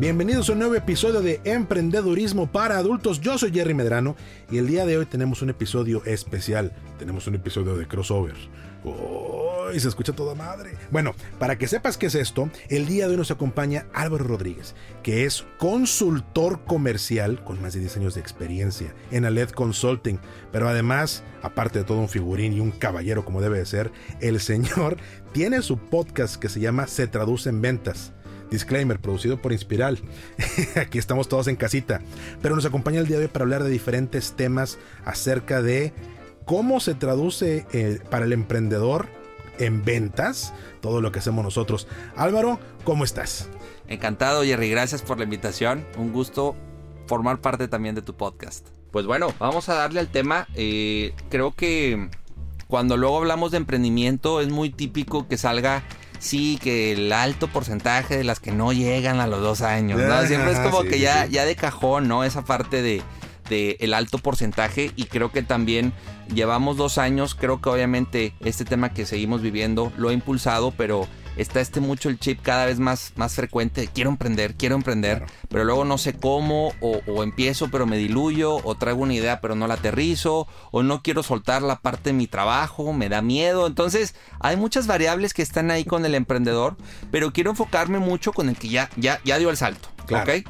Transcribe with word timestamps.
Bienvenidos 0.00 0.48
a 0.48 0.54
un 0.54 0.60
nuevo 0.60 0.76
episodio 0.76 1.20
de 1.20 1.42
Emprendedurismo 1.44 2.50
para 2.50 2.78
Adultos. 2.78 3.20
Yo 3.20 3.36
soy 3.36 3.52
Jerry 3.52 3.74
Medrano 3.74 4.16
y 4.50 4.56
el 4.56 4.66
día 4.66 4.86
de 4.86 4.96
hoy 4.96 5.04
tenemos 5.04 5.42
un 5.42 5.50
episodio 5.50 6.02
especial. 6.06 6.72
Tenemos 6.98 7.26
un 7.26 7.34
episodio 7.34 7.76
de 7.76 7.86
crossover. 7.86 8.34
¡Oh! 8.82 9.68
se 9.78 9.86
escucha 9.86 10.14
toda 10.14 10.34
madre. 10.34 10.70
Bueno, 10.90 11.14
para 11.38 11.58
que 11.58 11.68
sepas 11.68 11.98
qué 11.98 12.06
es 12.06 12.14
esto, 12.14 12.48
el 12.70 12.86
día 12.86 13.04
de 13.04 13.10
hoy 13.10 13.18
nos 13.18 13.30
acompaña 13.30 13.84
Álvaro 13.92 14.24
Rodríguez, 14.24 14.74
que 15.02 15.26
es 15.26 15.44
consultor 15.58 16.64
comercial 16.64 17.44
con 17.44 17.60
más 17.60 17.74
de 17.74 17.80
10 17.80 17.98
años 17.98 18.14
de 18.14 18.22
experiencia 18.22 18.94
en 19.10 19.26
Aled 19.26 19.50
Consulting. 19.50 20.18
Pero 20.50 20.66
además, 20.66 21.24
aparte 21.42 21.80
de 21.80 21.84
todo 21.84 21.98
un 21.98 22.08
figurín 22.08 22.54
y 22.54 22.60
un 22.60 22.70
caballero 22.70 23.26
como 23.26 23.42
debe 23.42 23.58
de 23.58 23.66
ser, 23.66 23.92
el 24.22 24.40
señor 24.40 24.96
tiene 25.32 25.60
su 25.60 25.76
podcast 25.76 26.36
que 26.36 26.48
se 26.48 26.58
llama 26.58 26.86
Se 26.86 27.06
Traduce 27.06 27.50
en 27.50 27.60
Ventas 27.60 28.14
Disclaimer, 28.50 28.98
producido 28.98 29.40
por 29.40 29.52
Inspiral. 29.52 29.98
Aquí 30.76 30.98
estamos 30.98 31.28
todos 31.28 31.46
en 31.48 31.56
casita. 31.56 32.00
Pero 32.42 32.56
nos 32.56 32.64
acompaña 32.64 33.00
el 33.00 33.06
día 33.06 33.18
de 33.18 33.24
hoy 33.24 33.30
para 33.30 33.44
hablar 33.44 33.64
de 33.64 33.70
diferentes 33.70 34.32
temas 34.32 34.78
acerca 35.04 35.62
de 35.62 35.92
cómo 36.44 36.80
se 36.80 36.94
traduce 36.94 37.66
eh, 37.72 38.00
para 38.10 38.24
el 38.24 38.32
emprendedor 38.32 39.08
en 39.58 39.84
ventas 39.84 40.52
todo 40.80 41.00
lo 41.00 41.12
que 41.12 41.18
hacemos 41.18 41.44
nosotros. 41.44 41.86
Álvaro, 42.16 42.58
¿cómo 42.84 43.04
estás? 43.04 43.48
Encantado, 43.88 44.42
Jerry. 44.42 44.70
Gracias 44.70 45.02
por 45.02 45.18
la 45.18 45.24
invitación. 45.24 45.84
Un 45.96 46.12
gusto 46.12 46.56
formar 47.06 47.40
parte 47.40 47.68
también 47.68 47.94
de 47.94 48.02
tu 48.02 48.16
podcast. 48.16 48.68
Pues 48.90 49.06
bueno, 49.06 49.32
vamos 49.38 49.68
a 49.68 49.74
darle 49.74 50.00
al 50.00 50.08
tema. 50.08 50.48
Eh, 50.54 51.14
creo 51.28 51.52
que 51.52 52.08
cuando 52.66 52.96
luego 52.96 53.18
hablamos 53.18 53.50
de 53.50 53.58
emprendimiento 53.58 54.40
es 54.40 54.48
muy 54.48 54.70
típico 54.70 55.28
que 55.28 55.36
salga 55.36 55.82
sí, 56.20 56.58
que 56.62 56.92
el 56.92 57.12
alto 57.12 57.48
porcentaje 57.48 58.16
de 58.16 58.22
las 58.24 58.38
que 58.38 58.52
no 58.52 58.72
llegan 58.72 59.18
a 59.18 59.26
los 59.26 59.40
dos 59.40 59.62
años, 59.62 60.00
¿no? 60.00 60.22
Siempre 60.26 60.52
es 60.52 60.60
como 60.60 60.82
que 60.82 61.00
ya, 61.00 61.26
ya 61.26 61.44
de 61.44 61.56
cajón, 61.56 62.06
¿no? 62.06 62.22
Esa 62.22 62.44
parte 62.44 62.82
de, 62.82 63.02
de 63.48 63.76
el 63.80 63.94
alto 63.94 64.18
porcentaje 64.18 64.92
y 64.94 65.06
creo 65.06 65.32
que 65.32 65.42
también 65.42 65.92
llevamos 66.32 66.76
dos 66.76 66.98
años, 66.98 67.34
creo 67.34 67.60
que 67.60 67.68
obviamente 67.70 68.34
este 68.40 68.64
tema 68.64 68.92
que 68.92 69.06
seguimos 69.06 69.42
viviendo 69.42 69.92
lo 69.96 70.10
ha 70.10 70.12
impulsado, 70.12 70.72
pero 70.76 71.08
está 71.36 71.60
este 71.60 71.80
mucho 71.80 72.08
el 72.08 72.18
chip 72.18 72.40
cada 72.42 72.66
vez 72.66 72.78
más, 72.78 73.12
más 73.16 73.34
frecuente. 73.34 73.88
Quiero 73.92 74.10
emprender, 74.10 74.54
quiero 74.54 74.74
emprender, 74.74 75.24
pero 75.48 75.64
luego 75.64 75.84
no 75.84 75.98
sé 75.98 76.14
cómo, 76.14 76.72
o, 76.80 77.22
empiezo 77.22 77.68
pero 77.70 77.86
me 77.86 77.96
diluyo, 77.96 78.56
o 78.64 78.74
traigo 78.74 79.02
una 79.02 79.14
idea 79.14 79.40
pero 79.40 79.54
no 79.54 79.66
la 79.66 79.74
aterrizo, 79.74 80.46
o 80.70 80.82
no 80.82 81.02
quiero 81.02 81.22
soltar 81.22 81.62
la 81.62 81.80
parte 81.80 82.10
de 82.10 82.14
mi 82.14 82.26
trabajo, 82.26 82.92
me 82.92 83.08
da 83.08 83.22
miedo. 83.22 83.66
Entonces, 83.66 84.14
hay 84.40 84.56
muchas 84.56 84.86
variables 84.86 85.34
que 85.34 85.42
están 85.42 85.70
ahí 85.70 85.84
con 85.84 86.04
el 86.04 86.14
emprendedor, 86.14 86.76
pero 87.10 87.32
quiero 87.32 87.50
enfocarme 87.50 87.98
mucho 87.98 88.32
con 88.32 88.48
el 88.48 88.56
que 88.56 88.68
ya, 88.68 88.90
ya, 88.96 89.20
ya 89.24 89.38
dio 89.38 89.50
el 89.50 89.56
salto. 89.56 89.88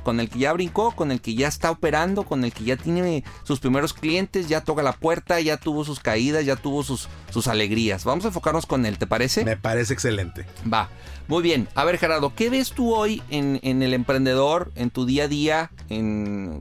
Con 0.03 0.21
el 0.21 0.29
que 0.29 0.39
ya 0.39 0.53
brincó, 0.53 0.93
con 0.93 1.13
el 1.13 1.21
que 1.21 1.35
ya 1.35 1.49
está 1.49 1.71
operando, 1.71 2.25
con 2.25 2.45
el 2.45 2.53
que 2.53 2.65
ya 2.65 2.77
tiene 2.77 3.25
sus 3.45 3.61
primeros 3.61 3.93
clientes, 3.93 4.49
ya 4.49 4.63
toca 4.63 4.83
la 4.83 4.93
puerta, 4.93 5.41
ya 5.41 5.57
tuvo 5.57 5.85
sus 5.85 6.01
caídas, 6.01 6.45
ya 6.45 6.57
tuvo 6.57 6.83
sus, 6.83 7.09
sus 7.31 7.49
alegrías. 7.49 8.05
Vamos 8.05 8.25
a 8.25 8.29
enfocarnos 8.29 8.67
con 8.67 8.87
él, 8.87 8.99
¿te 8.99 9.07
parece? 9.07 9.45
Me 9.45 9.57
parece 9.57 9.93
excelente. 9.93 10.47
Va. 10.73 10.89
Muy 11.29 11.43
bien. 11.43 11.69
A 11.75 11.85
ver, 11.85 11.99
Gerardo, 11.99 12.35
¿qué 12.35 12.51
ves 12.51 12.73
tú 12.73 12.95
hoy 12.95 13.23
en, 13.31 13.61
el 13.63 13.95
emprendedor, 13.95 14.73
en 14.75 14.91
tu 14.91 15.07
día 15.07 15.25
a 15.25 15.29
día, 15.29 15.71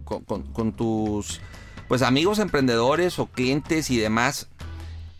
con, 0.05 0.73
tus 0.75 1.41
pues 1.87 2.03
amigos 2.03 2.37
emprendedores 2.37 3.17
o 3.17 3.25
clientes 3.25 3.89
y 3.89 3.97
demás? 3.97 4.47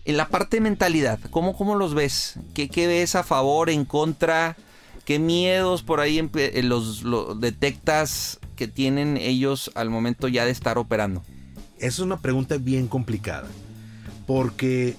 En 0.06 0.18
la 0.18 0.28
parte 0.28 0.58
de 0.58 0.62
mentalidad, 0.62 1.20
¿cómo, 1.32 1.58
cómo 1.58 1.76
los 1.76 1.94
ves? 1.94 2.36
¿Qué, 2.54 2.70
¿Qué 2.70 2.88
ves 2.88 3.16
a 3.16 3.24
favor, 3.24 3.70
en 3.70 3.86
contra? 3.86 4.56
¿Qué 5.10 5.18
miedos 5.18 5.82
por 5.82 6.02
ahí 6.02 6.20
eh, 6.36 6.62
los, 6.62 7.02
detectas 7.42 8.40
que 8.56 8.68
tienen 8.68 9.18
ellos 9.18 9.72
al 9.74 9.90
momento 9.90 10.28
ya 10.28 10.46
de 10.46 10.52
estar 10.52 10.78
operando? 10.78 11.24
Esa 11.78 11.88
es 11.88 12.00
una 12.02 12.22
pregunta 12.22 12.58
bien 12.58 12.86
complicada. 12.86 13.48
Porque 14.28 14.96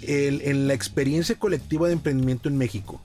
en 0.00 0.66
la 0.66 0.72
experiencia 0.72 1.34
colectiva 1.34 1.88
de 1.88 1.92
emprendimiento 1.92 2.48
en 2.48 2.56
México, 2.56 2.98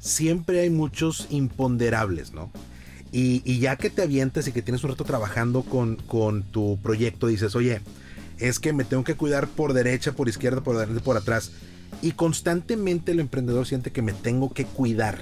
siempre 0.00 0.62
hay 0.62 0.70
muchos 0.70 1.28
imponderables, 1.30 2.32
¿no? 2.32 2.50
Y, 3.12 3.60
ya 3.60 3.76
que 3.76 3.88
te 3.88 4.02
avientas 4.02 4.48
y 4.48 4.52
que 4.52 4.62
tienes 4.62 4.82
un 4.82 4.90
rato 4.90 5.04
trabajando 5.04 5.62
con, 5.62 5.94
con, 5.94 6.42
tu 6.42 6.76
proyecto, 6.82 7.28
dices, 7.28 7.54
oye, 7.54 7.82
es 8.38 8.58
que 8.58 8.72
me 8.72 8.82
tengo 8.82 9.04
que 9.04 9.14
cuidar 9.14 9.46
por 9.46 9.74
derecha, 9.74 10.10
por 10.10 10.28
izquierda, 10.28 10.60
por 10.60 10.74
adelante, 10.74 11.00
por 11.04 11.16
atrás. 11.16 11.52
Y 12.02 12.12
constantemente 12.12 13.12
el 13.12 13.20
emprendedor 13.20 13.66
siente 13.66 13.90
que 13.90 14.02
me 14.02 14.12
tengo 14.12 14.52
que 14.52 14.64
cuidar. 14.64 15.20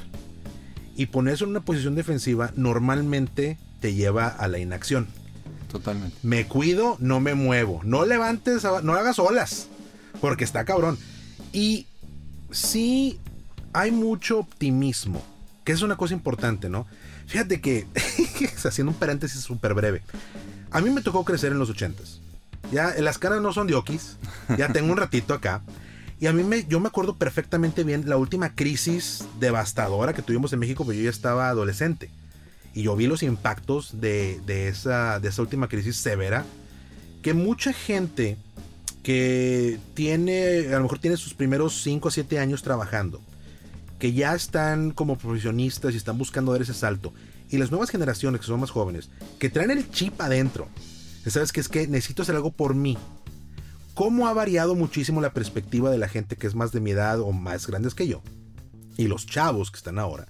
Y 0.97 1.07
ponerse 1.07 1.45
en 1.45 1.51
una 1.51 1.61
posición 1.61 1.95
defensiva 1.95 2.53
normalmente 2.57 3.59
te 3.81 3.95
lleva 3.95 4.29
a 4.29 4.49
la 4.49 4.59
inacción. 4.59 5.09
Totalmente. 5.71 6.17
Me 6.23 6.47
cuido, 6.47 6.97
no 7.01 7.21
me 7.21 7.35
muevo. 7.35 7.81
No 7.85 8.05
levantes, 8.05 8.65
no 8.83 8.95
hagas 8.95 9.19
olas. 9.19 9.69
Porque 10.21 10.45
está 10.45 10.65
cabrón. 10.65 10.99
Y 11.53 11.87
sí 12.51 13.19
hay 13.73 13.91
mucho 13.91 14.39
optimismo. 14.39 15.23
Que 15.65 15.73
es 15.73 15.83
una 15.83 15.97
cosa 15.97 16.15
importante, 16.15 16.69
¿no? 16.69 16.87
Fíjate 17.27 17.61
que, 17.61 17.87
haciendo 18.65 18.93
un 18.93 18.99
paréntesis 18.99 19.41
súper 19.41 19.75
breve. 19.75 20.03
A 20.71 20.81
mí 20.81 20.91
me 20.91 21.03
tocó 21.03 21.25
crecer 21.25 21.53
en 21.53 21.59
los 21.59 21.71
ochentas. 21.71 22.21
Ya 22.73 22.95
las 22.99 23.19
caras 23.19 23.41
no 23.41 23.53
son 23.53 23.67
de 23.67 23.75
okis. 23.75 24.17
Ya 24.59 24.73
tengo 24.73 24.93
un 24.93 24.99
ratito 24.99 25.35
acá. 25.35 25.63
Y 26.25 26.27
a 26.27 26.33
mí 26.33 26.43
me, 26.43 26.65
yo 26.65 26.81
me 26.81 26.89
acuerdo 26.89 27.19
perfectamente 27.19 27.85
bien 27.85 28.09
la 28.09 28.17
última 28.17 28.55
crisis 28.55 29.27
devastadora 29.41 30.15
que 30.15 30.23
tuvimos 30.23 30.55
en 30.55 30.59
México, 30.59 30.83
porque 30.83 30.97
yo 30.97 31.05
ya 31.05 31.11
estaba 31.11 31.51
adolescente. 31.51 32.09
Y 32.73 32.85
yo 32.85 32.97
vi 32.97 33.07
los 33.07 33.23
impactos 33.23 34.01
de, 34.01 34.41
esa, 34.47 35.21
de 35.21 35.29
esa 35.29 35.43
última 35.43 35.69
crisis 35.69 35.97
severa, 35.97 36.47
que 37.21 37.35
mucha 37.35 37.75
gente 37.75 38.39
que 39.03 39.79
tiene, 39.93 40.69
a 40.69 40.79
lo 40.79 40.85
mejor 40.85 40.99
tiene 40.99 41.19
sus 41.19 41.35
primeros 41.35 41.83
5 41.83 42.09
o 42.09 42.11
7 42.11 42.39
años 42.39 42.63
trabajando, 42.63 43.21
que 43.99 44.15
ya 44.15 44.35
están 44.35 44.93
como 44.93 45.19
profesionistas 45.19 45.93
y 45.93 45.99
están 45.99 46.17
buscando 46.17 46.53
dar 46.53 46.63
ese 46.63 46.73
salto, 46.73 47.13
y 47.51 47.59
las 47.59 47.71
nuevas 47.71 47.91
generaciones 47.91 48.41
que 48.41 48.47
son 48.47 48.61
más 48.61 48.71
jóvenes, 48.71 49.11
que 49.39 49.51
traen 49.51 49.73
el 49.73 49.91
chip 49.91 50.19
adentro, 50.23 50.69
¿sabes 51.27 51.53
que 51.53 51.61
Es 51.61 51.69
que 51.69 51.87
necesito 51.87 52.23
hacer 52.23 52.35
algo 52.35 52.51
por 52.51 52.75
mí, 52.75 52.97
cómo 53.95 54.29
ha 54.29 54.33
variado 54.33 54.75
muchísimo 54.75 55.21
la 55.21 55.33
perspectiva 55.33 55.91
de 55.91 55.99
la 55.99 56.09
gente 56.09 56.37
que 56.37 56.47
es 56.47 56.55
más 56.55 56.73
de 56.73 56.81
mi 56.81 56.91
edad 56.91 57.21
o 57.21 57.33
más 57.33 57.67
grandes 57.67 57.95
que 57.95 58.07
yo. 58.07 58.23
Y 58.97 59.09
los 59.09 59.27
chavos 59.27 59.71
que 59.71 59.79
están 59.79 59.99
ahora. 59.99 60.29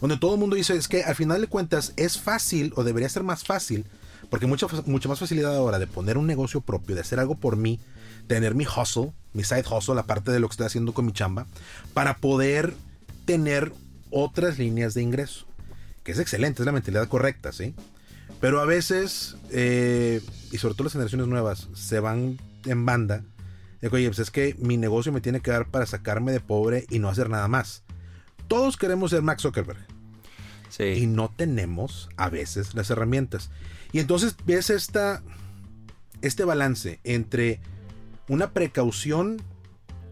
Donde 0.00 0.18
todo 0.18 0.34
el 0.34 0.40
mundo 0.40 0.56
dice, 0.56 0.76
es 0.76 0.88
que 0.88 1.04
al 1.04 1.14
final 1.14 1.40
de 1.40 1.46
cuentas 1.46 1.94
es 1.96 2.18
fácil 2.18 2.72
o 2.76 2.84
debería 2.84 3.08
ser 3.08 3.22
más 3.22 3.44
fácil, 3.44 3.86
porque 4.28 4.46
mucha, 4.46 4.66
mucha 4.86 5.08
más 5.08 5.20
facilidad 5.20 5.56
ahora 5.56 5.78
de 5.78 5.86
poner 5.86 6.18
un 6.18 6.26
negocio 6.26 6.60
propio, 6.60 6.94
de 6.94 7.00
hacer 7.00 7.20
algo 7.20 7.36
por 7.36 7.56
mí, 7.56 7.80
tener 8.26 8.54
mi 8.54 8.66
hustle, 8.66 9.12
mi 9.32 9.44
side 9.44 9.64
hustle, 9.70 9.94
la 9.94 10.02
parte 10.04 10.30
de 10.30 10.40
lo 10.40 10.48
que 10.48 10.52
estoy 10.52 10.66
haciendo 10.66 10.92
con 10.92 11.06
mi 11.06 11.12
chamba, 11.12 11.46
para 11.94 12.18
poder 12.18 12.74
tener 13.24 13.72
otras 14.10 14.58
líneas 14.58 14.94
de 14.94 15.02
ingreso. 15.02 15.46
Que 16.02 16.12
es 16.12 16.18
excelente, 16.18 16.62
es 16.62 16.66
la 16.66 16.72
mentalidad 16.72 17.08
correcta, 17.08 17.52
¿sí? 17.52 17.74
Pero 18.40 18.60
a 18.60 18.66
veces, 18.66 19.36
eh, 19.50 20.20
y 20.52 20.58
sobre 20.58 20.74
todo 20.74 20.84
las 20.84 20.92
generaciones 20.92 21.28
nuevas, 21.28 21.68
se 21.74 22.00
van 22.00 22.38
en 22.66 22.86
banda. 22.86 23.24
Digo, 23.80 23.96
oye, 23.96 24.08
pues 24.08 24.18
es 24.18 24.30
que 24.30 24.54
mi 24.58 24.76
negocio 24.76 25.12
me 25.12 25.20
tiene 25.20 25.40
que 25.40 25.50
dar 25.50 25.70
para 25.70 25.86
sacarme 25.86 26.32
de 26.32 26.40
pobre 26.40 26.86
y 26.90 26.98
no 26.98 27.08
hacer 27.08 27.28
nada 27.28 27.48
más. 27.48 27.82
Todos 28.48 28.76
queremos 28.76 29.10
ser 29.10 29.22
Max 29.22 29.42
Zuckerberg. 29.42 29.86
Sí. 30.70 30.84
Y 30.84 31.06
no 31.06 31.30
tenemos 31.34 32.08
a 32.16 32.30
veces 32.30 32.74
las 32.74 32.90
herramientas. 32.90 33.50
Y 33.92 34.00
entonces 34.00 34.36
ves 34.44 34.70
esta, 34.70 35.22
este 36.22 36.44
balance 36.44 37.00
entre 37.04 37.60
una 38.28 38.52
precaución 38.52 39.42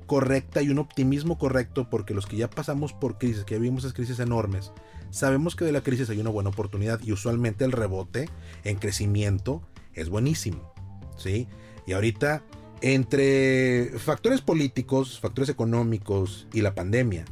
correcta 0.07 0.61
y 0.63 0.69
un 0.69 0.79
optimismo 0.79 1.39
correcto, 1.39 1.89
porque 1.89 2.15
los 2.15 2.27
que 2.27 2.37
ya 2.37 2.51
pasamos 2.51 2.93
por 2.93 3.19
crisis, 3.19 3.45
que 3.45 3.55
ya 3.55 3.61
vimos 3.61 3.85
esas 3.85 3.95
crisis 3.95 4.21
enormes, 4.21 4.73
sabemos 5.11 5.57
que 5.57 5.65
de 5.65 5.73
la 5.73 5.81
crisis 5.81 6.11
hay 6.11 6.21
una 6.21 6.31
buena 6.31 6.51
oportunidad 6.51 7.01
y 7.03 7.13
usualmente 7.13 7.65
el 7.65 7.73
rebote 7.73 8.29
en 8.65 8.77
crecimiento 8.77 9.63
es 9.95 10.11
buenísimo. 10.11 10.73
¿sí? 11.17 11.49
Y 11.87 11.93
ahorita, 11.93 12.43
entre 12.81 13.91
factores 13.99 14.41
políticos, 14.41 15.19
factores 15.21 15.49
económicos 15.49 16.47
y 16.53 16.61
la 16.61 16.75
pandemia, 16.75 17.25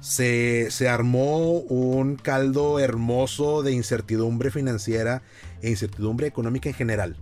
se, 0.00 0.70
se 0.70 0.88
armó 0.88 1.58
un 1.58 2.16
caldo 2.16 2.78
hermoso 2.78 3.62
de 3.62 3.72
incertidumbre 3.72 4.50
financiera 4.50 5.22
e 5.62 5.70
incertidumbre 5.70 6.26
económica 6.26 6.68
en 6.68 6.74
general. 6.74 7.16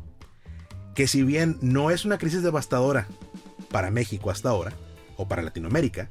Que 0.95 1.07
si 1.07 1.23
bien 1.23 1.59
no 1.61 1.91
es 1.91 2.05
una 2.05 2.19
crisis 2.19 2.43
devastadora 2.43 3.07
para 3.71 3.91
México 3.91 4.31
hasta 4.31 4.51
ahora, 4.51 4.73
o 5.17 5.27
para 5.29 5.43
Latinoamérica, 5.43 6.11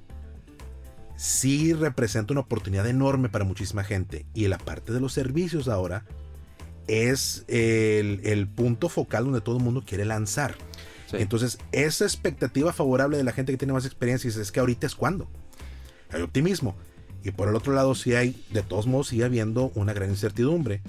sí 1.16 1.74
representa 1.74 2.34
una 2.34 2.42
oportunidad 2.42 2.88
enorme 2.88 3.30
para 3.30 3.46
muchísima 3.46 3.84
gente. 3.84 4.26
Y 4.34 4.48
la 4.48 4.58
parte 4.58 4.94
de 4.94 5.00
los 5.00 5.14
servicios 5.14 5.68
ahora 5.68 6.06
es 6.88 7.46
el, 7.48 8.48
punto 8.48 8.90
focal 8.90 9.26
donde 9.26 9.42
todo 9.42 9.58
el 9.58 9.64
mundo 9.64 9.84
quiere 9.86 10.06
lanzar. 10.06 10.56
Entonces, 11.14 11.60
esa 11.72 12.04
expectativa 12.04 12.74
favorable 12.74 13.18
de 13.18 13.24
la 13.24 13.32
gente 13.32 13.54
que 13.54 13.58
tiene 13.58 13.74
más 13.74 13.86
experiencia 13.86 14.30
es 14.30 14.52
que 14.52 14.60
ahorita 14.60 14.86
es 14.86 14.96
cuando. 14.96 15.30
Hay 16.12 16.22
optimismo. 16.22 16.76
Y 17.24 17.32
por 17.32 17.48
el 17.48 17.56
otro 17.56 17.74
lado, 17.74 17.96
sí 17.96 18.14
hay, 18.14 18.46
de 18.52 18.62
todos 18.62 18.86
modos, 18.86 19.08
sigue 19.08 19.24
habiendo 19.24 19.72
una 19.76 19.94
gran 19.94 20.10
incertidumbre. 20.10 20.82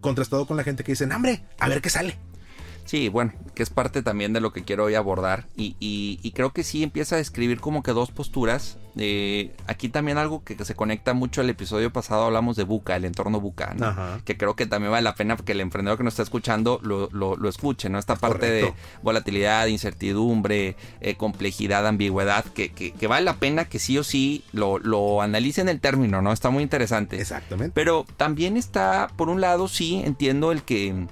Contrastado 0.00 0.46
con 0.46 0.56
la 0.56 0.64
gente 0.64 0.84
que 0.84 0.92
dice, 0.92 1.08
hambre, 1.10 1.44
a 1.58 1.68
ver 1.68 1.80
qué 1.80 1.90
sale. 1.90 2.18
Sí, 2.84 3.08
bueno, 3.08 3.32
que 3.54 3.62
es 3.62 3.70
parte 3.70 4.02
también 4.02 4.32
de 4.32 4.40
lo 4.40 4.52
que 4.52 4.62
quiero 4.62 4.84
hoy 4.84 4.94
abordar. 4.94 5.46
Y, 5.56 5.76
y, 5.80 6.30
creo 6.32 6.52
que 6.52 6.62
sí 6.62 6.82
empieza 6.82 7.14
a 7.14 7.18
describir 7.18 7.60
como 7.60 7.82
que 7.82 7.92
dos 7.92 8.10
posturas. 8.10 8.78
Eh, 8.96 9.52
aquí 9.66 9.88
también 9.88 10.18
algo 10.18 10.44
que, 10.44 10.62
se 10.64 10.76
conecta 10.76 11.14
mucho 11.14 11.40
al 11.40 11.50
episodio 11.50 11.92
pasado, 11.92 12.24
hablamos 12.24 12.56
de 12.56 12.64
Buca, 12.64 12.94
el 12.94 13.04
entorno 13.04 13.40
Buca, 13.40 13.74
que 14.24 14.36
creo 14.36 14.54
que 14.54 14.66
también 14.66 14.92
vale 14.92 15.02
la 15.02 15.14
pena 15.14 15.36
que 15.36 15.52
el 15.52 15.60
emprendedor 15.60 15.98
que 15.98 16.04
nos 16.04 16.12
está 16.14 16.22
escuchando 16.22 16.78
lo, 16.82 17.08
lo, 17.10 17.48
escuche, 17.48 17.88
¿no? 17.88 17.98
Esta 17.98 18.16
parte 18.16 18.50
de 18.50 18.72
volatilidad, 19.02 19.66
incertidumbre, 19.66 20.76
eh, 21.00 21.16
complejidad, 21.16 21.86
ambigüedad, 21.86 22.44
que, 22.44 22.70
que, 22.70 22.92
que, 22.92 23.06
vale 23.06 23.24
la 23.24 23.34
pena 23.36 23.64
que 23.64 23.78
sí 23.78 23.98
o 23.98 24.04
sí 24.04 24.44
lo, 24.52 24.78
lo 24.78 25.22
analicen 25.22 25.68
el 25.68 25.80
término, 25.80 26.22
¿no? 26.22 26.32
Está 26.32 26.50
muy 26.50 26.62
interesante. 26.62 27.20
Exactamente. 27.20 27.72
Pero 27.74 28.06
también 28.16 28.56
está, 28.56 29.08
por 29.16 29.28
un 29.28 29.40
lado, 29.40 29.66
sí, 29.66 30.02
entiendo 30.04 30.52
el 30.52 30.62
que 30.62 31.06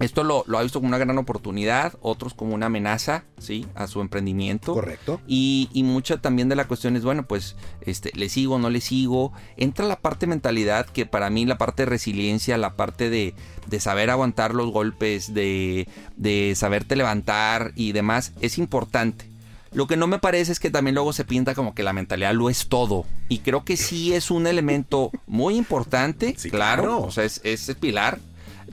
esto 0.00 0.22
lo, 0.22 0.44
ha 0.56 0.62
visto 0.62 0.78
como 0.78 0.88
una 0.88 0.98
gran 0.98 1.18
oportunidad, 1.18 1.94
otros 2.00 2.34
como 2.34 2.54
una 2.54 2.66
amenaza, 2.66 3.24
¿sí? 3.38 3.66
A 3.74 3.86
su 3.86 4.00
emprendimiento. 4.00 4.72
Correcto. 4.72 5.20
Y, 5.26 5.68
y 5.72 5.82
mucha 5.82 6.18
también 6.18 6.48
de 6.48 6.56
la 6.56 6.68
cuestión 6.68 6.96
es, 6.96 7.04
bueno, 7.04 7.26
pues, 7.26 7.56
este, 7.80 8.12
le 8.14 8.28
sigo, 8.28 8.58
no 8.58 8.70
le 8.70 8.80
sigo. 8.80 9.32
Entra 9.56 9.86
la 9.86 10.00
parte 10.00 10.26
mentalidad, 10.26 10.86
que 10.86 11.04
para 11.04 11.30
mí 11.30 11.46
la 11.46 11.58
parte 11.58 11.82
de 11.82 11.86
resiliencia, 11.86 12.56
la 12.58 12.76
parte 12.76 13.10
de, 13.10 13.34
de 13.66 13.80
saber 13.80 14.10
aguantar 14.10 14.54
los 14.54 14.70
golpes, 14.70 15.34
de, 15.34 15.88
de 16.16 16.54
saberte 16.54 16.94
levantar 16.94 17.72
y 17.74 17.92
demás, 17.92 18.32
es 18.40 18.58
importante. 18.58 19.28
Lo 19.72 19.86
que 19.86 19.96
no 19.96 20.06
me 20.06 20.18
parece 20.18 20.52
es 20.52 20.60
que 20.60 20.70
también 20.70 20.94
luego 20.94 21.12
se 21.12 21.24
pinta 21.24 21.54
como 21.54 21.74
que 21.74 21.82
la 21.82 21.92
mentalidad 21.92 22.32
lo 22.32 22.48
es 22.48 22.68
todo. 22.68 23.04
Y 23.28 23.40
creo 23.40 23.64
que 23.64 23.76
sí 23.76 24.14
es 24.14 24.30
un 24.30 24.46
elemento 24.46 25.10
muy 25.26 25.56
importante, 25.56 26.34
claro, 26.50 27.02
O 27.02 27.10
sea, 27.10 27.24
es, 27.24 27.40
es 27.44 27.74
pilar 27.78 28.18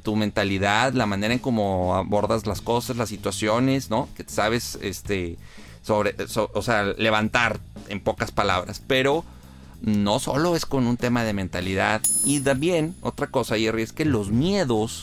tu 0.06 0.16
mentalidad, 0.16 0.94
la 0.94 1.06
manera 1.06 1.34
en 1.34 1.40
cómo 1.40 1.96
abordas 1.96 2.46
las 2.46 2.62
cosas, 2.62 2.96
las 2.96 3.10
situaciones, 3.10 3.90
¿no? 3.90 4.08
Que 4.16 4.24
sabes, 4.26 4.78
este, 4.82 5.38
sobre, 5.82 6.16
o 6.54 6.62
sea, 6.62 6.84
levantar 6.98 7.60
en 7.90 8.00
pocas 8.00 8.32
palabras, 8.32 8.82
pero 8.86 9.26
no 9.82 10.20
solo 10.20 10.56
es 10.56 10.66
con 10.66 10.86
un 10.88 10.96
tema 10.96 11.24
de 11.24 11.34
mentalidad. 11.34 12.02
Y 12.24 12.40
también, 12.40 12.96
otra 13.02 13.28
cosa, 13.28 13.58
Jerry, 13.58 13.82
es 13.82 13.94
que 13.94 14.06
los 14.06 14.32
miedos, 14.32 15.02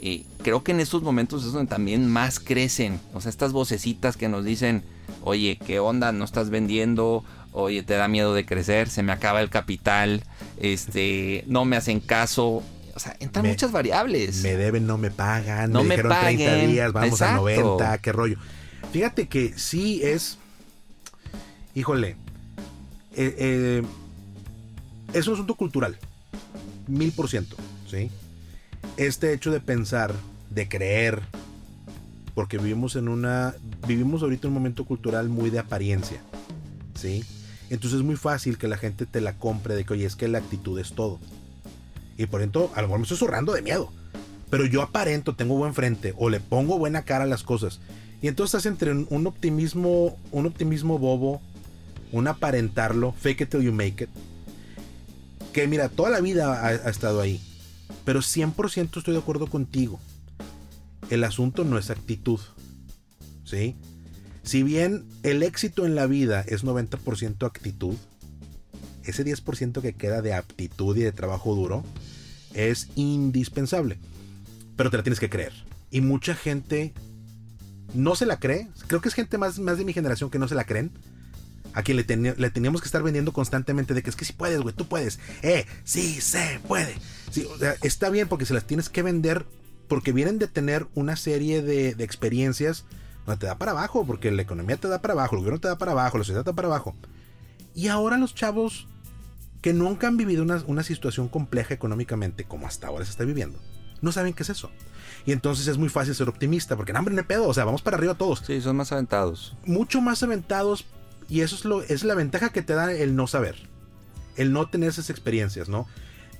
eh, 0.00 0.24
creo 0.42 0.62
que 0.62 0.72
en 0.72 0.80
estos 0.80 1.02
momentos 1.02 1.44
es 1.44 1.52
donde 1.52 1.68
también 1.68 2.08
más 2.08 2.38
crecen. 2.38 3.00
O 3.14 3.20
sea, 3.20 3.30
estas 3.30 3.52
vocecitas 3.52 4.16
que 4.16 4.28
nos 4.28 4.44
dicen, 4.44 4.84
oye, 5.22 5.58
¿qué 5.66 5.80
onda? 5.80 6.12
¿No 6.12 6.24
estás 6.24 6.50
vendiendo? 6.50 7.24
Oye, 7.52 7.82
te 7.82 7.94
da 7.94 8.06
miedo 8.06 8.32
de 8.32 8.46
crecer, 8.46 8.88
se 8.88 9.02
me 9.02 9.12
acaba 9.12 9.40
el 9.40 9.50
capital, 9.50 10.22
este, 10.58 11.42
no 11.48 11.64
me 11.64 11.76
hacen 11.76 12.00
caso. 12.00 12.62
O 12.96 12.98
sea, 12.98 13.14
entran 13.20 13.46
muchas 13.46 13.72
variables. 13.72 14.42
Me 14.42 14.56
deben, 14.56 14.86
no 14.86 14.96
me 14.96 15.10
pagan. 15.10 15.70
No 15.70 15.84
me, 15.84 15.96
dijeron 15.96 16.16
30 16.18 16.54
días, 16.66 16.92
vamos 16.94 17.20
a 17.20 17.36
90, 17.36 17.98
qué 17.98 18.10
rollo. 18.10 18.38
Fíjate 18.90 19.28
que 19.28 19.52
sí 19.58 20.00
es. 20.02 20.38
Híjole. 21.74 22.16
Eh, 23.14 23.34
eh, 23.38 23.82
es 25.12 25.26
un 25.26 25.34
asunto 25.34 25.56
cultural. 25.56 25.98
Mil 26.86 27.12
por 27.12 27.28
ciento. 27.28 27.54
¿Sí? 27.86 28.10
Este 28.96 29.34
hecho 29.34 29.50
de 29.50 29.60
pensar, 29.60 30.14
de 30.48 30.66
creer. 30.66 31.20
Porque 32.34 32.56
vivimos 32.56 32.96
en 32.96 33.08
una. 33.08 33.54
Vivimos 33.86 34.22
ahorita 34.22 34.48
un 34.48 34.54
momento 34.54 34.86
cultural 34.86 35.28
muy 35.28 35.50
de 35.50 35.58
apariencia. 35.58 36.22
¿Sí? 36.94 37.22
Entonces 37.68 37.98
es 37.98 38.06
muy 38.06 38.16
fácil 38.16 38.56
que 38.56 38.68
la 38.68 38.78
gente 38.78 39.04
te 39.04 39.20
la 39.20 39.34
compre 39.34 39.74
de 39.74 39.84
que, 39.84 39.92
oye, 39.92 40.06
es 40.06 40.16
que 40.16 40.28
la 40.28 40.38
actitud 40.38 40.78
es 40.78 40.94
todo. 40.94 41.20
Y 42.16 42.26
por 42.26 42.40
ejemplo, 42.40 42.70
a 42.74 42.82
lo 42.82 42.88
mejor 42.88 43.00
me 43.00 43.02
estoy 43.04 43.18
zurrando 43.18 43.52
de 43.52 43.62
miedo. 43.62 43.92
Pero 44.50 44.64
yo 44.66 44.82
aparento, 44.82 45.34
tengo 45.34 45.56
buen 45.56 45.74
frente 45.74 46.14
o 46.16 46.30
le 46.30 46.40
pongo 46.40 46.78
buena 46.78 47.02
cara 47.02 47.24
a 47.24 47.26
las 47.26 47.42
cosas. 47.42 47.80
Y 48.22 48.28
entonces 48.28 48.54
estás 48.54 48.70
entre 48.70 48.92
un 48.92 49.26
optimismo, 49.26 50.16
un 50.32 50.46
optimismo 50.46 50.98
bobo, 50.98 51.42
un 52.12 52.28
aparentarlo, 52.28 53.12
fake 53.12 53.42
it 53.42 53.50
till 53.50 53.62
you 53.62 53.72
make 53.72 54.04
it. 54.04 54.10
Que 55.52 55.66
mira, 55.66 55.88
toda 55.88 56.10
la 56.10 56.20
vida 56.20 56.60
ha, 56.60 56.68
ha 56.68 56.90
estado 56.90 57.20
ahí. 57.20 57.40
Pero 58.04 58.20
100% 58.20 58.98
estoy 58.98 59.14
de 59.14 59.20
acuerdo 59.20 59.48
contigo. 59.48 60.00
El 61.10 61.24
asunto 61.24 61.64
no 61.64 61.78
es 61.78 61.90
actitud. 61.90 62.40
¿Sí? 63.44 63.76
Si 64.42 64.62
bien 64.62 65.04
el 65.24 65.42
éxito 65.42 65.86
en 65.86 65.96
la 65.96 66.06
vida 66.06 66.42
es 66.46 66.64
90% 66.64 67.46
actitud, 67.46 67.96
ese 69.04 69.24
10% 69.24 69.80
que 69.82 69.94
queda 69.94 70.22
de 70.22 70.34
aptitud 70.34 70.96
y 70.96 71.02
de 71.02 71.12
trabajo 71.12 71.54
duro 71.54 71.84
es 72.56 72.88
indispensable. 72.96 73.98
Pero 74.76 74.90
te 74.90 74.96
la 74.96 75.02
tienes 75.02 75.20
que 75.20 75.30
creer. 75.30 75.52
Y 75.90 76.00
mucha 76.00 76.34
gente 76.34 76.92
no 77.94 78.16
se 78.16 78.26
la 78.26 78.38
cree. 78.38 78.68
Creo 78.86 79.00
que 79.00 79.08
es 79.08 79.14
gente 79.14 79.38
más, 79.38 79.58
más 79.58 79.78
de 79.78 79.84
mi 79.84 79.92
generación 79.92 80.30
que 80.30 80.38
no 80.38 80.48
se 80.48 80.54
la 80.54 80.64
creen. 80.64 80.90
A 81.72 81.82
quien 81.82 81.96
le, 81.98 82.04
teníamos 82.04 82.80
que 82.80 82.86
estar 82.86 83.02
vendiendo 83.02 83.32
constantemente 83.32 83.92
de 83.92 84.02
que 84.02 84.08
es 84.08 84.16
que 84.16 84.24
si 84.24 84.32
puedes, 84.32 84.60
güey, 84.60 84.74
tú 84.74 84.88
puedes. 84.88 85.18
Eh, 85.42 85.66
sí, 85.84 86.20
se 86.22 86.58
puede. 86.66 86.94
Sí, 87.30 87.46
está 87.82 88.08
bien 88.08 88.28
porque 88.28 88.46
se 88.46 88.54
las 88.54 88.64
tienes 88.64 88.88
que 88.88 89.02
vender 89.02 89.44
porque 89.88 90.12
vienen 90.12 90.38
de 90.38 90.48
tener 90.48 90.86
una 90.94 91.16
serie 91.16 91.62
de, 91.62 91.90
experiencias 92.02 92.84
donde 93.24 93.40
te 93.40 93.46
da 93.46 93.58
para 93.58 93.72
abajo, 93.72 94.06
porque 94.06 94.30
la 94.30 94.42
economía 94.42 94.76
te 94.76 94.88
da 94.88 95.00
para 95.00 95.14
abajo, 95.14 95.34
el 95.34 95.40
gobierno 95.40 95.60
te 95.60 95.68
da 95.68 95.78
para 95.78 95.92
abajo, 95.92 96.18
la 96.18 96.24
sociedad 96.24 96.44
te 96.44 96.50
da 96.50 96.56
para 96.56 96.68
abajo. 96.68 96.94
Y 97.74 97.88
ahora 97.88 98.16
los 98.16 98.34
chavos 98.34 98.88
que 99.66 99.72
nunca 99.72 100.06
han 100.06 100.16
vivido 100.16 100.44
una, 100.44 100.82
situación 100.84 101.26
compleja 101.26 101.74
económicamente 101.74 102.44
como 102.44 102.68
hasta 102.68 102.86
ahora 102.86 103.04
se 103.04 103.10
está 103.10 103.24
viviendo, 103.24 103.58
no 104.00 104.12
saben 104.12 104.32
qué 104.32 104.44
es 104.44 104.50
eso. 104.50 104.70
Y 105.24 105.32
entonces 105.32 105.66
es 105.66 105.76
muy 105.76 105.88
fácil 105.88 106.14
ser 106.14 106.28
optimista, 106.28 106.76
porque 106.76 106.92
hambre 106.92 107.12
no 107.12 107.22
hay 107.22 107.26
pedo, 107.26 107.48
o 107.48 107.52
sea, 107.52 107.64
vamos 107.64 107.82
para 107.82 107.96
arriba 107.96 108.14
todos. 108.14 108.44
Sí, 108.46 108.60
son 108.60 108.76
más 108.76 108.92
aventados. 108.92 109.56
Mucho 109.64 110.00
más 110.00 110.22
aventados, 110.22 110.86
y 111.28 111.40
eso 111.40 111.56
es, 111.56 111.64
lo, 111.64 111.82
es 111.82 112.04
la 112.04 112.14
ventaja 112.14 112.50
que 112.50 112.62
te 112.62 112.74
da 112.74 112.92
el 112.92 113.16
no 113.16 113.26
saber, 113.26 113.56
el 114.36 114.52
no 114.52 114.68
tener 114.68 114.90
esas 114.90 115.10
experiencias, 115.10 115.68
¿no? 115.68 115.88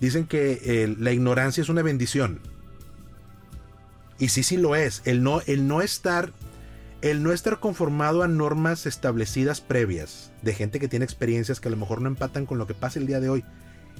Dicen 0.00 0.28
que 0.28 0.94
la 0.96 1.10
ignorancia 1.10 1.62
es 1.62 1.68
una 1.68 1.82
bendición. 1.82 2.38
Y 4.20 4.28
sí, 4.28 4.44
sí 4.44 4.56
lo 4.56 4.76
es. 4.76 5.02
El 5.04 5.24
no, 5.24 5.40
el 5.46 5.66
no 5.66 5.82
estar 5.82 6.32
el 7.02 7.22
no 7.22 7.32
estar 7.32 7.60
conformado 7.60 8.22
a 8.22 8.28
normas 8.28 8.86
establecidas 8.86 9.60
previas 9.60 10.32
de 10.42 10.54
gente 10.54 10.80
que 10.80 10.88
tiene 10.88 11.04
experiencias 11.04 11.60
que 11.60 11.68
a 11.68 11.70
lo 11.70 11.76
mejor 11.76 12.00
no 12.00 12.08
empatan 12.08 12.46
con 12.46 12.58
lo 12.58 12.66
que 12.66 12.74
pasa 12.74 12.98
el 12.98 13.06
día 13.06 13.20
de 13.20 13.28
hoy, 13.28 13.44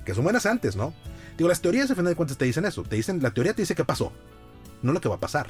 que 0.05 0.15
son 0.15 0.25
buenas 0.25 0.47
antes, 0.47 0.77
¿no? 0.77 0.95
Digo, 1.37 1.49
las 1.49 1.61
teorías 1.61 1.91
a 1.91 1.95
final 1.95 2.13
de 2.13 2.17
cuentas 2.17 2.39
te 2.39 2.47
dicen 2.47 2.65
eso, 2.65 2.83
te 2.83 2.97
dicen, 2.97 3.23
la 3.23 3.33
teoría 3.33 3.55
te 3.55 3.63
dice 3.63 3.75
qué 3.75 3.85
pasó, 3.85 4.13
no 4.83 4.93
lo 4.93 5.01
que 5.01 5.09
va 5.09 5.17
a 5.17 5.21
pasar. 5.21 5.49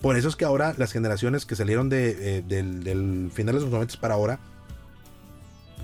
Por 0.00 0.16
eso 0.16 0.28
es 0.28 0.36
que 0.36 0.44
ahora 0.44 0.74
las 0.76 0.92
generaciones 0.92 1.46
que 1.46 1.56
salieron 1.56 1.88
de, 1.88 2.38
eh, 2.38 2.42
del, 2.42 3.30
final 3.32 3.54
de 3.54 3.60
los 3.62 3.70
90 3.70 4.00
para 4.00 4.14
ahora, 4.14 4.40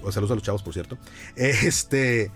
o 0.03 0.12
saludos 0.12 0.33
a 0.33 0.35
los 0.35 0.43
chavos 0.43 0.62
por 0.62 0.73
cierto, 0.73 0.97
este, 1.37 2.31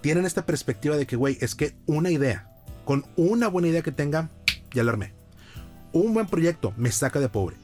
tienen 0.00 0.26
esta 0.26 0.46
perspectiva 0.46 0.96
de 0.96 1.06
que, 1.06 1.16
güey, 1.16 1.38
es 1.40 1.54
que 1.54 1.76
una 1.86 2.10
idea, 2.10 2.50
con 2.84 3.06
una 3.16 3.48
buena 3.48 3.68
idea 3.68 3.82
que 3.82 3.92
tenga, 3.92 4.30
ya 4.72 4.82
la 4.82 4.92
armé 4.92 5.19
un 5.92 6.14
buen 6.14 6.26
proyecto 6.26 6.72
me 6.76 6.90
saca 6.90 7.20
de 7.20 7.28
pobre. 7.28 7.56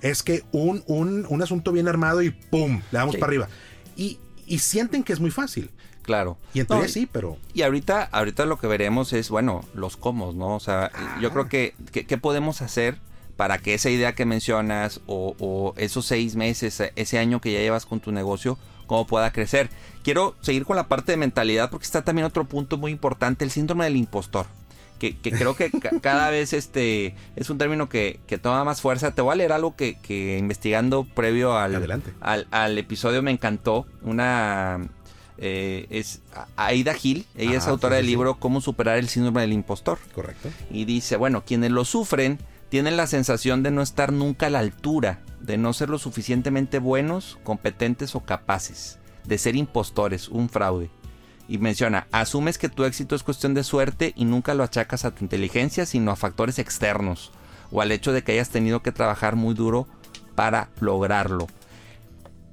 Es 0.00 0.22
que 0.22 0.42
un, 0.50 0.82
un, 0.86 1.42
asunto 1.42 1.70
bien 1.70 1.86
armado 1.86 2.22
y 2.22 2.30
¡pum! 2.30 2.80
Le 2.90 2.98
damos 2.98 3.16
para 3.16 3.26
arriba. 3.26 3.48
Y, 3.96 4.18
sienten 4.58 5.02
que 5.02 5.12
es 5.12 5.20
muy 5.20 5.30
fácil. 5.30 5.70
Claro. 6.02 6.36
Y 6.52 6.60
entonces 6.60 6.92
sí, 6.92 7.08
pero. 7.10 7.38
Y 7.54 7.62
ahorita, 7.62 8.02
ahorita 8.02 8.44
lo 8.44 8.58
que 8.58 8.66
veremos 8.66 9.12
es, 9.12 9.30
bueno, 9.30 9.64
los 9.74 9.96
cómo, 9.96 10.32
¿no? 10.32 10.56
O 10.56 10.60
sea, 10.60 10.90
yo 11.20 11.30
creo 11.30 11.48
que, 11.48 11.74
¿qué 11.92 12.18
podemos 12.18 12.60
hacer 12.60 12.98
para 13.36 13.58
que 13.58 13.74
esa 13.74 13.88
idea 13.88 14.14
que 14.14 14.26
mencionas 14.26 15.00
o, 15.06 15.36
o, 15.38 15.74
esos 15.78 16.04
seis 16.04 16.36
meses, 16.36 16.82
ese 16.96 17.18
año 17.18 17.40
que 17.40 17.52
ya 17.52 17.60
llevas 17.60 17.86
con 17.86 18.00
tu 18.00 18.12
negocio, 18.12 18.58
cómo 18.86 19.06
pueda 19.06 19.32
crecer? 19.32 19.70
Quiero 20.02 20.34
seguir 20.40 20.66
con 20.66 20.76
la 20.76 20.88
parte 20.88 21.12
de 21.12 21.16
mentalidad 21.18 21.70
porque 21.70 21.84
está 21.84 22.02
también 22.02 22.26
otro 22.26 22.44
punto 22.44 22.76
muy 22.76 22.90
importante, 22.90 23.44
el 23.44 23.52
síndrome 23.52 23.84
del 23.84 23.96
impostor 23.96 24.46
que, 25.10 25.32
creo 25.32 25.56
que 25.56 25.70
cada 26.00 26.30
vez 26.30 26.52
este 26.52 27.16
es 27.34 27.50
un 27.50 27.58
término 27.58 27.88
que, 27.88 28.20
toma 28.40 28.64
más 28.64 28.80
fuerza. 28.80 29.14
Te 29.14 29.22
voy 29.22 29.32
a 29.32 29.36
leer 29.36 29.52
algo 29.52 29.74
que, 29.74 29.96
investigando 30.38 31.04
previo 31.04 31.56
al, 31.56 32.06
al, 32.50 32.78
episodio 32.78 33.22
me 33.22 33.32
encantó. 33.32 33.86
Una 34.02 34.88
eh, 35.38 35.86
es 35.90 36.20
Aida 36.56 36.94
Gil, 36.94 37.26
ella 37.36 37.58
es 37.58 37.66
autora 37.66 37.96
del 37.96 38.06
libro 38.06 38.38
Cómo 38.38 38.60
superar 38.60 38.98
el 38.98 39.08
síndrome 39.08 39.40
del 39.40 39.52
impostor. 39.52 39.98
Correcto. 40.14 40.50
Y 40.70 40.84
dice, 40.84 41.16
bueno, 41.16 41.42
quienes 41.44 41.72
lo 41.72 41.84
sufren 41.84 42.38
tienen 42.68 42.96
la 42.96 43.06
sensación 43.06 43.62
de 43.62 43.70
no 43.70 43.82
estar 43.82 44.12
nunca 44.12 44.46
a 44.46 44.50
la 44.50 44.60
altura, 44.60 45.20
de 45.40 45.58
no 45.58 45.72
ser 45.72 45.90
lo 45.90 45.98
suficientemente 45.98 46.78
buenos, 46.78 47.38
competentes 47.42 48.14
o 48.14 48.20
capaces, 48.20 48.98
de 49.24 49.36
ser 49.36 49.56
impostores, 49.56 50.28
un 50.28 50.48
fraude. 50.48 50.90
Y 51.48 51.58
menciona, 51.58 52.06
asumes 52.12 52.58
que 52.58 52.68
tu 52.68 52.84
éxito 52.84 53.14
es 53.14 53.22
cuestión 53.22 53.54
de 53.54 53.64
suerte 53.64 54.12
y 54.16 54.24
nunca 54.24 54.54
lo 54.54 54.62
achacas 54.62 55.04
a 55.04 55.10
tu 55.10 55.24
inteligencia, 55.24 55.86
sino 55.86 56.10
a 56.10 56.16
factores 56.16 56.58
externos, 56.58 57.32
o 57.70 57.82
al 57.82 57.92
hecho 57.92 58.12
de 58.12 58.22
que 58.22 58.32
hayas 58.32 58.50
tenido 58.50 58.82
que 58.82 58.92
trabajar 58.92 59.36
muy 59.36 59.54
duro 59.54 59.86
para 60.34 60.68
lograrlo. 60.80 61.46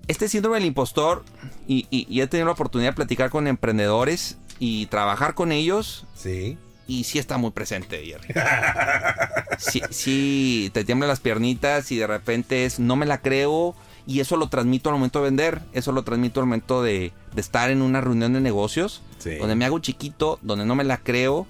Este 0.07 0.27
síndrome 0.27 0.57
del 0.57 0.65
impostor, 0.65 1.23
y, 1.67 1.87
y 1.91 2.21
he 2.21 2.27
tenido 2.27 2.47
la 2.47 2.53
oportunidad 2.53 2.91
de 2.91 2.95
platicar 2.95 3.29
con 3.29 3.47
emprendedores 3.47 4.37
y 4.57 4.87
trabajar 4.87 5.35
con 5.35 5.51
ellos. 5.51 6.05
Sí 6.15 6.57
y 6.89 7.03
sí 7.03 7.19
está 7.19 7.37
muy 7.37 7.51
presente, 7.51 8.03
Jerry. 8.03 8.33
sí, 9.59 9.81
sí, 9.91 10.71
te 10.73 10.83
tiemblan 10.83 11.07
las 11.07 11.19
piernitas 11.19 11.91
y 11.91 11.97
de 11.97 12.07
repente 12.07 12.65
es, 12.65 12.79
no 12.79 12.95
me 12.95 13.05
la 13.05 13.21
creo. 13.21 13.75
Y 14.09 14.21
eso 14.21 14.37
lo 14.37 14.49
transmito 14.49 14.89
al 14.89 14.95
momento 14.95 15.19
de 15.19 15.25
vender, 15.25 15.61
eso 15.71 15.91
lo 15.91 16.01
transmito 16.01 16.39
al 16.39 16.47
momento 16.47 16.81
de, 16.81 17.13
estar 17.35 17.69
en 17.69 17.83
una 17.83 18.01
reunión 18.01 18.33
de 18.33 18.41
negocios, 18.41 19.03
donde 19.23 19.53
me 19.53 19.65
hago 19.65 19.77
chiquito, 19.77 20.39
donde 20.41 20.65
no 20.65 20.73
me 20.73 20.83
la 20.83 20.97
creo. 20.97 21.45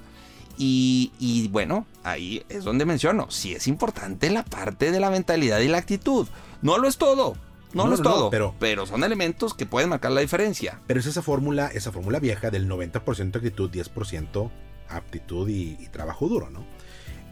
Y, 0.58 1.48
bueno, 1.54 1.86
ahí 2.04 2.44
es 2.50 2.66
donde 2.66 2.84
menciono, 2.84 3.32
sí 3.32 3.54
es 3.54 3.66
importante 3.68 4.30
la 4.30 4.44
parte 4.44 4.92
de 4.92 5.00
la 5.00 5.10
mentalidad 5.10 5.60
y 5.60 5.70
la 5.70 5.78
actitud. 5.78 6.28
No 6.62 6.78
lo 6.78 6.90
es 6.90 6.98
todo, 6.98 7.38
no, 7.72 7.88
lo 7.88 7.96
es 7.96 8.02
todo, 8.02 8.30
pero, 8.30 8.54
pero 8.60 8.86
son 8.86 9.06
elementos 9.06 9.54
que 9.54 9.66
pueden 9.66 9.88
marcar 9.88 10.12
la 10.12 10.20
diferencia. 10.20 10.82
Pero 10.86 11.00
es 11.00 11.06
esa 11.06 11.22
fórmula, 11.22 11.68
esa 11.68 11.94
fórmula 11.94 12.20
vieja 12.20 12.52
del 12.52 12.68
90% 12.68 13.38
actitud, 13.38 13.72
10% 13.72 14.52
aptitud 14.90 15.48
y, 15.48 15.76
trabajo 15.94 16.28
duro, 16.28 16.50
¿no? 16.50 16.66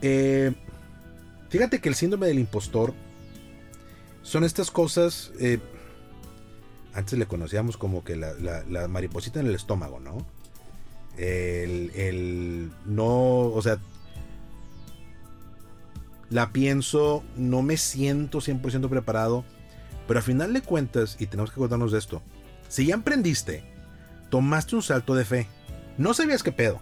Eh, 0.01 0.53
fíjate 1.49 1.81
que 1.81 1.89
el 1.89 1.95
síndrome 1.95 2.27
del 2.27 2.39
impostor 2.39 2.93
son 4.27 4.43
estas 4.43 4.71
cosas. 4.71 5.31
Eh, 5.39 5.59
antes 6.93 7.17
le 7.17 7.27
conocíamos 7.27 7.77
como 7.77 8.03
que 8.03 8.15
la, 8.15 8.87
mariposita 8.87 9.39
en 9.39 9.47
el 9.47 9.55
estómago, 9.55 9.99
¿no? 9.99 10.17
El, 11.17 11.91
el, 11.95 12.71
no, 12.85 13.05
o 13.05 13.61
sea, 13.61 13.79
la 16.29 16.51
pienso, 16.51 17.23
no 17.37 17.61
me 17.61 17.77
siento 17.77 18.39
100% 18.39 18.89
preparado, 18.89 19.45
pero 20.07 20.19
a 20.19 20.23
final 20.23 20.53
de 20.53 20.61
cuentas, 20.61 21.15
y 21.19 21.27
tenemos 21.27 21.49
que 21.49 21.55
acordarnos 21.55 21.91
de 21.91 21.99
esto, 21.99 22.21
si 22.67 22.87
ya 22.87 22.95
emprendiste, 22.95 23.63
tomaste 24.29 24.75
un 24.75 24.83
salto 24.83 25.15
de 25.15 25.25
fe, 25.25 25.47
no 25.97 26.13
sabías 26.13 26.43
qué 26.43 26.51
pedo, 26.51 26.81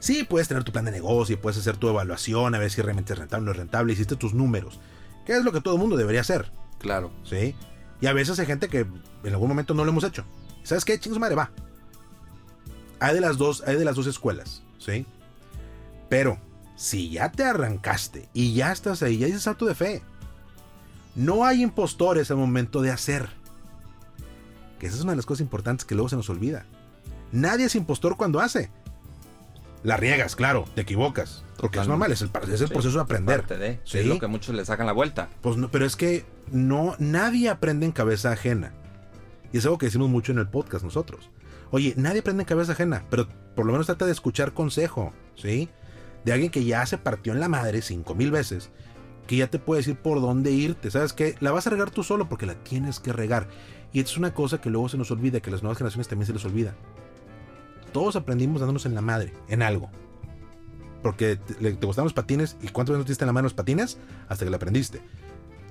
Sí, 0.00 0.22
puedes 0.22 0.48
tener 0.48 0.64
tu 0.64 0.72
plan 0.72 0.84
de 0.84 0.90
negocio, 0.90 1.40
puedes 1.40 1.58
hacer 1.58 1.78
tu 1.78 1.88
evaluación, 1.88 2.54
a 2.54 2.58
ver 2.58 2.70
si 2.70 2.82
realmente 2.82 3.14
es 3.14 3.18
rentable 3.18 3.44
o 3.44 3.46
no 3.46 3.50
es 3.52 3.56
rentable, 3.56 3.94
hiciste 3.94 4.16
tus 4.16 4.34
números, 4.34 4.78
que 5.24 5.32
es 5.32 5.44
lo 5.44 5.50
que 5.50 5.62
todo 5.62 5.74
el 5.74 5.80
mundo 5.80 5.96
debería 5.96 6.20
hacer. 6.20 6.52
Claro. 6.84 7.10
Sí. 7.24 7.54
Y 8.02 8.06
a 8.08 8.12
veces 8.12 8.38
hay 8.38 8.44
gente 8.44 8.68
que 8.68 8.80
en 8.80 9.32
algún 9.32 9.48
momento 9.48 9.72
no 9.72 9.86
lo 9.86 9.90
hemos 9.90 10.04
hecho. 10.04 10.22
¿Sabes 10.64 10.84
qué? 10.84 11.00
Chingos 11.00 11.18
madre, 11.18 11.34
va. 11.34 11.50
Hay 13.00 13.14
de 13.14 13.22
las 13.22 13.38
dos, 13.38 13.64
hay 13.66 13.76
de 13.76 13.86
las 13.86 13.96
dos 13.96 14.06
escuelas, 14.06 14.62
¿sí? 14.78 15.06
Pero 16.10 16.36
si 16.76 17.08
ya 17.08 17.32
te 17.32 17.42
arrancaste 17.42 18.28
y 18.34 18.52
ya 18.52 18.70
estás 18.70 19.02
ahí, 19.02 19.16
ya 19.16 19.24
dices 19.24 19.44
salto 19.44 19.64
de 19.64 19.74
fe. 19.74 20.02
No 21.14 21.46
hay 21.46 21.62
impostores 21.62 22.30
al 22.30 22.36
momento 22.36 22.82
de 22.82 22.90
hacer. 22.90 23.30
Que 24.78 24.86
esa 24.86 24.96
es 24.96 25.02
una 25.02 25.12
de 25.12 25.16
las 25.16 25.26
cosas 25.26 25.40
importantes 25.40 25.86
que 25.86 25.94
luego 25.94 26.10
se 26.10 26.16
nos 26.16 26.28
olvida. 26.28 26.66
Nadie 27.32 27.64
es 27.64 27.74
impostor 27.76 28.18
cuando 28.18 28.40
hace. 28.40 28.68
La 29.82 29.96
riegas, 29.96 30.36
claro, 30.36 30.66
te 30.74 30.82
equivocas. 30.82 31.44
Porque 31.56 31.80
es 31.80 31.88
normal, 31.88 32.12
es 32.12 32.20
el, 32.20 32.28
proceso 32.28 32.90
de 32.90 33.00
aprender. 33.00 33.46
Es 33.86 34.04
lo 34.04 34.18
que 34.18 34.26
muchos 34.26 34.54
le 34.54 34.66
sacan 34.66 34.84
la 34.84 34.92
vuelta. 34.92 35.30
Pues 35.40 35.56
no, 35.56 35.70
pero 35.70 35.86
es 35.86 35.96
que 35.96 36.26
no, 36.50 36.94
nadie 36.98 37.48
aprende 37.48 37.86
en 37.86 37.92
cabeza 37.92 38.32
ajena. 38.32 38.72
Y 39.52 39.58
es 39.58 39.64
algo 39.64 39.78
que 39.78 39.86
decimos 39.86 40.08
mucho 40.08 40.32
en 40.32 40.38
el 40.38 40.48
podcast 40.48 40.84
nosotros. 40.84 41.30
Oye, 41.70 41.94
nadie 41.96 42.20
aprende 42.20 42.42
en 42.42 42.48
cabeza 42.48 42.72
ajena, 42.72 43.04
pero 43.10 43.28
por 43.54 43.66
lo 43.66 43.72
menos 43.72 43.86
trata 43.86 44.06
de 44.06 44.12
escuchar 44.12 44.52
consejo, 44.52 45.12
¿sí? 45.36 45.68
De 46.24 46.32
alguien 46.32 46.50
que 46.50 46.64
ya 46.64 46.84
se 46.86 46.98
partió 46.98 47.32
en 47.32 47.40
la 47.40 47.48
madre 47.48 47.82
cinco 47.82 48.14
mil 48.14 48.30
veces, 48.30 48.70
que 49.26 49.36
ya 49.36 49.48
te 49.48 49.58
puede 49.58 49.80
decir 49.80 49.96
por 49.96 50.20
dónde 50.20 50.50
irte. 50.50 50.90
¿Sabes 50.90 51.12
qué? 51.12 51.36
La 51.40 51.52
vas 51.52 51.66
a 51.66 51.70
regar 51.70 51.90
tú 51.90 52.02
solo 52.02 52.28
porque 52.28 52.46
la 52.46 52.54
tienes 52.54 53.00
que 53.00 53.12
regar. 53.12 53.48
Y 53.92 54.00
es 54.00 54.16
una 54.16 54.34
cosa 54.34 54.60
que 54.60 54.70
luego 54.70 54.88
se 54.88 54.98
nos 54.98 55.10
olvida, 55.10 55.40
que 55.40 55.50
a 55.50 55.52
las 55.52 55.62
nuevas 55.62 55.78
generaciones 55.78 56.08
también 56.08 56.26
se 56.26 56.32
les 56.32 56.44
olvida. 56.44 56.74
Todos 57.92 58.16
aprendimos 58.16 58.60
dándonos 58.60 58.86
en 58.86 58.94
la 58.94 59.00
madre, 59.00 59.32
en 59.48 59.62
algo. 59.62 59.90
Porque 61.02 61.36
te, 61.36 61.70
gustaban 61.72 62.06
los 62.06 62.12
patines 62.12 62.56
y 62.60 62.68
cuántas 62.68 62.94
veces 62.94 62.98
no 62.98 63.04
te 63.04 63.12
diste 63.12 63.24
en 63.24 63.28
la 63.28 63.32
madre 63.32 63.44
los 63.44 63.54
patines 63.54 63.98
hasta 64.28 64.44
que 64.44 64.50
la 64.50 64.56
aprendiste. 64.56 65.00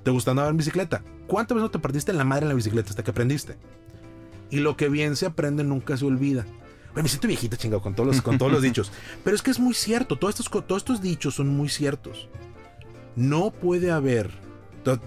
¿Te 0.04 0.12
gustaba 0.12 0.34
andar 0.34 0.52
en 0.52 0.58
bicicleta? 0.58 1.04
¿Cuántas 1.28 1.56
veces 1.56 1.64
no 1.64 1.72
te 1.72 1.80
partiste 1.80 2.12
en 2.12 2.18
la 2.18 2.24
madre 2.24 2.44
en 2.44 2.50
la 2.50 2.56
bicicleta 2.56 2.90
hasta 2.90 3.04
que 3.04 3.12
aprendiste? 3.12 3.58
Y 4.50 4.60
lo 4.60 4.76
que 4.76 4.90
bien 4.90 5.16
se 5.16 5.26
aprende 5.26 5.64
nunca 5.64 5.98
se 5.98 6.06
olvida. 6.06 6.46
me 6.94 7.08
siento 7.08 7.28
viejita, 7.28 7.58
chingado, 7.58 7.82
con 7.82 7.96
todos 7.96 8.08
los, 8.08 8.22
con 8.22 8.38
todos 8.38 8.52
los 8.52 8.62
dichos. 8.64 8.92
Pero 9.24 9.36
es 9.36 9.42
que 9.42 9.52
es 9.52 9.60
muy 9.60 9.74
cierto, 9.74 10.18
todos 10.18 10.40
estos, 10.40 10.66
todos 10.66 10.82
estos 10.82 11.02
dichos 11.02 11.36
son 11.36 11.48
muy 11.48 11.70
ciertos. 11.70 12.28
No 13.16 13.52
puede 13.52 13.92
haber. 13.92 14.32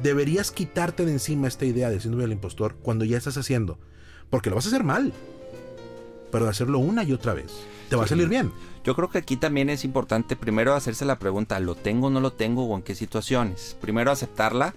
Deberías 0.03 0.51
quitarte 0.51 1.05
de 1.05 1.13
encima 1.13 1.49
esta 1.49 1.67
idea 1.67 1.91
de 1.91 2.01
síndrome 2.01 2.25
del 2.25 2.33
impostor 2.33 2.77
cuando 2.83 3.05
ya 3.05 3.19
estás 3.19 3.37
haciendo. 3.37 3.79
Porque 4.31 4.49
lo 4.49 4.57
vas 4.57 4.65
a 4.65 4.69
hacer 4.69 4.85
mal 4.85 5.13
pero 6.31 6.45
de 6.45 6.51
hacerlo 6.51 6.79
una 6.79 7.03
y 7.05 7.13
otra 7.13 7.35
vez. 7.35 7.53
Te 7.89 7.97
va 7.97 8.05
a 8.05 8.09
salir 8.09 8.29
bien. 8.29 8.53
Yo 8.85 8.95
creo 8.95 9.09
que 9.09 9.19
aquí 9.19 9.37
también 9.37 9.71
es 9.71 9.85
importante 9.85 10.37
primero 10.37 10.75
hacerse 10.75 11.05
la 11.05 11.19
pregunta, 11.19 11.59
¿lo 11.61 11.75
tengo 11.75 12.09
o 12.09 12.11
no 12.11 12.21
lo 12.21 12.33
tengo 12.33 12.65
o 12.65 12.77
en 12.77 12.83
qué 12.83 12.95
situaciones? 12.95 13.77
Primero 13.81 14.11
aceptarla, 14.11 14.75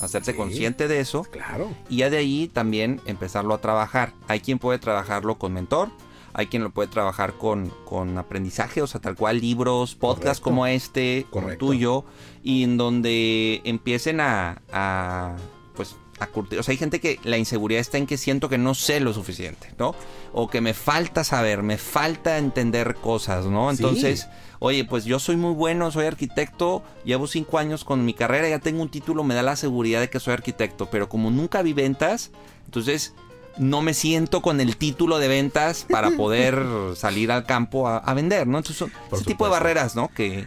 hacerse 0.00 0.34
consciente 0.34 0.88
de 0.88 1.00
eso. 1.00 1.24
Claro. 1.24 1.70
Y 1.88 1.98
ya 1.98 2.10
de 2.10 2.18
ahí 2.18 2.48
también 2.48 3.00
empezarlo 3.06 3.54
a 3.54 3.60
trabajar. 3.60 4.12
Hay 4.28 4.40
quien 4.40 4.58
puede 4.58 4.78
trabajarlo 4.78 5.38
con 5.38 5.52
mentor, 5.52 5.90
hay 6.32 6.46
quien 6.46 6.62
lo 6.62 6.70
puede 6.70 6.88
trabajar 6.88 7.34
con, 7.34 7.72
con 7.84 8.16
aprendizaje, 8.18 8.82
o 8.82 8.86
sea, 8.86 9.00
tal 9.00 9.16
cual 9.16 9.40
libros, 9.40 9.94
podcasts 9.94 10.40
como 10.40 10.66
este, 10.66 11.26
como 11.30 11.56
tuyo, 11.56 12.04
y 12.42 12.62
en 12.64 12.76
donde 12.76 13.60
empiecen 13.64 14.20
a, 14.20 14.62
a 14.72 15.36
pues 15.74 15.96
o 16.20 16.62
sea, 16.62 16.72
hay 16.72 16.76
gente 16.76 17.00
que 17.00 17.20
la 17.22 17.38
inseguridad 17.38 17.80
está 17.80 17.98
en 17.98 18.06
que 18.06 18.16
siento 18.16 18.48
que 18.48 18.58
no 18.58 18.74
sé 18.74 19.00
lo 19.00 19.12
suficiente, 19.12 19.72
¿no? 19.78 19.94
O 20.32 20.48
que 20.48 20.60
me 20.60 20.74
falta 20.74 21.24
saber, 21.24 21.62
me 21.62 21.78
falta 21.78 22.38
entender 22.38 22.96
cosas, 22.96 23.46
¿no? 23.46 23.70
Entonces, 23.70 24.26
oye, 24.58 24.84
pues 24.84 25.04
yo 25.04 25.18
soy 25.18 25.36
muy 25.36 25.52
bueno, 25.54 25.90
soy 25.90 26.06
arquitecto, 26.06 26.82
llevo 27.04 27.26
cinco 27.26 27.58
años 27.58 27.84
con 27.84 28.04
mi 28.04 28.14
carrera, 28.14 28.48
ya 28.48 28.58
tengo 28.58 28.82
un 28.82 28.90
título, 28.90 29.24
me 29.24 29.34
da 29.34 29.42
la 29.42 29.56
seguridad 29.56 30.00
de 30.00 30.10
que 30.10 30.20
soy 30.20 30.34
arquitecto, 30.34 30.90
pero 30.90 31.08
como 31.08 31.30
nunca 31.30 31.62
vi 31.62 31.72
ventas, 31.72 32.30
entonces 32.64 33.14
no 33.58 33.82
me 33.82 33.94
siento 33.94 34.40
con 34.40 34.60
el 34.60 34.76
título 34.76 35.18
de 35.18 35.28
ventas 35.28 35.84
para 35.88 36.10
poder 36.12 36.64
salir 36.96 37.32
al 37.32 37.44
campo 37.44 37.88
a, 37.88 38.14
vender, 38.14 38.46
¿no? 38.46 38.58
Entonces 38.58 38.76
son 38.76 38.92
ese 39.12 39.24
tipo 39.24 39.44
de 39.44 39.50
barreras, 39.50 39.96
¿no? 39.96 40.08
Que... 40.08 40.46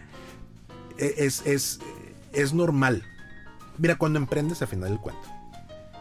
E, 0.98 1.16
es, 1.18 1.46
es, 1.46 1.80
es 2.32 2.54
normal. 2.54 3.04
Mira, 3.78 3.96
cuando 3.98 4.20
emprendes, 4.20 4.62
al 4.62 4.68
final 4.68 4.90
del 4.90 5.00
cuento 5.00 5.28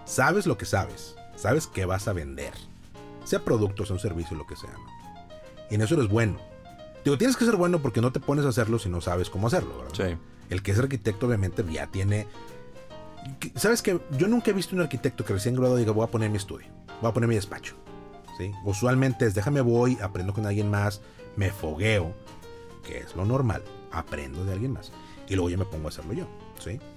Sabes 0.05 0.47
lo 0.47 0.59
que 0.59 0.67
sabes, 0.67 1.15
sabes 1.37 1.67
que 1.69 1.85
vas 1.85 2.09
a 2.09 2.13
vender, 2.13 2.53
sea 3.25 3.45
producto, 3.45 3.87
sea 3.87 3.95
un 3.95 4.01
servicio, 4.01 4.37
lo 4.37 4.47
que 4.47 4.57
sea. 4.57 4.75
Y 5.71 5.77
en 5.77 5.83
eso 5.83 5.95
eres 5.95 6.09
bueno. 6.09 6.50
Digo, 7.05 7.17
tienes 7.17 7.37
que 7.37 7.45
ser 7.45 7.57
bueno 7.57 7.81
porque 7.81 8.01
no 8.01 8.13
te 8.13 8.21
pones 8.21 8.45
a 8.45 8.49
hacerlo 8.49 8.79
si 8.79 8.89
no 8.89 9.01
sabes 9.01 9.31
cómo 9.31 9.47
hacerlo, 9.47 9.79
¿verdad? 9.79 9.95
Sí. 9.95 10.17
El 10.51 10.63
que 10.63 10.73
es 10.73 10.79
arquitecto, 10.79 11.27
obviamente, 11.27 11.65
ya 11.71 11.87
tiene. 11.87 12.27
¿Sabes 13.55 13.83
que 13.83 14.01
Yo 14.19 14.29
nunca 14.29 14.51
he 14.51 14.55
visto 14.55 14.75
un 14.75 14.83
arquitecto 14.83 15.25
que 15.25 15.33
recién 15.33 15.55
graduado 15.55 15.77
diga, 15.77 15.93
voy 15.93 16.05
a 16.05 16.11
poner 16.11 16.31
mi 16.31 16.37
estudio, 16.37 16.67
voy 17.01 17.11
a 17.11 17.15
poner 17.15 17.29
mi 17.29 17.35
despacho. 17.35 17.75
¿Sí? 18.37 18.53
Usualmente 18.65 19.27
es, 19.27 19.35
déjame 19.35 19.61
voy, 19.61 19.99
aprendo 20.01 20.33
con 20.33 20.47
alguien 20.47 20.71
más, 20.71 21.03
me 21.37 21.51
fogueo, 21.51 22.15
que 22.83 22.99
es 22.99 23.15
lo 23.15 23.25
normal, 23.25 23.63
aprendo 23.93 24.45
de 24.45 24.53
alguien 24.53 24.73
más. 24.73 24.93
Y 25.29 25.35
luego 25.35 25.51
ya 25.51 25.59
me 25.59 25.67
pongo 25.67 25.87
a 25.87 25.91
hacerlo 25.91 26.13
yo, 26.13 26.27
¿sí? 26.59 26.79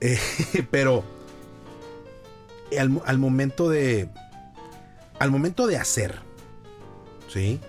Eh, 0.00 0.16
pero 0.70 1.02
al, 2.76 3.18
momento 3.18 3.68
de. 3.68 4.08
Al 5.18 5.30
momento 5.30 5.66
de 5.66 5.76
hacer. 5.76 6.20
¿Sí? 7.28 7.60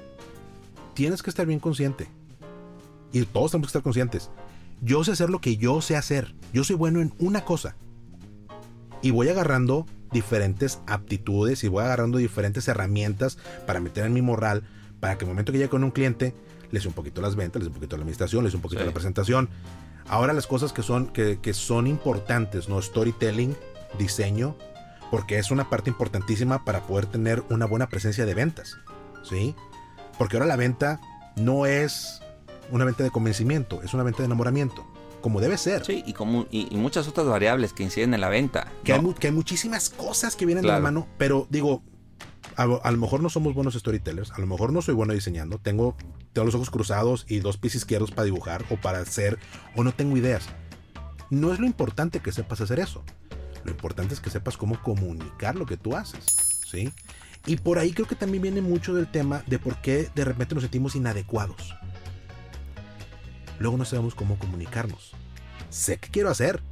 Tienes 0.99 1.23
que 1.23 1.29
estar 1.29 1.45
bien 1.45 1.61
consciente. 1.61 2.09
Y 3.13 3.23
todos 3.23 3.51
tenemos 3.51 3.67
que 3.67 3.69
estar 3.69 3.83
conscientes. 3.83 4.29
Yo 4.81 5.01
sé 5.05 5.13
hacer 5.13 5.29
lo 5.29 5.39
que 5.39 5.55
yo 5.55 5.79
sé 5.79 5.95
hacer. 5.95 6.35
Yo 6.51 6.65
soy 6.65 6.75
bueno 6.75 6.99
en 6.99 7.13
una 7.19 7.45
cosa. 7.45 7.77
Y 9.01 9.11
voy 9.11 9.29
agarrando 9.29 9.85
diferentes 10.11 10.81
aptitudes 10.87 11.63
y 11.63 11.69
voy 11.69 11.85
agarrando 11.85 12.17
diferentes 12.17 12.67
herramientas 12.67 13.37
para 13.65 13.79
meter 13.79 14.03
en 14.07 14.13
mi 14.13 14.21
moral 14.21 14.63
para 14.99 15.17
que 15.17 15.23
el 15.23 15.29
momento 15.29 15.53
que 15.53 15.59
llegue 15.59 15.69
con 15.69 15.85
un 15.85 15.91
cliente, 15.91 16.33
les 16.69 16.85
un 16.85 16.91
poquito 16.91 17.21
las 17.21 17.37
ventas, 17.37 17.61
les 17.61 17.69
un 17.69 17.75
poquito 17.75 17.95
la 17.95 18.01
administración, 18.01 18.43
les 18.43 18.53
un 18.53 18.59
poquito 18.59 18.83
la 18.83 18.91
presentación. 18.91 19.47
Ahora 20.09 20.33
las 20.33 20.47
cosas 20.47 20.73
que 20.73 20.83
son, 20.83 21.07
que, 21.07 21.39
que 21.39 21.53
son 21.53 21.87
importantes, 21.87 22.67
¿no? 22.67 22.81
Storytelling, 22.81 23.55
diseño, 23.97 24.57
porque 25.11 25.39
es 25.39 25.49
una 25.49 25.69
parte 25.69 25.89
importantísima 25.89 26.65
para 26.65 26.81
poder 26.81 27.05
tener 27.05 27.41
una 27.49 27.67
buena 27.67 27.87
presencia 27.87 28.25
de 28.25 28.33
ventas, 28.33 28.75
¿sí? 29.23 29.55
Porque 30.19 30.37
ahora 30.37 30.45
la 30.45 30.55
venta 30.55 31.01
no 31.35 31.65
es 31.65 32.21
una 32.69 32.85
venta 32.85 33.03
de 33.03 33.09
convencimiento, 33.09 33.81
es 33.81 33.95
una 33.95 34.03
venta 34.03 34.19
de 34.19 34.25
enamoramiento 34.25 34.85
como 35.21 35.41
debe 35.41 35.57
ser. 35.57 35.83
Sí, 35.83 36.01
y, 36.05 36.13
como, 36.13 36.45
y, 36.49 36.73
muchas 36.77 37.07
otras 37.07 37.27
variables 37.27 37.73
que 37.73 37.83
inciden 37.83 38.13
en 38.13 38.21
la 38.21 38.29
venta. 38.29 38.71
Que, 38.85 38.93
hay, 38.93 39.13
que 39.19 39.27
hay, 39.27 39.33
muchísimas 39.33 39.89
cosas 39.89 40.37
que 40.37 40.45
vienen 40.45 40.61
de 40.63 40.69
la 40.69 40.79
mano, 40.79 41.07
pero 41.17 41.45
digo, 41.49 41.83
a, 42.55 42.65
lo 42.65 42.97
mejor 42.97 43.21
no 43.21 43.29
somos 43.29 43.53
buenos 43.53 43.73
storytellers, 43.75 44.31
a 44.31 44.39
lo 44.39 44.47
mejor 44.47 44.73
no 44.73 44.81
soy 44.81 44.93
bueno 44.93 45.13
diseñando, 45.13 45.59
tengo, 45.59 45.95
tengo 46.33 46.45
los 46.45 46.55
ojos 46.55 46.69
cruzados 46.69 47.25
y 47.27 47.39
dos 47.39 47.57
pies 47.57 47.75
izquierdos 47.75 48.11
para 48.11 48.25
dibujar 48.25 48.65
o 48.69 48.75
para 48.75 48.99
hacer, 48.99 49.39
o 49.75 49.83
no 49.83 49.93
tengo 49.93 50.17
ideas. 50.17 50.47
No 51.29 51.53
es 51.53 51.59
lo 51.59 51.65
importante 51.65 52.19
que 52.19 52.31
sepas 52.31 52.61
hacer 52.61 52.79
eso. 52.79 53.03
Lo 53.63 53.71
importante 53.71 54.13
es 54.13 54.19
que 54.19 54.29
sepas 54.29 54.57
cómo 54.57 54.81
comunicar 54.81 55.55
lo 55.55 55.65
que 55.65 55.77
tú 55.77 55.95
haces, 55.95 56.25
¿sí? 56.65 56.91
Y 57.49 57.57
por 57.57 57.79
ahí 57.79 57.91
creo 57.91 58.07
que 58.07 58.15
también 58.15 58.43
viene 58.43 58.61
mucho 58.61 58.93
del 58.93 59.07
tema 59.07 59.43
de 59.47 59.59
por 59.59 59.81
qué 59.81 60.09
de 60.15 60.23
repente 60.23 60.55
nos 60.55 60.63
sentimos 60.63 60.95
inadecuados 60.95 61.75
luego 63.59 63.77
no 63.77 63.85
sabemos 63.85 64.15
cómo 64.15 64.39
comunicarnos. 64.39 65.11
Sé 65.69 65.97
qué 65.97 66.09
quiero 66.09 66.29
hacer. 66.29 66.63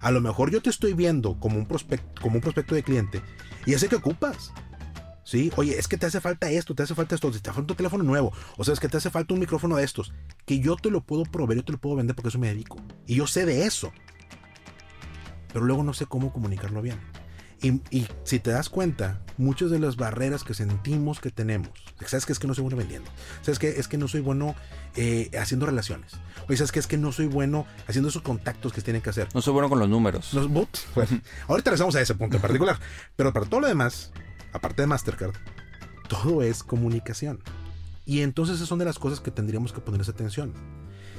A 0.00 0.10
lo 0.10 0.20
mejor 0.20 0.50
yo 0.50 0.60
te 0.60 0.70
estoy 0.70 0.92
viendo 0.94 1.38
como 1.38 1.56
un, 1.56 1.66
prospecto, 1.66 2.20
como 2.20 2.36
un 2.36 2.40
prospecto 2.40 2.74
de 2.74 2.82
cliente 2.82 3.22
y 3.64 3.70
ya 3.70 3.78
sé 3.78 3.88
que 3.88 3.96
ocupas. 3.96 4.52
¿Sí? 5.24 5.52
Oye, 5.56 5.78
es 5.78 5.86
que 5.86 5.96
te 5.96 6.06
hace 6.06 6.20
falta 6.20 6.50
esto, 6.50 6.74
te 6.74 6.82
hace 6.82 6.96
falta 6.96 7.14
esto, 7.14 7.30
te 7.30 7.36
hace 7.38 7.52
falta 7.52 7.72
un 7.72 7.76
teléfono 7.76 8.02
nuevo, 8.02 8.32
o 8.56 8.64
sea, 8.64 8.74
es 8.74 8.80
que 8.80 8.88
te 8.88 8.96
hace 8.96 9.08
falta 9.08 9.32
un 9.32 9.40
micrófono 9.40 9.76
de 9.76 9.84
estos, 9.84 10.12
que 10.44 10.58
yo 10.58 10.74
te 10.74 10.90
lo 10.90 11.00
puedo 11.04 11.22
proveer, 11.22 11.60
yo 11.60 11.64
te 11.64 11.72
lo 11.72 11.78
puedo 11.78 11.94
vender 11.94 12.16
porque 12.16 12.28
eso 12.28 12.40
me 12.40 12.48
dedico. 12.48 12.76
Y 13.06 13.14
yo 13.14 13.28
sé 13.28 13.46
de 13.46 13.64
eso. 13.64 13.92
Pero 15.52 15.64
luego 15.64 15.84
no 15.84 15.94
sé 15.94 16.06
cómo 16.06 16.32
comunicarlo 16.32 16.82
bien. 16.82 16.98
Y, 17.62 18.08
si 18.24 18.40
te 18.40 18.50
das 18.50 18.68
cuenta, 18.68 19.20
muchas 19.38 19.70
de 19.70 19.78
las 19.78 19.96
barreras 19.96 20.42
que 20.42 20.52
sentimos 20.52 21.20
que 21.20 21.30
tenemos, 21.30 21.70
¿sabes 22.04 22.26
que 22.26 22.32
es 22.32 22.40
que 22.40 22.48
no 22.48 22.54
soy 22.54 22.62
bueno 22.62 22.76
vendiendo? 22.76 23.08
¿Sabes 23.42 23.60
que 23.60 23.68
es 23.78 23.86
que 23.86 23.98
no 23.98 24.08
soy 24.08 24.20
bueno 24.20 24.56
eh, 24.96 25.30
haciendo 25.40 25.66
relaciones? 25.66 26.14
Oye, 26.48 26.56
¿sabes 26.56 26.72
que 26.72 26.80
es 26.80 26.88
que 26.88 26.98
no 26.98 27.12
soy 27.12 27.26
bueno 27.26 27.64
haciendo 27.86 28.08
esos 28.08 28.22
contactos 28.22 28.72
que 28.72 28.82
tienen 28.82 29.00
que 29.00 29.10
hacer? 29.10 29.28
No 29.32 29.42
soy 29.42 29.52
bueno 29.52 29.68
con 29.68 29.78
los 29.78 29.88
números. 29.88 30.34
Los 30.34 30.48
bots. 30.48 30.86
ahorita 31.46 31.70
regresamos 31.70 31.94
a 31.94 32.00
ese 32.00 32.16
punto 32.16 32.36
en 32.36 32.42
particular. 32.42 32.80
Pero 33.14 33.32
para 33.32 33.46
todo 33.46 33.60
lo 33.60 33.68
demás, 33.68 34.10
aparte 34.52 34.82
de 34.82 34.88
Mastercard, 34.88 35.34
todo 36.08 36.42
es 36.42 36.64
comunicación. 36.64 37.40
Y 38.04 38.22
entonces 38.22 38.56
esas 38.56 38.68
son 38.68 38.80
de 38.80 38.86
las 38.86 38.98
cosas 38.98 39.20
que 39.20 39.30
tendríamos 39.30 39.72
que 39.72 39.80
ponerles 39.80 40.08
atención 40.08 40.52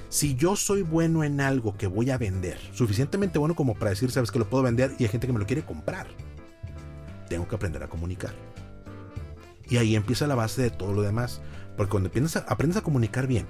si 0.10 0.36
yo 0.36 0.56
soy 0.56 0.84
bueno 0.84 1.24
en 1.24 1.42
algo 1.42 1.76
que 1.76 1.88
voy 1.88 2.12
a 2.12 2.20
vender, 2.20 2.60
suficientemente 2.74 3.40
bueno 3.40 3.56
como 3.56 3.74
para 3.74 3.90
decir, 3.90 4.12
sabes 4.12 4.30
que 4.30 4.38
lo 4.38 4.48
puedo 4.48 4.62
vender 4.62 4.94
y 5.00 5.06
hay 5.06 5.10
gente 5.10 5.26
que 5.26 5.34
me 5.34 5.40
lo 5.40 5.48
quiere 5.48 5.66
comprar 5.66 6.06
tengo 7.34 7.48
que 7.48 7.56
aprender 7.56 7.82
a 7.82 7.88
comunicar. 7.88 8.32
Y 9.68 9.78
ahí 9.78 9.96
empieza 9.96 10.28
la 10.28 10.36
base 10.36 10.62
de 10.62 10.70
todo 10.70 10.94
lo 10.94 11.02
demás. 11.02 11.42
Porque 11.76 11.90
cuando 11.90 12.10
aprendes 12.10 12.36
a, 12.36 12.42
aprendes 12.42 12.78
a 12.78 12.82
comunicar 12.82 13.26
bien, 13.26 13.48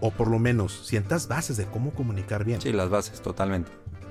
o 0.00 0.10
por 0.10 0.28
lo 0.28 0.38
menos 0.38 0.86
sientas 0.86 1.28
bases 1.28 1.56
de 1.56 1.64
cómo 1.64 1.92
comunicar 1.92 2.44
bien. 2.44 2.60
Sí, 2.60 2.70
las 2.72 2.90
bases, 2.90 3.22
totalmente. 3.22 3.70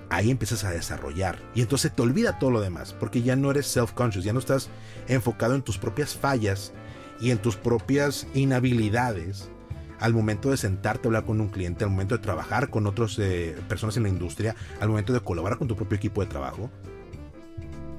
Ahí 0.09 0.31
empiezas 0.31 0.63
a 0.63 0.71
desarrollar. 0.71 1.37
Y 1.53 1.61
entonces 1.61 1.93
te 1.93 2.01
olvida 2.01 2.39
todo 2.39 2.49
lo 2.49 2.59
demás. 2.59 2.95
Porque 2.99 3.21
ya 3.21 3.35
no 3.35 3.51
eres 3.51 3.67
self-conscious, 3.67 4.23
ya 4.23 4.33
no 4.33 4.39
estás 4.39 4.69
enfocado 5.07 5.53
en 5.53 5.61
tus 5.61 5.77
propias 5.77 6.15
fallas 6.15 6.73
y 7.21 7.29
en 7.29 7.37
tus 7.37 7.57
propias 7.57 8.25
inhabilidades 8.33 9.51
al 9.99 10.15
momento 10.15 10.49
de 10.49 10.57
sentarte 10.57 11.07
a 11.07 11.09
hablar 11.09 11.25
con 11.25 11.41
un 11.41 11.49
cliente, 11.49 11.83
al 11.83 11.91
momento 11.91 12.17
de 12.17 12.23
trabajar 12.23 12.71
con 12.71 12.87
otras 12.87 13.19
eh, 13.19 13.55
personas 13.69 13.97
en 13.97 14.03
la 14.03 14.09
industria, 14.09 14.55
al 14.79 14.89
momento 14.89 15.13
de 15.13 15.19
colaborar 15.19 15.59
con 15.59 15.67
tu 15.67 15.75
propio 15.75 15.95
equipo 15.95 16.21
de 16.21 16.27
trabajo 16.27 16.71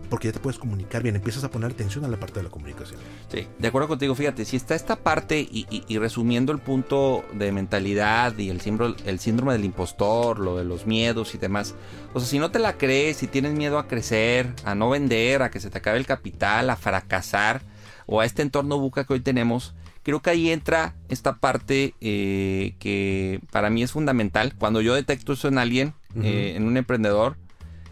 porque 0.09 0.29
ya 0.29 0.33
te 0.33 0.41
puedes 0.41 0.59
comunicar 0.59 1.03
bien, 1.03 1.17
empiezas 1.17 1.45
a 1.45 1.51
poner 1.51 1.71
atención 1.73 2.05
a 2.05 2.09
la 2.09 2.19
parte 2.19 2.41
de 2.41 2.45
la 2.45 2.51
comunicación. 2.51 3.01
Sí, 3.31 3.47
de 3.59 3.69
acuerdo 3.69 3.89
contigo, 3.89 4.15
fíjate, 4.15 4.45
si 4.45 4.57
está 4.57 4.75
esta 4.75 4.97
parte 4.97 5.41
y, 5.41 5.67
resumiendo 5.99 6.53
el 6.53 6.59
punto 6.59 7.25
de 7.33 7.53
mentalidad 7.53 8.37
y 8.39 8.51
el 8.51 8.61
síndrome, 8.61 8.97
el 9.05 9.19
síndrome 9.19 9.53
del 9.53 9.65
impostor, 9.65 10.39
lo 10.39 10.57
de 10.57 10.65
los 10.65 10.87
miedos 10.87 11.35
y 11.35 11.39
demás, 11.39 11.75
o 12.15 12.21
sea, 12.21 12.29
si 12.29 12.39
no 12.39 12.51
te 12.51 12.59
la 12.59 12.79
crees, 12.79 13.19
si 13.19 13.27
tienes 13.27 13.53
miedo 13.53 13.79
a 13.79 13.87
crecer, 13.87 14.55
a 14.65 14.75
no 14.75 14.91
vender, 14.91 15.43
a 15.43 15.51
que 15.51 15.61
se 15.61 15.71
te 15.71 15.79
acabe 15.79 15.99
el 15.99 16.07
capital, 16.07 16.71
a 16.71 16.77
fracasar, 16.77 17.63
o 18.07 18.21
a 18.21 18.25
este 18.25 18.43
entorno 18.43 18.79
buca 18.79 19.05
que 19.05 19.13
hoy 19.13 19.21
tenemos, 19.21 19.75
creo 20.03 20.21
que 20.21 20.31
ahí 20.31 20.51
entra 20.51 20.95
esta 21.11 21.37
parte 21.37 21.95
eh, 22.01 22.75
que 22.79 23.41
para 23.53 23.69
mí 23.69 23.83
es 23.83 23.93
fundamental. 23.93 24.55
Cuando 24.59 24.81
yo 24.81 24.95
detecto 24.95 25.35
eso 25.35 25.49
en 25.49 25.59
alguien, 25.59 25.93
eh, 26.23 26.55
en 26.57 26.65
un 26.65 26.79
emprendedor, 26.79 27.37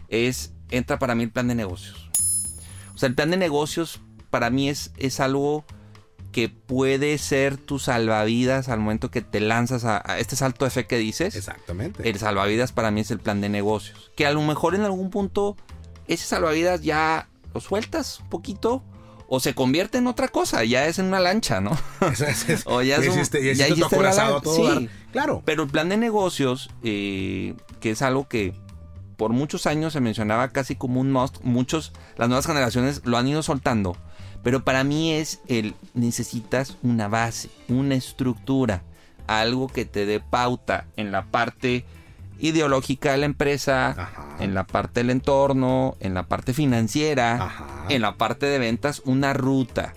es 0.09 0.53
entra 0.71 0.97
para 0.97 1.13
mí 1.13 1.23
el 1.23 1.29
plan 1.29 1.47
de 1.47 1.53
negocios. 1.53 2.06
O 2.97 2.99
sea, 2.99 3.09
el 3.09 3.13
plan 3.13 3.29
de 3.29 3.37
negocios 3.37 4.01
para 4.31 4.49
mí 4.49 4.69
es, 4.69 4.89
es 4.97 5.19
algo 5.19 5.65
que 6.31 6.49
puede 6.49 7.15
ser 7.19 7.55
tu 7.55 7.77
salvavidas 7.77 8.69
al 8.69 8.79
momento 8.79 9.11
que 9.11 9.21
te 9.21 9.39
lanzas 9.39 9.85
a, 9.85 10.01
este 10.17 10.35
salto 10.35 10.65
de 10.65 10.71
fe 10.71 10.87
que 10.87 10.97
dices. 10.97 11.35
Exactamente. 11.35 12.09
El 12.09 12.17
salvavidas 12.17 12.71
para 12.71 12.89
mí 12.89 13.01
es 13.01 13.11
el 13.11 13.19
plan 13.19 13.39
de 13.39 13.49
negocios. 13.49 14.11
Que 14.15 14.25
a 14.25 14.31
lo 14.31 14.41
mejor 14.41 14.73
en 14.73 14.81
algún 14.81 15.11
punto 15.11 15.55
ese 16.07 16.25
salvavidas 16.25 16.81
ya 16.81 17.29
lo 17.53 17.61
sueltas 17.61 18.19
un 18.21 18.29
poquito 18.29 18.83
o 19.27 19.39
se 19.39 19.53
convierte 19.53 19.99
en 19.99 20.07
otra 20.07 20.29
cosa, 20.29 20.63
ya 20.63 20.87
es 20.87 20.97
en 20.97 21.05
una 21.05 21.19
lancha, 21.19 21.61
¿no? 21.61 21.77
o 22.65 22.81
ya 22.81 22.95
es 22.95 23.07
un, 23.09 23.55
ya 23.55 23.67
todo. 24.41 24.55
Sí, 24.55 24.89
claro. 25.11 25.43
Pero 25.45 25.61
el 25.61 25.69
plan 25.69 25.87
de 25.89 25.97
negocios, 25.97 26.71
eh, 26.81 27.53
que 27.79 27.91
es 27.91 28.01
algo 28.01 28.27
que 28.27 28.55
por 29.17 29.33
muchos 29.33 29.65
años 29.65 29.93
se 29.93 29.99
mencionaba 29.99 30.49
casi 30.49 30.75
como 30.75 31.01
un 31.01 31.11
must. 31.11 31.41
Muchos, 31.43 31.91
las 32.17 32.29
nuevas 32.29 32.45
generaciones 32.45 33.01
lo 33.03 33.17
han 33.17 33.27
ido 33.27 33.43
soltando. 33.43 33.97
Pero 34.43 34.63
para 34.63 34.83
mí 34.83 35.11
es 35.11 35.41
el 35.47 35.75
necesitas 35.93 36.77
una 36.83 37.07
base, 37.07 37.49
una 37.67 37.95
estructura, 37.95 38.83
algo 39.25 39.67
que 39.67 39.85
te 39.85 40.05
dé 40.05 40.19
pauta 40.19 40.85
en 40.95 41.11
la 41.11 41.25
parte 41.25 41.85
ideológica 42.39 43.11
de 43.11 43.17
la 43.17 43.25
empresa, 43.25 44.11
en 44.39 44.53
la 44.53 44.65
parte 44.65 44.99
del 45.01 45.09
entorno, 45.09 45.97
en 45.99 46.13
la 46.13 46.23
parte 46.27 46.53
financiera, 46.53 47.85
en 47.89 48.03
la 48.03 48.15
parte 48.15 48.45
de 48.45 48.59
ventas, 48.59 49.01
una 49.05 49.33
ruta. 49.33 49.93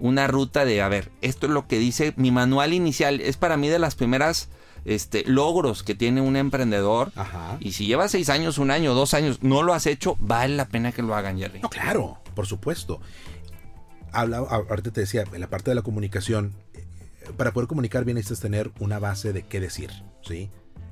Una 0.00 0.26
ruta 0.26 0.64
de, 0.64 0.82
a 0.82 0.88
ver, 0.88 1.12
esto 1.22 1.46
es 1.46 1.52
lo 1.52 1.68
que 1.68 1.78
dice 1.78 2.12
mi 2.16 2.32
manual 2.32 2.72
inicial. 2.72 3.20
Es 3.20 3.36
para 3.36 3.56
mí 3.56 3.68
de 3.68 3.78
las 3.78 3.94
primeras 3.94 4.48
este, 4.84 5.24
logros 5.26 5.82
que 5.82 5.94
tiene 5.94 6.20
un 6.20 6.36
emprendedor. 6.36 7.12
Y 7.60 7.72
si 7.72 7.86
lleva 7.86 8.08
seis 8.08 8.28
años, 8.28 8.58
un 8.58 8.70
año, 8.70 8.94
dos 8.94 9.14
años, 9.14 9.42
no 9.42 9.62
lo 9.62 9.74
has 9.74 9.86
hecho, 9.86 10.16
vale 10.20 10.56
la 10.56 10.68
pena 10.68 10.92
que 10.92 11.02
lo 11.02 11.14
hagan, 11.14 11.38
Jerry. 11.38 11.60
No, 11.60 11.70
claro, 11.70 12.18
por 12.34 12.46
supuesto. 12.46 13.00
Habla, 14.12 14.38
ahorita 14.38 14.92
te 14.92 15.00
decía, 15.00 15.24
en 15.32 15.40
la 15.40 15.50
parte 15.50 15.70
de 15.70 15.74
la 15.74 15.82
comunicación, 15.82 16.54
eh, 16.74 16.84
para 17.36 17.52
poder 17.52 17.68
comunicar 17.68 18.04
bien 18.04 18.14
necesitas 18.16 18.40
tener 18.40 18.70
una 18.78 18.98
base 18.98 19.32
de 19.32 19.42
qué 19.42 19.58
decir, 19.60 19.90
¿sí? 20.22 20.50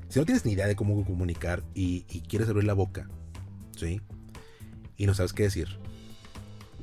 Si 0.09 0.19
no 0.19 0.25
tienes 0.25 0.45
ni 0.45 0.51
idea 0.51 0.67
de 0.67 0.75
cómo 0.75 1.05
comunicar 1.05 1.63
y, 1.73 2.05
y 2.09 2.21
quieres 2.21 2.49
abrir 2.49 2.65
la 2.65 2.73
boca, 2.73 3.09
¿sí? 3.77 4.01
Y 4.97 5.05
no 5.05 5.13
sabes 5.13 5.31
qué 5.33 5.43
decir, 5.43 5.79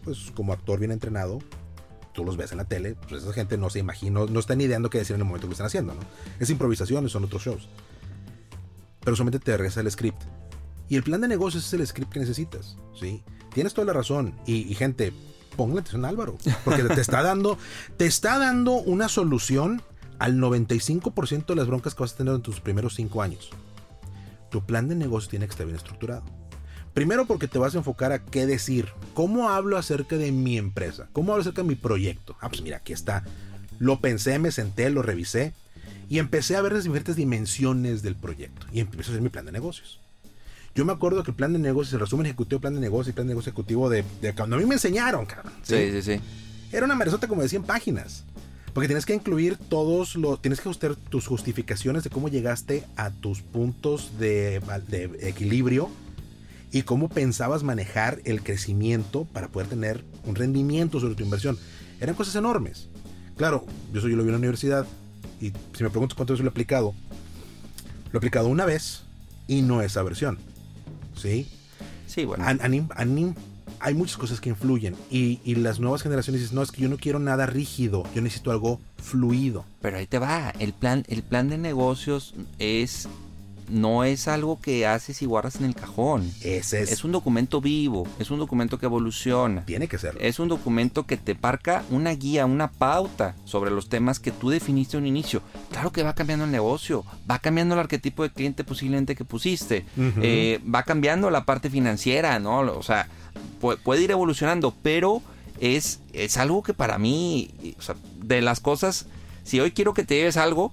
pues 0.03 0.31
como 0.35 0.53
actor 0.53 0.79
bien 0.79 0.93
entrenado, 0.93 1.41
tú 2.13 2.25
los 2.25 2.37
ves 2.37 2.53
en 2.53 2.59
la 2.59 2.65
tele, 2.65 2.97
pues 3.09 3.23
esa 3.23 3.33
gente 3.33 3.57
no 3.57 3.71
se 3.71 3.79
imagina, 3.79 4.21
no, 4.29 4.41
está 4.41 4.55
ni 4.55 4.65
ideando 4.65 4.91
qué 4.91 4.99
decir 4.99 5.15
en 5.15 5.21
el 5.21 5.27
momento 5.27 5.47
que 5.47 5.51
lo 5.51 5.53
están 5.53 5.67
haciendo, 5.67 5.95
¿no? 5.95 6.01
Es 6.39 6.51
improvisación, 6.51 7.09
son 7.09 7.25
otros 7.25 7.43
shows. 7.43 7.69
Pero 9.01 9.17
solamente 9.17 9.39
te 9.39 9.57
regresa 9.57 9.81
el 9.81 9.91
script. 9.91 10.23
Y 10.89 10.97
el 10.97 11.03
plan 11.03 11.21
de 11.21 11.29
negocios 11.29 11.67
es 11.67 11.73
el 11.73 11.87
script 11.87 12.13
que 12.13 12.21
necesitas, 12.21 12.77
¿sí? 12.99 13.23
Tienes 13.55 13.75
toda 13.75 13.87
la 13.87 13.93
razón. 13.93 14.35
Y, 14.47 14.75
gente, 14.75 15.13
póngale 15.57 15.81
atención 15.81 16.05
a 16.05 16.09
Álvaro, 16.09 16.37
porque 16.65 16.83
te 16.83 17.01
está 17.01 17.23
dando, 17.23 17.59
te 17.97 18.07
está 18.07 18.39
dando 18.39 18.73
una 18.73 19.09
solución 19.09 19.83
al 20.19 20.37
95% 20.37 21.47
de 21.47 21.55
las 21.55 21.67
broncas 21.67 21.95
que 21.95 22.03
vas 22.03 22.13
a 22.13 22.17
tener 22.17 22.35
en 22.35 22.43
tus 22.43 22.61
primeros 22.61 22.95
5 22.95 23.23
años. 23.23 23.51
Tu 24.51 24.65
plan 24.65 24.89
de 24.89 24.97
negocio 24.97 25.31
tiene 25.31 25.47
que 25.47 25.53
estar 25.53 25.67
bien 25.67 25.77
estructurado. 25.77 26.25
Primero 26.95 27.27
porque 27.27 27.47
te 27.47 27.59
vas 27.59 27.75
a 27.75 27.79
enfocar 27.79 28.13
a 28.13 28.19
qué 28.25 28.47
decir. 28.47 28.89
¿Cómo 29.15 29.51
hablo 29.51 29.79
acerca 29.79 30.17
de 30.17 30.33
mi 30.33 30.59
empresa? 30.59 31.09
¿Cómo 31.13 31.33
hablo 31.33 31.43
acerca 31.43 31.63
de 31.63 31.69
mi 31.69 31.77
proyecto? 31.77 32.37
Ah, 32.41 32.49
pues 32.49 32.63
mira, 32.63 32.79
aquí 32.79 32.93
está. 32.93 33.25
Lo 33.79 34.01
pensé, 34.01 34.39
me 34.39 34.51
senté, 34.51 34.91
lo 34.91 35.03
revisé 35.03 35.53
y 36.09 36.19
empecé 36.19 36.57
a 36.57 36.63
ver 36.63 36.73
las 36.73 36.85
diferentes 36.85 37.17
dimensiones 37.17 38.03
del 38.03 38.17
proyecto. 38.17 38.67
Y 38.73 38.81
empecé 38.81 39.11
a 39.11 39.13
hacer 39.13 39.23
mi 39.23 39.29
plan 39.29 39.47
de 39.47 39.53
negocios. 39.53 40.01
Yo 40.75 40.85
me 40.85 40.93
acuerdo 40.93 41.23
que 41.23 41.31
el 41.31 41.37
plan 41.37 41.53
de 41.53 41.59
negocios, 41.59 41.95
el 41.95 42.01
resumen 42.01 42.27
ejecutivo, 42.27 42.61
plan 42.61 42.75
de 42.75 42.81
negocios 42.81 43.13
y 43.13 43.15
plan 43.15 43.27
de 43.27 43.33
negocio 43.33 43.51
ejecutivo 43.51 43.89
de, 43.89 44.05
cuando 44.37 44.57
a 44.57 44.59
mí 44.59 44.67
me 44.67 44.75
enseñaron, 44.75 45.27
cabrón. 45.27 45.53
¿sí? 45.63 45.91
sí, 45.93 46.03
sí, 46.03 46.21
Era 46.73 46.85
una 46.85 46.95
meresota 46.97 47.29
como 47.29 47.43
de 47.43 47.49
100 47.49 47.63
páginas. 47.63 48.25
Porque 48.73 48.87
tienes 48.87 49.05
que 49.05 49.15
incluir 49.15 49.57
todos 49.57 50.15
los. 50.15 50.41
Tienes 50.41 50.61
que 50.61 50.69
ajustar 50.69 50.95
tus 50.95 51.27
justificaciones 51.27 52.05
de 52.05 52.11
cómo 52.11 52.29
llegaste 52.29 52.85
a 52.97 53.11
tus 53.11 53.43
puntos 53.43 54.19
de, 54.19 54.61
de 54.87 55.29
equilibrio 55.29 55.91
y 56.73 56.83
cómo 56.83 57.09
pensabas 57.09 57.63
manejar 57.63 58.21
el 58.25 58.43
crecimiento 58.43 59.25
para 59.25 59.49
poder 59.49 59.69
tener 59.69 60.05
un 60.25 60.35
rendimiento 60.35 61.01
sobre 61.01 61.15
tu 61.15 61.25
inversión. 61.25 61.59
Eran 62.01 62.15
cosas 62.15 62.37
enormes. 62.37 62.89
Claro, 63.37 63.65
yo 63.93 64.01
soy 64.01 64.11
yo 64.11 64.17
lo 64.17 64.23
vi 64.23 64.29
en 64.29 64.33
la 64.33 64.39
universidad 64.39 64.87
y 65.41 65.53
si 65.77 65.83
me 65.83 65.91
preguntas 65.91 66.15
cuántas 66.15 66.35
veces 66.35 66.45
lo 66.45 66.51
he 66.51 66.53
aplicado, 66.53 66.95
lo 68.13 68.17
he 68.17 68.19
aplicado 68.19 68.49
una 68.49 68.67
vez 68.67 69.03
y 69.49 69.63
no 69.63 69.83
esa 69.83 70.03
versión. 70.03 70.39
¿Sí? 71.17 71.49
Sí, 72.07 72.25
bueno. 72.25 72.45
hay 72.45 73.95
muchas 73.95 74.17
cosas 74.17 74.41
que 74.41 74.51
influyen 74.51 74.95
y, 75.11 75.41
y, 75.45 75.55
las 75.55 75.81
nuevas 75.81 76.03
generaciones 76.03 76.43
dicen, 76.43 76.57
no, 76.57 76.63
es 76.63 76.73
que 76.73 76.83
yo 76.83 76.89
no 76.89 76.99
quiero 76.99 77.19
nada 77.19 77.47
rígido, 77.47 78.05
yo 78.15 78.21
necesito 78.21 78.51
algo 78.51 78.81
fluido. 78.99 79.65
Pero 79.81 79.97
ahí 79.97 80.07
te 80.07 80.19
va, 80.19 80.51
el 80.59 80.73
plan, 80.73 81.05
el 81.09 81.23
plan 81.23 81.49
de 81.49 81.57
negocios 81.57 82.35
es 82.59 83.09
no 83.71 84.05
es 84.05 84.29
algo 84.29 84.61
que 84.61 84.87
haces 84.87 85.23
y 85.23 85.27
guardas 85.27 85.57
en 85.57 85.65
el 85.65 85.75
cajón. 85.75 86.31
Ese 86.43 86.83
es. 86.83 86.93
Es 86.93 87.05
un 87.05 87.13
documento 87.13 87.61
vivo, 87.61 88.07
es 88.19 88.31
un 88.31 88.39
documento 88.39 88.79
que 88.79 88.87
evoluciona. 88.87 89.65
Tiene 89.65 89.89
que 89.89 89.99
ser. 89.99 90.17
Es 90.21 90.39
un 90.39 90.49
documento 90.49 91.07
que 91.07 91.17
te 91.17 91.35
parca 91.35 91.85
una 91.91 92.11
guía, 92.11 92.47
una 92.47 92.71
pauta 92.71 93.35
sobre 93.45 93.71
los 93.71 93.89
temas 93.89 94.21
que 94.21 94.33
tú 94.33 94.51
definiste 94.51 94.97
a 94.97 95.01
un 95.01 95.07
inicio. 95.07 95.43
Claro 95.71 95.93
que 95.93 96.03
va 96.03 96.15
cambiando 96.15 96.45
el 96.45 96.51
negocio, 96.51 97.05
va 97.31 97.39
cambiando 97.39 97.75
el 97.75 97.81
arquetipo 97.81 98.23
de 98.23 98.31
cliente 98.31 98.65
posiblemente 98.65 99.15
que 99.15 99.25
pusiste, 99.25 99.85
eh, 99.97 100.61
va 100.73 100.83
cambiando 100.83 101.31
la 101.31 101.45
parte 101.45 101.71
financiera, 101.71 102.39
¿no? 102.39 102.61
O 102.61 102.83
sea, 102.83 103.09
puede, 103.61 104.03
ir 104.03 104.11
evolucionando, 104.11 104.75
pero 104.83 105.23
es, 105.61 106.01
es 106.13 106.37
algo 106.37 106.63
que 106.63 106.75
para 106.75 106.99
mí, 106.99 107.75
o 107.79 107.83
sea, 107.83 107.95
de 108.23 108.41
las 108.41 108.61
cosas, 108.61 109.07
si 109.45 109.61
hoy 109.61 109.71
quiero 109.71 109.95
que 109.95 110.05
te 110.05 110.17
lleves 110.17 110.37
algo, 110.37 110.73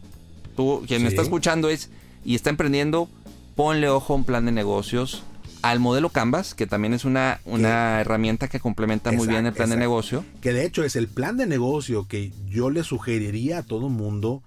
tú, 0.55 0.83
quien 0.87 1.03
me 1.03 1.09
está 1.09 1.21
escuchando 1.21 1.69
es 1.69 1.89
y 2.23 2.35
está 2.35 2.49
emprendiendo, 2.49 3.09
ponle 3.55 3.89
ojo 3.89 4.13
a 4.13 4.15
un 4.17 4.23
plan 4.23 4.45
de 4.45 4.51
negocios, 4.51 5.23
al 5.61 5.79
modelo 5.79 6.09
Canvas, 6.09 6.53
que 6.53 6.67
también 6.67 6.93
es 6.93 7.05
una, 7.05 7.39
una 7.45 7.99
herramienta 7.99 8.47
que 8.47 8.59
complementa 8.59 9.11
muy 9.11 9.27
bien 9.27 9.45
el 9.45 9.53
plan 9.53 9.69
de 9.69 9.77
negocio. 9.77 10.23
Que 10.41 10.53
de 10.53 10.65
hecho 10.65 10.83
es 10.83 10.95
el 10.95 11.07
plan 11.07 11.37
de 11.37 11.47
negocio 11.47 12.07
que 12.07 12.31
yo 12.45 12.69
le 12.69 12.83
sugeriría 12.83 13.59
a 13.59 13.63
todo 13.63 13.89
mundo 13.89 14.43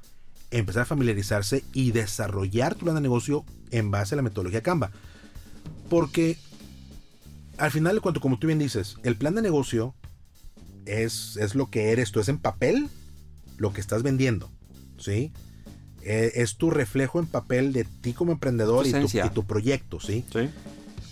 empezar 0.51 0.83
a 0.83 0.87
familiarizarse 0.87 1.65
y 1.73 1.93
desarrollar 1.93 2.75
tu 2.75 2.85
plan 2.85 2.95
de 2.95 3.01
negocio 3.01 3.45
en 3.71 3.91
base 3.91 4.15
a 4.15 4.17
la 4.17 4.23
metodología 4.23 4.63
Canva. 4.63 4.91
Porque 5.89 6.37
al 7.59 7.71
final 7.71 7.95
de 7.95 8.01
cuento, 8.01 8.21
como 8.21 8.39
tú 8.39 8.47
bien 8.47 8.59
dices, 8.59 8.97
el 9.03 9.17
plan 9.17 9.35
de 9.35 9.43
negocio 9.43 9.95
es, 10.87 11.37
es 11.37 11.55
lo 11.55 11.71
que 11.71 11.93
eres 11.93 12.11
tú, 12.13 12.21
es 12.21 12.29
en 12.29 12.39
papel 12.39 12.89
lo 13.59 13.73
que 13.73 13.81
estás 13.81 14.03
vendiendo. 14.03 14.51
¿Sí? 14.99 15.33
Eh, 16.03 16.33
es 16.37 16.57
tu 16.57 16.71
reflejo 16.71 17.19
en 17.19 17.27
papel 17.27 17.73
de 17.73 17.85
ti 17.85 18.13
como 18.13 18.33
emprendedor 18.33 18.87
y 18.87 18.93
tu, 19.35 19.45
proyecto, 19.45 20.01
¿sí? 20.01 20.25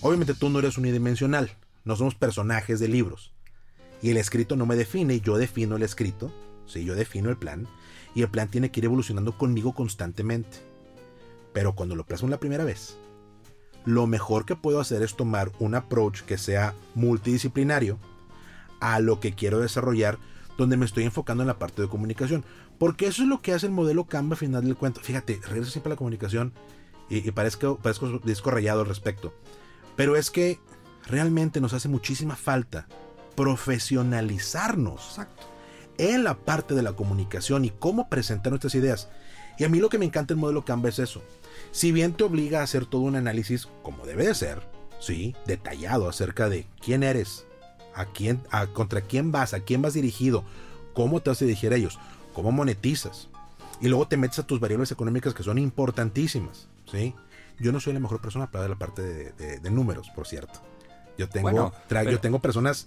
Obviamente 0.00 0.34
tú 0.34 0.48
no 0.48 0.60
eres 0.60 0.78
unidimensional, 0.78 1.50
no 1.84 1.96
somos 1.96 2.14
personajes 2.14 2.80
de 2.80 2.88
libros. 2.88 3.32
Y 4.00 4.10
el 4.10 4.16
escrito 4.16 4.56
no 4.56 4.64
me 4.64 4.76
define, 4.76 5.20
yo 5.20 5.36
defino 5.38 5.76
el 5.76 5.82
escrito, 5.82 6.32
¿sí? 6.66 6.84
Yo 6.84 6.94
defino 6.94 7.30
el 7.30 7.36
plan. 7.36 7.66
Y 8.14 8.22
el 8.22 8.28
plan 8.28 8.48
tiene 8.48 8.70
que 8.70 8.80
ir 8.80 8.84
evolucionando 8.84 9.36
conmigo 9.36 9.74
constantemente. 9.74 10.58
Pero 11.52 11.74
cuando 11.74 11.96
lo 11.96 12.06
plasmo 12.06 12.28
la 12.28 12.40
primera 12.40 12.64
vez, 12.64 12.96
lo 13.84 14.06
mejor 14.06 14.44
que 14.44 14.56
puedo 14.56 14.80
hacer 14.80 15.02
es 15.02 15.16
tomar 15.16 15.50
un 15.58 15.74
approach 15.74 16.22
que 16.22 16.38
sea 16.38 16.74
multidisciplinario 16.94 17.98
a 18.80 19.00
lo 19.00 19.20
que 19.20 19.32
quiero 19.32 19.60
desarrollar, 19.60 20.18
donde 20.56 20.76
me 20.76 20.84
estoy 20.84 21.04
enfocando 21.04 21.42
en 21.42 21.48
la 21.48 21.58
parte 21.58 21.82
de 21.82 21.88
comunicación. 21.88 22.44
Porque 22.78 23.06
eso 23.06 23.22
es 23.22 23.28
lo 23.28 23.40
que 23.42 23.52
hace 23.52 23.66
el 23.66 23.72
modelo 23.72 24.04
Canva 24.04 24.34
al 24.34 24.38
final 24.38 24.64
del 24.64 24.76
cuento. 24.76 25.00
Fíjate, 25.00 25.40
regreso 25.48 25.70
siempre 25.70 25.90
a 25.90 25.94
la 25.94 25.98
comunicación 25.98 26.52
y, 27.10 27.30
parezco, 27.32 27.78
parezco 27.78 28.20
disco 28.24 28.50
rayado 28.50 28.80
al 28.80 28.86
respecto. 28.86 29.34
Pero 29.96 30.16
es 30.16 30.30
que 30.30 30.60
realmente 31.06 31.60
nos 31.60 31.72
hace 31.72 31.88
muchísima 31.88 32.36
falta 32.36 32.86
profesionalizarnos 33.34 35.20
en 35.96 36.24
la 36.24 36.36
parte 36.36 36.74
de 36.74 36.82
la 36.82 36.92
comunicación 36.92 37.64
y 37.64 37.70
cómo 37.70 38.08
presentar 38.08 38.52
nuestras 38.52 38.74
ideas. 38.74 39.08
Y 39.58 39.64
a 39.64 39.68
mí 39.68 39.80
lo 39.80 39.88
que 39.88 39.98
me 39.98 40.04
encanta 40.04 40.34
el 40.34 40.40
modelo 40.40 40.64
Canva 40.64 40.88
es 40.88 41.00
eso. 41.00 41.22
Si 41.72 41.90
bien 41.90 42.12
te 42.12 42.24
obliga 42.24 42.60
a 42.60 42.62
hacer 42.62 42.86
todo 42.86 43.02
un 43.02 43.16
análisis, 43.16 43.66
como 43.82 44.06
debe 44.06 44.26
de 44.26 44.34
ser, 44.34 44.62
sí, 45.00 45.34
detallado 45.46 46.08
acerca 46.08 46.48
de 46.48 46.66
quién 46.80 47.02
eres, 47.02 47.44
a 47.94 48.06
quién, 48.06 48.40
a, 48.50 48.68
contra 48.68 49.00
quién 49.00 49.32
vas, 49.32 49.54
a 49.54 49.60
quién 49.60 49.82
vas 49.82 49.94
dirigido, 49.94 50.44
cómo 50.94 51.20
te 51.20 51.30
vas 51.30 51.42
a 51.42 51.44
dirigir 51.44 51.72
a 51.72 51.76
ellos, 51.76 51.98
cómo 52.38 52.52
monetizas. 52.52 53.28
Y 53.80 53.88
luego 53.88 54.06
te 54.06 54.16
metes 54.16 54.38
a 54.38 54.46
tus 54.46 54.60
variables 54.60 54.92
económicas 54.92 55.34
que 55.34 55.42
son 55.42 55.58
importantísimas. 55.58 56.68
¿sí? 56.90 57.14
Yo 57.58 57.72
no 57.72 57.80
soy 57.80 57.92
la 57.92 58.00
mejor 58.00 58.20
persona 58.20 58.48
para 58.50 58.68
la 58.68 58.76
parte 58.76 59.32
de, 59.32 59.70
números, 59.70 60.08
por 60.10 60.26
cierto. 60.26 60.60
Yo 61.16 61.28
tengo, 61.28 61.72
yo 61.90 62.20
tengo 62.20 62.38
personas, 62.38 62.86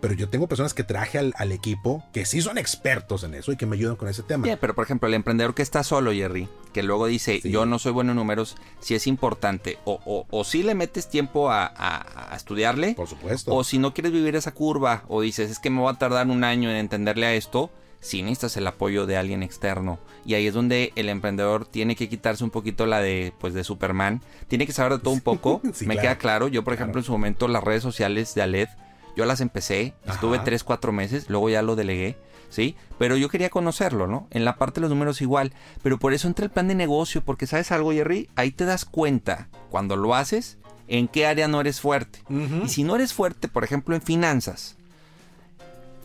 pero 0.00 0.14
yo 0.14 0.28
tengo 0.28 0.48
personas 0.48 0.74
que 0.74 0.82
traje 0.82 1.18
al, 1.18 1.52
equipo 1.52 2.02
que 2.12 2.26
sí 2.26 2.42
son 2.42 2.58
expertos 2.58 3.22
en 3.22 3.34
eso 3.34 3.52
y 3.52 3.56
que 3.56 3.66
me 3.66 3.76
ayudan 3.76 3.94
con 3.94 4.08
ese 4.08 4.24
tema. 4.24 4.48
pero 4.60 4.74
por 4.74 4.84
ejemplo, 4.84 5.06
el 5.06 5.14
emprendedor 5.14 5.54
que 5.54 5.62
está 5.62 5.84
solo, 5.84 6.10
Jerry, 6.10 6.48
que 6.72 6.82
luego 6.82 7.06
dice, 7.06 7.40
yo 7.48 7.64
no 7.64 7.78
soy 7.78 7.92
bueno 7.92 8.10
en 8.10 8.16
números, 8.16 8.56
si 8.80 8.96
es 8.96 9.06
importante, 9.06 9.78
o, 9.84 10.26
o, 10.28 10.44
si 10.44 10.64
le 10.64 10.74
metes 10.74 11.08
tiempo 11.08 11.50
a, 11.52 11.72
a, 11.76 12.34
estudiarle, 12.34 12.94
por 12.94 13.06
supuesto. 13.06 13.54
O 13.54 13.62
si 13.62 13.78
no 13.78 13.94
quieres 13.94 14.10
vivir 14.10 14.34
esa 14.34 14.52
curva, 14.52 15.04
o 15.06 15.20
dices, 15.20 15.52
es 15.52 15.60
que 15.60 15.70
me 15.70 15.80
va 15.80 15.92
a 15.92 15.98
tardar 15.98 16.26
un 16.26 16.42
año 16.42 16.68
en 16.68 16.76
entenderle 16.76 17.26
a 17.26 17.34
esto, 17.34 17.70
si 18.06 18.22
necesitas 18.22 18.56
el 18.56 18.66
apoyo 18.68 19.04
de 19.04 19.16
alguien 19.16 19.42
externo. 19.42 19.98
Y 20.24 20.34
ahí 20.34 20.46
es 20.46 20.54
donde 20.54 20.92
el 20.94 21.08
emprendedor 21.08 21.66
tiene 21.66 21.96
que 21.96 22.08
quitarse 22.08 22.44
un 22.44 22.50
poquito 22.50 22.86
la 22.86 23.00
de, 23.00 23.32
pues, 23.40 23.52
de 23.52 23.64
Superman. 23.64 24.22
Tiene 24.46 24.64
que 24.64 24.72
saber 24.72 24.92
de 24.92 24.98
todo 25.00 25.12
un 25.12 25.20
poco. 25.20 25.60
Me 25.80 25.98
queda 25.98 26.16
claro. 26.16 26.46
Yo, 26.46 26.62
por 26.62 26.72
ejemplo, 26.72 27.00
en 27.00 27.04
su 27.04 27.10
momento 27.10 27.48
las 27.48 27.64
redes 27.64 27.82
sociales 27.82 28.32
de 28.36 28.42
Aled, 28.42 28.68
yo 29.16 29.24
las 29.24 29.40
empecé, 29.40 29.94
estuve 30.06 30.38
3, 30.38 30.62
4 30.62 30.92
meses, 30.92 31.28
luego 31.28 31.50
ya 31.50 31.62
lo 31.62 31.74
delegué. 31.74 32.16
¿sí? 32.48 32.76
Pero 32.96 33.16
yo 33.16 33.28
quería 33.28 33.50
conocerlo, 33.50 34.06
¿no? 34.06 34.28
En 34.30 34.44
la 34.44 34.56
parte 34.56 34.76
de 34.76 34.82
los 34.82 34.90
números 34.90 35.20
igual, 35.20 35.52
pero 35.82 35.98
por 35.98 36.14
eso 36.14 36.28
entra 36.28 36.44
el 36.44 36.52
plan 36.52 36.68
de 36.68 36.76
negocio, 36.76 37.24
porque 37.24 37.48
sabes 37.48 37.72
algo, 37.72 37.92
Jerry, 37.92 38.30
ahí 38.36 38.52
te 38.52 38.64
das 38.64 38.84
cuenta 38.84 39.48
cuando 39.68 39.96
lo 39.96 40.14
haces 40.14 40.58
en 40.86 41.08
qué 41.08 41.26
área 41.26 41.48
no 41.48 41.60
eres 41.60 41.80
fuerte. 41.80 42.20
Y 42.64 42.68
si 42.68 42.84
no 42.84 42.94
eres 42.94 43.12
fuerte, 43.12 43.48
por 43.48 43.64
ejemplo, 43.64 43.96
en 43.96 44.02
finanzas, 44.02 44.76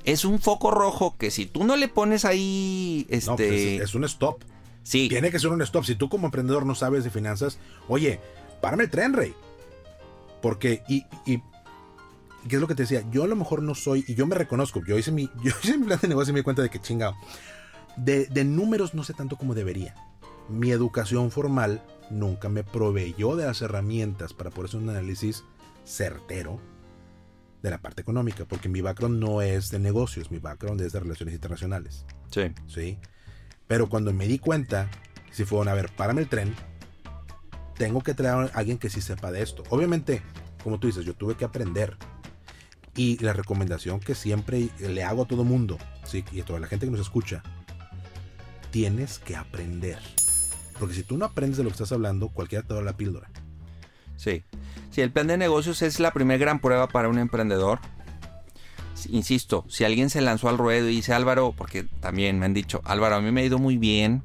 es 0.03 0.25
un 0.25 0.39
foco 0.39 0.71
rojo 0.71 1.15
que 1.17 1.31
si 1.31 1.45
tú 1.45 1.63
no 1.63 1.75
le 1.75 1.87
pones 1.87 2.25
ahí, 2.25 3.05
pues 3.09 3.27
este... 3.27 3.77
es, 3.77 3.95
un 3.95 4.03
stop. 4.05 4.43
Sí. 4.83 5.09
Tiene 5.09 5.31
que 5.31 5.39
ser 5.39 5.51
un 5.51 5.61
stop. 5.61 5.85
Si 5.85 5.95
tú 5.95 6.09
como 6.09 6.27
emprendedor 6.27 6.65
no 6.65 6.75
sabes 6.75 7.03
de 7.03 7.09
finanzas, 7.09 7.59
oye, 7.87 8.19
párame 8.61 8.83
el 8.83 8.89
tren, 8.89 9.13
rey. 9.13 9.33
Porque, 10.41 10.83
y, 10.87 11.05
y, 11.25 11.41
¿qué 12.47 12.55
es 12.55 12.61
lo 12.61 12.67
que 12.67 12.75
te 12.75 12.83
decía? 12.83 13.03
Yo 13.11 13.23
a 13.23 13.27
lo 13.27 13.35
mejor 13.35 13.61
no 13.61 13.75
soy, 13.75 14.03
y 14.07 14.15
yo 14.15 14.25
me 14.25 14.35
reconozco, 14.35 14.81
yo 14.85 14.97
hice 14.97 15.11
mi, 15.11 15.29
yo 15.43 15.53
hice 15.63 15.77
mi 15.77 15.85
plan 15.85 15.99
de 16.01 16.07
negocio 16.07 16.31
y 16.31 16.33
me 16.33 16.39
di 16.39 16.43
cuenta 16.43 16.61
de 16.61 16.69
que 16.69 16.79
chingado. 16.79 17.15
De, 17.97 18.25
de 18.25 18.43
números 18.43 18.93
no 18.93 19.03
sé 19.03 19.13
tanto 19.13 19.37
como 19.37 19.53
debería. 19.53 19.95
Mi 20.49 20.71
educación 20.71 21.31
formal 21.31 21.83
nunca 22.09 22.49
me 22.49 22.63
proveyó 22.63 23.35
de 23.35 23.45
las 23.45 23.61
herramientas 23.61 24.33
para 24.33 24.49
poder 24.49 24.69
hacer 24.69 24.81
un 24.81 24.89
análisis 24.89 25.43
certero 25.85 26.59
de 27.61 27.69
la 27.69 27.79
parte 27.79 28.01
económica, 28.01 28.45
porque 28.45 28.69
mi 28.69 28.81
background 28.81 29.19
no 29.19 29.41
es 29.41 29.69
de 29.69 29.79
negocios, 29.79 30.31
mi 30.31 30.39
background 30.39 30.81
es 30.81 30.93
de 30.93 30.99
relaciones 30.99 31.35
internacionales. 31.35 32.05
Sí. 32.31 32.51
Sí. 32.67 32.97
Pero 33.67 33.87
cuando 33.89 34.11
me 34.13 34.27
di 34.27 34.39
cuenta, 34.39 34.89
si 35.31 35.45
fueron 35.45 35.67
a 35.67 35.73
ver, 35.73 35.89
párame 35.95 36.21
el 36.21 36.27
tren, 36.27 36.55
tengo 37.77 38.01
que 38.01 38.13
traer 38.13 38.51
a 38.53 38.57
alguien 38.57 38.77
que 38.77 38.89
sí 38.89 39.01
sepa 39.01 39.31
de 39.31 39.41
esto. 39.41 39.63
Obviamente, 39.69 40.21
como 40.63 40.79
tú 40.79 40.87
dices, 40.87 41.05
yo 41.05 41.13
tuve 41.13 41.35
que 41.35 41.45
aprender. 41.45 41.97
Y 42.93 43.17
la 43.23 43.31
recomendación 43.31 44.01
que 44.01 44.15
siempre 44.15 44.69
le 44.79 45.03
hago 45.03 45.23
a 45.23 45.25
todo 45.25 45.45
mundo, 45.45 45.77
¿sí? 46.03 46.25
y 46.33 46.41
a 46.41 46.45
toda 46.45 46.59
la 46.59 46.67
gente 46.67 46.85
que 46.85 46.91
nos 46.91 46.99
escucha, 46.99 47.41
tienes 48.69 49.17
que 49.19 49.37
aprender. 49.37 49.99
Porque 50.77 50.95
si 50.95 51.03
tú 51.03 51.17
no 51.17 51.25
aprendes 51.25 51.57
de 51.57 51.63
lo 51.63 51.69
que 51.69 51.75
estás 51.75 51.91
hablando, 51.93 52.29
cualquiera 52.29 52.67
te 52.67 52.73
da 52.73 52.81
la 52.81 52.97
píldora. 52.97 53.29
Sí. 54.21 54.43
Si 54.91 55.01
el 55.01 55.11
plan 55.11 55.25
de 55.25 55.37
negocios 55.37 55.81
es 55.81 55.99
la 55.99 56.11
primera 56.11 56.37
gran 56.37 56.59
prueba 56.59 56.87
para 56.87 57.09
un 57.09 57.17
emprendedor, 57.17 57.79
insisto, 59.09 59.65
si 59.67 59.83
alguien 59.83 60.11
se 60.11 60.21
lanzó 60.21 60.47
al 60.47 60.59
ruedo 60.59 60.87
y 60.89 60.95
dice 60.97 61.13
Álvaro, 61.13 61.55
porque 61.57 61.85
también 62.01 62.37
me 62.37 62.45
han 62.45 62.53
dicho, 62.53 62.81
Álvaro, 62.85 63.15
a 63.15 63.21
mí 63.21 63.31
me 63.31 63.41
ha 63.41 63.45
ido 63.45 63.57
muy 63.57 63.77
bien, 63.77 64.21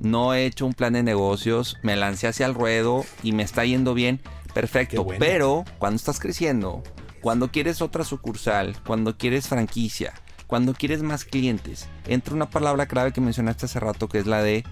no 0.00 0.34
he 0.34 0.46
hecho 0.46 0.66
un 0.66 0.74
plan 0.74 0.94
de 0.94 1.04
negocios, 1.04 1.76
me 1.82 1.94
lancé 1.94 2.26
hacia 2.26 2.46
el 2.46 2.54
ruedo 2.54 3.04
y 3.22 3.30
me 3.30 3.44
está 3.44 3.64
yendo 3.64 3.94
bien, 3.94 4.20
perfecto. 4.52 5.06
Pero 5.20 5.64
cuando 5.78 5.94
estás 5.96 6.18
creciendo, 6.18 6.82
cuando 7.20 7.52
quieres 7.52 7.80
otra 7.80 8.02
sucursal, 8.02 8.76
cuando 8.84 9.16
quieres 9.16 9.46
franquicia, 9.46 10.12
cuando 10.48 10.74
quieres 10.74 11.02
más 11.02 11.24
clientes, 11.24 11.88
entra 12.08 12.34
una 12.34 12.50
palabra 12.50 12.86
clave 12.86 13.12
que 13.12 13.20
mencionaste 13.20 13.66
hace 13.66 13.78
rato 13.78 14.08
que 14.08 14.18
es 14.18 14.26
la 14.26 14.42
de 14.42 14.64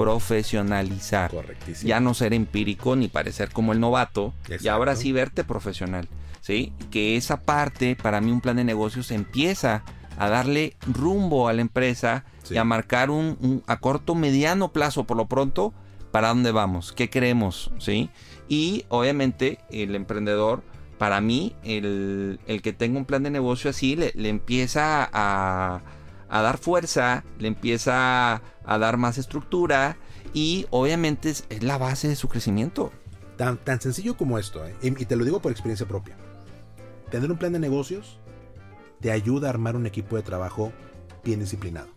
profesionalizar. 0.00 1.30
Ya 1.82 2.00
no 2.00 2.14
ser 2.14 2.32
empírico 2.32 2.96
ni 2.96 3.08
parecer 3.08 3.50
como 3.50 3.74
el 3.74 3.80
novato 3.80 4.32
y 4.58 4.68
ahora 4.68 4.96
sí 4.96 5.12
verte 5.12 5.44
profesional. 5.44 6.08
¿sí? 6.40 6.72
Que 6.90 7.18
esa 7.18 7.42
parte, 7.42 7.96
para 7.96 8.22
mí 8.22 8.32
un 8.32 8.40
plan 8.40 8.56
de 8.56 8.64
negocios 8.64 9.10
empieza 9.10 9.84
a 10.16 10.30
darle 10.30 10.74
rumbo 10.86 11.48
a 11.48 11.52
la 11.52 11.60
empresa 11.60 12.24
y 12.48 12.56
a 12.56 12.64
marcar 12.64 13.10
un, 13.10 13.62
a 13.66 13.78
corto, 13.78 14.14
mediano 14.14 14.72
plazo 14.72 15.04
por 15.04 15.18
lo 15.18 15.26
pronto 15.26 15.74
para 16.12 16.28
dónde 16.28 16.50
vamos, 16.50 16.92
qué 16.92 17.10
queremos, 17.10 17.70
¿sí? 17.78 18.08
Y 18.48 18.86
obviamente 18.88 19.58
el 19.70 19.94
emprendedor, 19.94 20.62
para 20.96 21.20
mí, 21.20 21.54
el, 21.62 22.38
que 22.62 22.72
tenga 22.72 22.98
un 22.98 23.04
plan 23.04 23.22
de 23.22 23.30
negocio 23.30 23.68
así, 23.68 23.96
le, 23.96 24.28
empieza 24.28 25.08
a, 25.12 25.82
a 26.30 26.42
dar 26.42 26.56
fuerza, 26.56 27.22
le 27.38 27.48
empieza 27.48 28.32
a 28.36 28.42
dar 28.78 28.96
más 28.96 29.18
estructura 29.18 29.96
y 30.32 30.66
obviamente 30.70 31.30
es, 31.30 31.44
la 31.60 31.78
base 31.78 32.08
de 32.08 32.16
su 32.16 32.28
crecimiento. 32.28 32.92
Tan, 33.36 33.56
tan 33.56 33.80
sencillo 33.80 34.16
como 34.16 34.38
esto, 34.38 34.66
¿eh? 34.66 34.74
y, 34.82 35.04
te 35.04 35.16
lo 35.16 35.24
digo 35.24 35.40
por 35.40 35.50
experiencia 35.50 35.86
propia. 35.86 36.16
Tener 37.10 37.30
un 37.30 37.38
plan 37.38 37.52
de 37.52 37.58
negocios 37.58 38.18
te 39.00 39.10
ayuda 39.10 39.48
a 39.48 39.50
armar 39.50 39.76
un 39.76 39.86
equipo 39.86 40.16
de 40.16 40.22
trabajo 40.22 40.72
bien 41.24 41.40
disciplinado. 41.40 41.88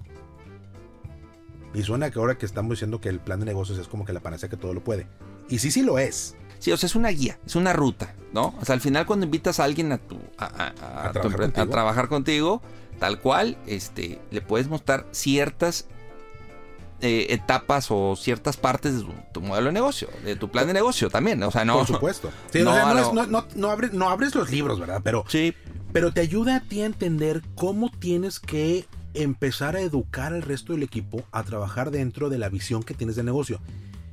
Y 1.73 1.83
suena 1.83 2.11
que 2.11 2.19
ahora 2.19 2.37
que 2.37 2.45
estamos 2.45 2.71
diciendo 2.71 3.01
que 3.01 3.09
el 3.09 3.19
plan 3.19 3.39
de 3.39 3.45
negocios 3.45 3.77
es 3.79 3.87
como 3.87 4.05
que 4.05 4.13
la 4.13 4.19
panacea 4.19 4.49
que 4.49 4.57
todo 4.57 4.73
lo 4.73 4.83
puede. 4.83 5.07
Y 5.49 5.59
sí, 5.59 5.71
sí 5.71 5.81
lo 5.81 5.97
es. 5.97 6.35
Sí, 6.59 6.71
o 6.71 6.77
sea, 6.77 6.87
es 6.87 6.95
una 6.95 7.09
guía, 7.09 7.39
es 7.45 7.57
una 7.57 7.73
ruta, 7.73 8.15
¿no? 8.31 8.55
O 8.61 8.65
sea, 8.65 8.73
al 8.75 8.79
final 8.79 9.05
cuando 9.05 9.25
invitas 9.25 9.59
a 9.59 9.65
alguien 9.65 9.91
a 9.91 9.97
tu 9.97 10.17
a, 10.37 11.11
trabajar, 11.11 12.07
contigo? 12.07 12.61
tal 12.99 13.19
cual, 13.19 13.57
este, 13.67 14.21
le 14.31 14.39
puedes 14.39 14.69
mostrar 14.69 15.05
ciertas 15.11 15.87
eh, 17.05 17.33
etapas 17.33 17.91
o 17.91 18.15
ciertas 18.15 18.55
partes 18.55 18.99
de 18.99 19.13
tu, 19.33 19.41
modelo 19.41 19.67
de 19.67 19.73
negocio, 19.73 20.07
de 20.23 20.37
tu 20.37 20.49
plan 20.49 20.67
de 20.67 20.73
negocio 20.73 21.09
también. 21.09 21.43
O 21.43 21.51
sea, 21.51 21.65
no. 21.65 21.79
Por 21.79 21.87
supuesto. 21.87 22.31
no, 22.55 22.71
abres, 24.09 24.35
los 24.35 24.49
libros, 24.49 24.79
¿verdad? 24.79 25.01
Pero, 25.03 25.25
sí. 25.27 25.53
pero 25.91 26.13
te 26.13 26.21
ayuda 26.21 26.55
a 26.55 26.59
ti 26.61 26.81
a 26.81 26.85
entender 26.85 27.41
cómo 27.55 27.91
tienes 27.91 28.39
que 28.39 28.85
empezar 29.13 29.75
a 29.75 29.81
educar 29.81 30.33
al 30.33 30.43
resto 30.43 30.71
del 30.71 30.81
equipo 30.81 31.25
a 31.33 31.43
trabajar 31.43 31.91
dentro 31.91 32.29
de 32.29 32.37
la 32.37 32.47
visión 32.47 32.83
que 32.83 32.93
tienes 32.93 33.17
de 33.17 33.23
negocio. 33.23 33.59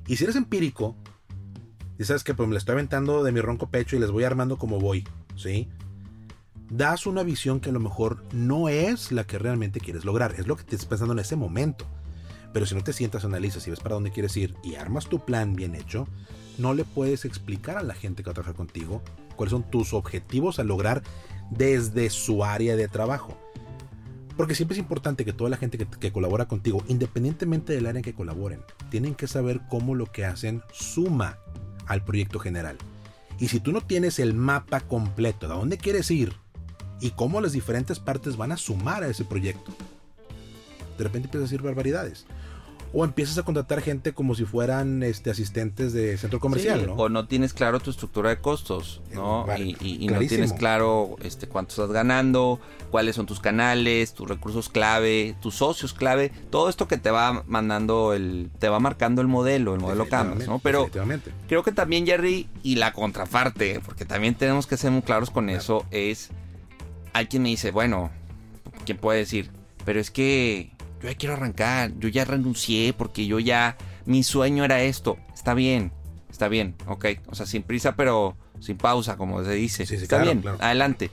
Y 0.08 0.16
si 0.16 0.24
eres 0.24 0.34
empírico, 0.34 0.96
y 1.96 2.02
sabes 2.02 2.24
que 2.24 2.34
pues 2.34 2.48
me 2.48 2.54
le 2.54 2.58
estoy 2.58 2.72
aventando 2.72 3.22
de 3.22 3.30
mi 3.30 3.40
ronco 3.40 3.68
pecho 3.68 3.94
y 3.94 4.00
les 4.00 4.10
voy 4.10 4.24
armando 4.24 4.56
como 4.56 4.80
voy, 4.80 5.06
¿sí? 5.36 5.68
Das 6.70 7.06
una 7.06 7.22
visión 7.22 7.60
que 7.60 7.70
a 7.70 7.72
lo 7.72 7.78
mejor 7.78 8.24
no 8.32 8.68
es 8.68 9.12
la 9.12 9.22
que 9.28 9.38
realmente 9.38 9.78
quieres 9.78 10.04
lograr, 10.04 10.34
es 10.38 10.48
lo 10.48 10.56
que 10.56 10.64
te 10.64 10.74
estás 10.74 10.88
pensando 10.88 11.12
en 11.12 11.20
ese 11.20 11.36
momento. 11.36 11.86
Pero 12.52 12.66
si 12.66 12.74
no 12.74 12.82
te 12.82 12.92
sientas, 12.92 13.24
analizas 13.24 13.66
y 13.66 13.70
ves 13.70 13.80
para 13.80 13.94
dónde 13.94 14.10
quieres 14.10 14.36
ir 14.36 14.54
y 14.62 14.74
armas 14.74 15.06
tu 15.06 15.20
plan 15.20 15.54
bien 15.54 15.74
hecho, 15.74 16.08
no 16.58 16.74
le 16.74 16.84
puedes 16.84 17.24
explicar 17.24 17.78
a 17.78 17.82
la 17.82 17.94
gente 17.94 18.22
que 18.22 18.28
va 18.28 18.32
a 18.32 18.34
trabajar 18.34 18.56
contigo 18.56 19.02
cuáles 19.36 19.52
son 19.52 19.62
tus 19.62 19.94
objetivos 19.94 20.58
a 20.58 20.64
lograr 20.64 21.02
desde 21.50 22.10
su 22.10 22.44
área 22.44 22.76
de 22.76 22.88
trabajo. 22.88 23.36
Porque 24.36 24.54
siempre 24.54 24.74
es 24.74 24.78
importante 24.78 25.24
que 25.24 25.32
toda 25.32 25.50
la 25.50 25.56
gente 25.56 25.78
que, 25.78 25.86
que, 25.86 26.12
colabora 26.12 26.48
contigo, 26.48 26.82
independientemente 26.88 27.72
del 27.72 27.86
área 27.86 27.98
en 27.98 28.04
que 28.04 28.14
colaboren, 28.14 28.62
tienen 28.90 29.14
que 29.14 29.26
saber 29.26 29.60
cómo 29.68 29.94
lo 29.94 30.06
que 30.06 30.24
hacen 30.24 30.62
suma 30.72 31.38
al 31.86 32.04
proyecto 32.04 32.38
general. 32.38 32.78
Y 33.38 33.48
si 33.48 33.60
tú 33.60 33.72
no 33.72 33.80
tienes 33.80 34.18
el 34.18 34.34
mapa 34.34 34.80
completo 34.80 35.46
de 35.46 35.54
a 35.54 35.56
dónde 35.56 35.78
quieres 35.78 36.10
ir 36.10 36.34
y 37.00 37.10
cómo 37.10 37.40
las 37.40 37.52
diferentes 37.52 37.98
partes 37.98 38.36
van 38.36 38.52
a 38.52 38.56
sumar 38.56 39.02
a 39.02 39.08
ese 39.08 39.24
proyecto, 39.24 39.72
de 40.98 41.04
repente 41.04 41.26
empiezas 41.26 41.48
a 41.48 41.50
decir 41.50 41.62
barbaridades 41.62 42.26
o 42.92 43.04
empiezas 43.04 43.38
a 43.38 43.42
contratar 43.44 43.80
gente 43.80 44.12
como 44.12 44.34
si 44.34 44.44
fueran 44.44 45.02
este, 45.02 45.30
asistentes 45.30 45.92
de 45.92 46.16
centro 46.18 46.40
comercial, 46.40 46.86
¿no? 46.86 46.94
O 46.94 47.08
no 47.08 47.26
tienes 47.26 47.52
claro 47.52 47.78
tu 47.78 47.90
estructura 47.90 48.30
de 48.30 48.40
costos, 48.40 49.00
¿no? 49.12 49.46
y, 49.56 50.08
no 50.08 50.18
tienes 50.20 50.52
claro 50.52 51.16
este, 51.22 51.46
cuánto 51.46 51.70
estás 51.70 51.92
ganando, 51.92 52.58
cuáles 52.90 53.14
son 53.14 53.26
tus 53.26 53.38
canales, 53.38 54.12
tus 54.12 54.28
recursos 54.28 54.68
clave, 54.68 55.36
tus 55.40 55.56
socios 55.56 55.92
clave, 55.92 56.32
todo 56.50 56.68
esto 56.68 56.88
que 56.88 56.98
te 56.98 57.10
va 57.10 57.44
mandando 57.46 58.12
el, 58.12 58.50
te 58.58 58.68
va 58.68 58.80
marcando 58.80 59.22
el 59.22 59.28
modelo, 59.28 59.74
el 59.74 59.80
modelo 59.80 60.08
Canvas, 60.08 60.46
¿no? 60.48 60.58
Pero 60.58 60.90
creo 61.48 61.62
que 61.62 61.72
también 61.72 62.06
Jerry 62.06 62.48
y 62.62 62.76
la 62.76 62.92
contraparte, 62.92 63.80
porque 63.84 64.04
también 64.04 64.34
tenemos 64.34 64.66
que 64.66 64.76
ser 64.76 64.90
muy 64.90 65.02
claros 65.02 65.30
con 65.30 65.48
eso, 65.48 65.86
es 65.90 66.30
hay 67.12 67.26
quien 67.26 67.42
me 67.42 67.50
dice, 67.50 67.70
bueno, 67.70 68.10
¿quién 68.84 68.98
puede 68.98 69.20
decir? 69.20 69.50
Pero 69.84 70.00
es 70.00 70.10
que 70.10 70.70
yo 71.02 71.08
ya 71.08 71.14
quiero 71.14 71.34
arrancar, 71.34 71.92
yo 71.98 72.08
ya 72.08 72.24
renuncié 72.24 72.92
porque 72.92 73.26
yo 73.26 73.38
ya, 73.38 73.76
mi 74.04 74.22
sueño 74.22 74.64
era 74.64 74.82
esto. 74.82 75.18
Está 75.34 75.54
bien, 75.54 75.92
está 76.30 76.48
bien, 76.48 76.74
ok. 76.86 77.06
O 77.26 77.34
sea, 77.34 77.46
sin 77.46 77.62
prisa, 77.62 77.96
pero 77.96 78.36
sin 78.60 78.76
pausa, 78.76 79.16
como 79.16 79.42
se 79.44 79.52
dice. 79.52 79.82
está 79.82 80.18
bien, 80.22 80.42
adelante. 80.60 81.10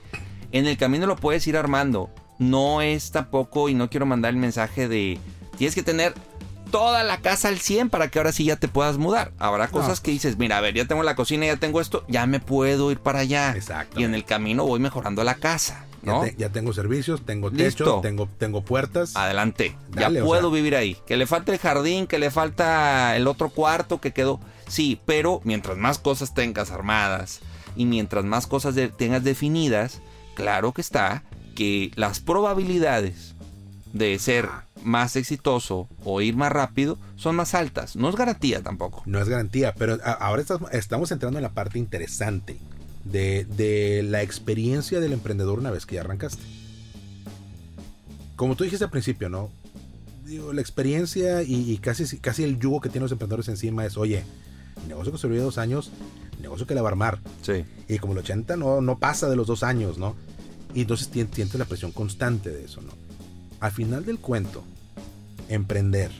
En 0.51 0.67
el 0.67 0.77
camino 0.77 1.07
lo 1.07 1.15
puedes 1.15 1.47
ir 1.47 1.57
armando. 1.57 2.09
No 2.39 2.81
es 2.81 3.11
tampoco, 3.11 3.69
y 3.69 3.73
no 3.73 3.89
quiero 3.89 4.05
mandar 4.05 4.33
el 4.33 4.39
mensaje 4.39 4.87
de, 4.87 5.17
tienes 5.57 5.73
que 5.73 5.83
tener 5.83 6.13
toda 6.71 7.03
la 7.03 7.21
casa 7.21 7.47
al 7.47 7.59
100 7.59 7.89
para 7.89 8.09
que 8.09 8.19
ahora 8.19 8.31
sí 8.31 8.43
ya 8.43 8.57
te 8.57 8.67
puedas 8.67 8.97
mudar. 8.97 9.31
Habrá 9.39 9.69
cosas 9.69 10.01
que 10.01 10.11
dices, 10.11 10.37
mira, 10.37 10.57
a 10.57 10.61
ver, 10.61 10.75
ya 10.75 10.85
tengo 10.85 11.01
la 11.01 11.15
cocina, 11.15 11.45
ya 11.45 11.57
tengo 11.57 11.81
esto, 11.81 12.05
ya 12.07 12.27
me 12.27 12.39
puedo 12.39 12.91
ir 12.91 12.99
para 12.99 13.19
allá. 13.19 13.53
Exacto. 13.55 13.99
Y 13.99 14.03
en 14.03 14.13
el 14.13 14.25
camino 14.25 14.65
voy 14.65 14.79
mejorando 14.79 15.23
la 15.23 15.35
casa. 15.35 15.86
Ya, 16.37 16.49
tengo 16.49 16.73
servicios, 16.73 17.25
tengo 17.25 17.51
techo, 17.51 17.99
tengo, 18.01 18.29
tengo 18.37 18.61
puertas. 18.61 19.15
Adelante. 19.15 19.75
ya 19.91 20.09
puedo 20.09 20.51
vivir 20.51 20.75
ahí. 20.75 20.97
Que 21.05 21.17
le 21.17 21.27
falta 21.27 21.51
el 21.51 21.59
jardín, 21.59 22.07
que 22.07 22.19
le 22.19 22.31
falta 22.31 23.15
el 23.15 23.27
otro 23.27 23.49
cuarto 23.49 23.99
que 23.99 24.13
quedó. 24.13 24.39
Sí, 24.67 24.99
pero 25.05 25.41
mientras 25.43 25.77
más 25.77 25.99
cosas 25.99 26.33
tengas 26.33 26.71
armadas 26.71 27.39
y 27.75 27.85
mientras 27.85 28.25
más 28.25 28.47
cosas 28.47 28.75
tengas 28.97 29.23
definidas, 29.23 30.01
claro 30.35 30.73
que 30.73 30.81
está 30.81 31.23
que 31.55 31.91
las 31.95 32.19
probabilidades 32.19 33.33
de 33.93 34.19
ser 34.19 34.47
más 34.83 35.15
exitoso 35.15 35.87
o 36.03 36.21
ir 36.21 36.35
más 36.35 36.51
rápido 36.51 36.97
son 37.15 37.35
más 37.35 37.53
altas. 37.53 37.95
No 37.95 38.09
es 38.09 38.15
garantía 38.15 38.61
tampoco. 38.61 39.01
No 39.05 39.19
es 39.19 39.27
garantía, 39.27 39.73
pero 39.73 39.97
ahora 40.03 40.43
estamos 40.71 41.11
entrando 41.11 41.39
en 41.39 41.43
la 41.43 41.49
parte 41.49 41.79
interesante 41.79 42.59
de, 43.11 44.05
la 44.07 44.21
experiencia 44.21 44.99
del 44.99 45.13
emprendedor 45.13 45.59
una 45.59 45.71
vez 45.71 45.85
que 45.85 45.95
ya 45.95 46.01
arrancaste. 46.01 46.43
Como 48.35 48.55
tú 48.55 48.63
dijiste 48.63 48.85
al 48.85 48.91
principio, 48.91 49.29
¿no? 49.29 49.49
Digo, 50.25 50.53
la 50.53 50.61
experiencia 50.61 51.41
y, 51.43 51.77
casi, 51.77 52.17
casi 52.19 52.43
el 52.43 52.59
yugo 52.59 52.81
que 52.81 52.89
tienen 52.89 53.03
los 53.03 53.11
emprendedores 53.11 53.47
encima 53.47 53.85
es, 53.85 53.97
oye, 53.97 54.23
negocio 54.87 55.11
que 55.11 55.17
sobrevive 55.17 55.43
dos 55.43 55.57
años, 55.57 55.89
negocio 56.41 56.67
que 56.67 56.75
le 56.75 56.81
va 56.81 56.89
a 56.89 56.91
armar. 56.91 57.19
Sí. 57.41 57.65
Y 57.87 57.97
como 57.99 58.13
el 58.13 58.19
80 58.19 58.57
no, 58.57 58.81
no 58.81 58.99
pasa 58.99 59.29
de 59.29 59.35
los 59.35 59.47
dos 59.47 59.63
años, 59.63 59.97
¿no? 59.97 60.15
Y 60.73 60.81
entonces 60.81 61.09
sientes 61.11 61.55
la 61.55 61.65
presión 61.65 61.91
constante 61.91 62.51
de 62.51 62.65
eso, 62.65 62.81
¿no? 62.81 62.91
Al 63.59 63.71
final 63.71 64.05
del 64.05 64.19
cuento, 64.19 64.63
emprender, 65.49 66.11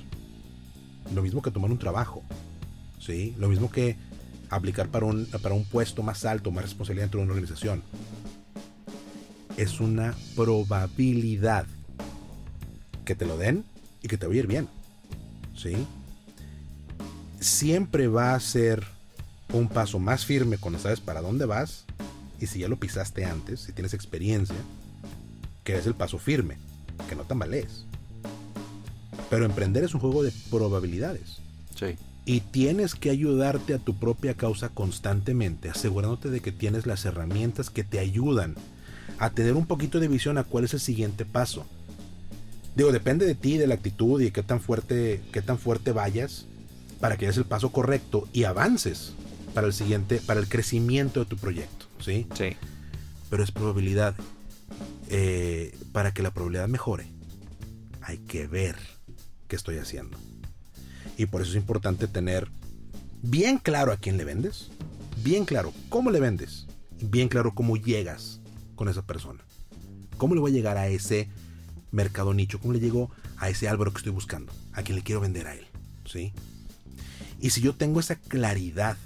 lo 1.13 1.21
mismo 1.21 1.41
que 1.41 1.51
tomar 1.51 1.69
un 1.69 1.77
trabajo, 1.77 2.23
¿sí? 2.99 3.35
Lo 3.37 3.49
mismo 3.49 3.69
que 3.69 3.97
aplicar 4.49 4.89
para 4.89 5.05
un, 5.05 5.65
puesto 5.69 6.03
más 6.03 6.25
alto, 6.25 6.51
más 6.51 6.63
responsabilidad 6.63 7.05
dentro 7.05 7.19
de 7.19 7.25
una 7.25 7.33
organización. 7.33 7.83
Es 9.57 9.79
una 9.79 10.15
probabilidad 10.35 11.65
que 13.05 13.15
te 13.15 13.25
lo 13.25 13.37
den 13.37 13.63
y 14.01 14.07
que 14.07 14.17
te 14.17 14.27
va 14.27 14.33
a 14.33 14.37
ir 14.37 14.47
bien. 14.47 14.67
¿Sí? 15.55 15.75
Siempre 17.39 18.07
va 18.07 18.35
a 18.35 18.39
ser 18.39 18.85
un 19.53 19.67
paso 19.67 19.99
más 19.99 20.25
firme 20.25 20.57
cuando 20.57 20.79
sabes 20.79 20.99
para 20.99 21.21
dónde 21.21 21.45
vas 21.45 21.85
y 22.39 22.47
si 22.47 22.59
ya 22.59 22.67
lo 22.67 22.77
pisaste 22.77 23.25
antes, 23.25 23.61
si 23.61 23.71
tienes 23.71 23.93
experiencia, 23.93 24.55
que 25.63 25.75
es 25.75 25.87
el 25.87 25.95
paso 25.95 26.19
firme, 26.19 26.57
que 27.09 27.15
no 27.15 27.23
tambalees. 27.23 27.85
Pero 29.29 29.45
emprender 29.45 29.83
es 29.83 29.93
un 29.93 29.99
juego 29.99 30.23
de 30.23 30.31
probabilidades. 30.49 31.37
Sí 31.75 31.97
y 32.27 32.41
tienes 32.41 32.93
que 32.93 33.09
ayudarte 33.09 33.73
a 33.73 33.79
tu 33.79 33.95
propia 33.95 34.33
causa 34.33 34.67
constantemente, 34.67 35.69
asegurándote 35.69 36.29
de 36.29 36.41
que 36.41 36.51
tienes 36.51 36.85
las 36.85 37.05
herramientas 37.05 37.69
que 37.69 37.85
te 37.85 37.99
ayudan 37.99 38.55
a 39.17 39.29
tener 39.29 39.53
un 39.53 39.65
poquito 39.65 40.01
de 40.01 40.09
visión 40.09 40.37
a 40.37 40.43
cuál 40.43 40.65
es 40.65 40.73
el 40.73 40.81
siguiente 40.81 41.23
paso. 41.23 41.65
Digo, 42.75 42.91
depende 42.91 43.25
de 43.25 43.33
ti, 43.33 43.57
de 43.57 43.65
la 43.65 43.75
actitud 43.75 44.19
y 44.19 44.31
qué 44.31 44.43
tan 44.43 44.59
fuerte, 44.59 45.21
qué 45.31 45.41
tan 45.41 45.57
fuerte 45.57 45.93
vayas 45.93 46.45
para 46.99 47.15
que 47.15 47.27
des 47.27 47.37
el 47.37 47.45
paso 47.45 47.71
correcto 47.71 48.27
y 48.33 48.43
avances 48.43 49.13
para 49.53 49.65
el 49.65 49.73
siguiente, 49.73 50.19
para 50.19 50.41
el 50.41 50.49
crecimiento 50.49 51.21
de 51.21 51.27
tu 51.27 51.37
proyecto, 51.37 51.85
¿sí? 52.01 52.27
Sí. 52.35 52.57
Pero 53.29 53.41
es 53.41 53.51
probabilidad. 53.51 54.15
Eh, 55.09 55.73
para 55.93 56.13
que 56.13 56.21
la 56.21 56.31
probabilidad 56.31 56.67
mejore, 56.67 57.07
hay 58.01 58.17
que 58.17 58.47
ver 58.47 58.75
qué 59.47 59.55
estoy 59.55 59.77
haciendo. 59.77 60.17
Y 61.17 61.25
por 61.25 61.41
eso 61.41 61.51
es 61.51 61.57
importante 61.57 62.07
tener 62.07 62.47
bien 63.21 63.57
claro 63.57 63.91
a 63.91 63.97
quién 63.97 64.17
le 64.17 64.23
vendes, 64.23 64.69
bien 65.23 65.45
claro 65.45 65.73
cómo 65.89 66.11
le 66.11 66.19
vendes, 66.19 66.67
bien 67.01 67.27
claro 67.27 67.53
cómo 67.53 67.75
llegas 67.75 68.39
con 68.75 68.87
esa 68.87 69.01
persona. 69.01 69.43
¿Cómo 70.17 70.35
le 70.35 70.41
voy 70.41 70.51
a 70.51 70.55
llegar 70.55 70.77
a 70.77 70.87
ese 70.87 71.27
mercado 71.91 72.33
nicho? 72.33 72.59
¿Cómo 72.59 72.73
le 72.73 72.79
llego 72.79 73.09
a 73.37 73.49
ese 73.49 73.67
Álvaro 73.67 73.91
que 73.91 73.97
estoy 73.97 74.13
buscando? 74.13 74.53
A 74.73 74.83
quien 74.83 74.95
le 74.95 75.03
quiero 75.03 75.21
vender 75.21 75.47
a 75.47 75.55
él. 75.55 75.65
¿Sí? 76.05 76.33
Y 77.39 77.49
si 77.49 77.61
yo 77.61 77.73
tengo 77.73 77.99
esa 77.99 78.15
claridad, 78.15 78.97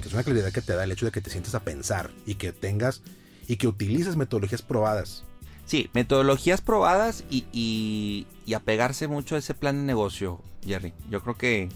que 0.00 0.08
es 0.08 0.14
una 0.14 0.24
claridad 0.24 0.52
que 0.52 0.62
te 0.62 0.74
da 0.74 0.84
el 0.84 0.92
hecho 0.92 1.06
de 1.06 1.12
que 1.12 1.20
te 1.20 1.30
sientes 1.30 1.54
a 1.54 1.60
pensar 1.60 2.10
y 2.26 2.34
que 2.34 2.52
tengas 2.52 3.02
y 3.46 3.56
que 3.56 3.68
utilices 3.68 4.16
metodologías 4.16 4.62
probadas 4.62 5.24
Sí, 5.66 5.88
metodologías 5.94 6.60
probadas 6.60 7.24
y, 7.30 7.46
y, 7.52 8.26
apegarse 8.52 9.08
mucho 9.08 9.36
a 9.36 9.38
ese 9.38 9.54
plan 9.54 9.76
de 9.76 9.82
negocio, 9.84 10.42
Jerry. 10.62 10.92
Yo 11.08 11.22
creo 11.22 11.38
que 11.38 11.70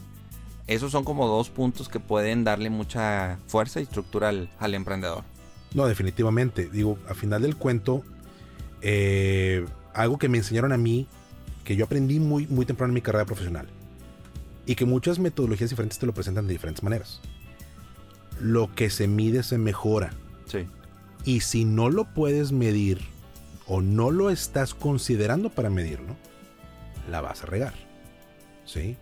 esos 0.68 0.92
son 0.92 1.02
como 1.02 1.26
dos 1.26 1.48
puntos 1.48 1.88
que 1.88 1.98
pueden 1.98 2.44
darle 2.44 2.68
mucha 2.68 3.38
fuerza 3.46 3.80
y 3.80 3.84
estructura 3.84 4.28
al, 4.28 4.74
emprendedor. 4.74 5.24
No, 5.72 5.86
definitivamente. 5.86 6.68
Digo, 6.68 6.98
a 7.08 7.14
final 7.14 7.40
del 7.40 7.56
cuento, 7.56 8.04
eh, 8.82 9.64
algo 9.94 10.18
que 10.18 10.28
me 10.28 10.36
enseñaron 10.36 10.72
a 10.72 10.76
mí, 10.76 11.06
que 11.64 11.74
yo 11.74 11.86
aprendí 11.86 12.20
muy, 12.20 12.46
muy 12.46 12.66
temprano 12.66 12.90
en 12.90 12.94
mi 12.94 13.00
carrera 13.00 13.24
profesional, 13.24 13.66
y 14.66 14.74
que 14.74 14.84
muchas 14.84 15.18
metodologías 15.18 15.70
diferentes 15.70 15.98
te 15.98 16.04
lo 16.04 16.12
presentan 16.12 16.46
de 16.46 16.52
diferentes 16.52 16.82
maneras. 16.82 17.22
Lo 18.38 18.74
que 18.74 18.90
se 18.90 19.08
mide 19.08 19.42
se 19.42 19.56
mejora. 19.56 20.10
Sí. 20.44 20.66
Y 21.24 21.40
si 21.40 21.64
no 21.64 21.88
lo 21.88 22.04
puedes 22.12 22.52
medir 22.52 23.00
o 23.66 23.80
no 23.80 24.10
lo 24.10 24.28
estás 24.28 24.74
considerando 24.74 25.48
para 25.48 25.70
medirlo, 25.70 26.14
la 27.08 27.20
vas 27.20 27.42
a 27.42 27.46
regar. 27.46 27.74
¿Sí? 28.64 28.96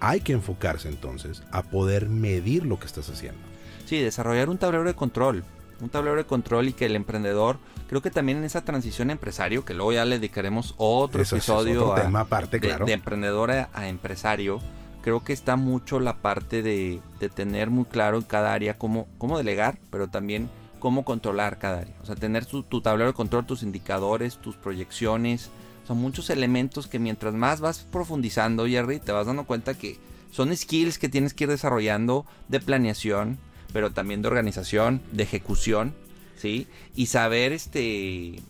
Hay 0.00 0.20
que 0.20 0.32
enfocarse 0.32 0.88
entonces 0.88 1.42
a 1.50 1.62
poder 1.62 2.08
medir 2.08 2.66
lo 2.66 2.78
que 2.78 2.86
estás 2.86 3.08
haciendo. 3.08 3.40
Sí, 3.86 4.00
desarrollar 4.00 4.48
un 4.48 4.58
tablero 4.58 4.84
de 4.84 4.94
control. 4.94 5.44
Un 5.80 5.88
tablero 5.88 6.16
de 6.16 6.24
control 6.24 6.68
y 6.68 6.72
que 6.72 6.86
el 6.86 6.96
emprendedor, 6.96 7.58
creo 7.88 8.00
que 8.00 8.10
también 8.10 8.38
en 8.38 8.44
esa 8.44 8.64
transición 8.64 9.10
empresario, 9.10 9.64
que 9.64 9.74
luego 9.74 9.92
ya 9.92 10.04
le 10.04 10.16
dedicaremos 10.16 10.74
otro 10.78 11.22
episodio 11.22 11.90
otro 11.90 12.02
tema 12.02 12.20
aparte, 12.20 12.60
claro. 12.60 12.86
de, 12.86 12.92
emprendedor 12.92 13.50
a, 13.50 13.88
empresario, 13.88 14.60
creo 15.02 15.24
que 15.24 15.32
está 15.32 15.56
mucho 15.56 16.00
la 16.00 16.16
parte 16.16 16.62
de, 16.62 17.00
de, 17.18 17.28
tener 17.28 17.70
muy 17.70 17.84
claro 17.84 18.18
en 18.18 18.22
cada 18.22 18.54
área 18.54 18.78
cómo, 18.78 19.08
cómo 19.18 19.36
delegar, 19.36 19.78
pero 19.90 20.08
también 20.08 20.48
cómo 20.78 21.02
controlar 21.04 21.58
cada 21.58 21.80
área. 21.80 21.94
O 22.02 22.06
sea, 22.06 22.14
tener 22.14 22.44
tu, 22.44 22.62
tu 22.62 22.82
tablero 22.82 23.08
de 23.08 23.14
control, 23.14 23.46
tus 23.46 23.62
indicadores, 23.62 24.36
tus 24.36 24.56
proyecciones. 24.56 25.50
Son 25.86 25.98
muchos 25.98 26.30
elementos 26.30 26.86
que 26.86 26.98
mientras 26.98 27.34
más 27.34 27.60
vas 27.60 27.80
profundizando, 27.90 28.66
Jerry, 28.66 29.00
te 29.00 29.12
vas 29.12 29.26
dando 29.26 29.44
cuenta 29.44 29.74
que 29.74 29.98
son 30.30 30.54
skills 30.56 30.98
que 30.98 31.08
tienes 31.08 31.34
que 31.34 31.44
ir 31.44 31.50
desarrollando 31.50 32.26
de 32.48 32.60
planeación, 32.60 33.38
pero 33.72 33.92
también 33.92 34.22
de 34.22 34.28
organización, 34.28 35.02
de 35.12 35.24
ejecución, 35.24 35.94
¿sí? 36.36 36.66
Y 36.96 37.06
saber, 37.06 37.52
este, 37.52 38.40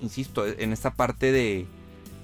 insisto, 0.00 0.46
en 0.46 0.72
esta 0.72 0.94
parte 0.94 1.32
de 1.32 1.66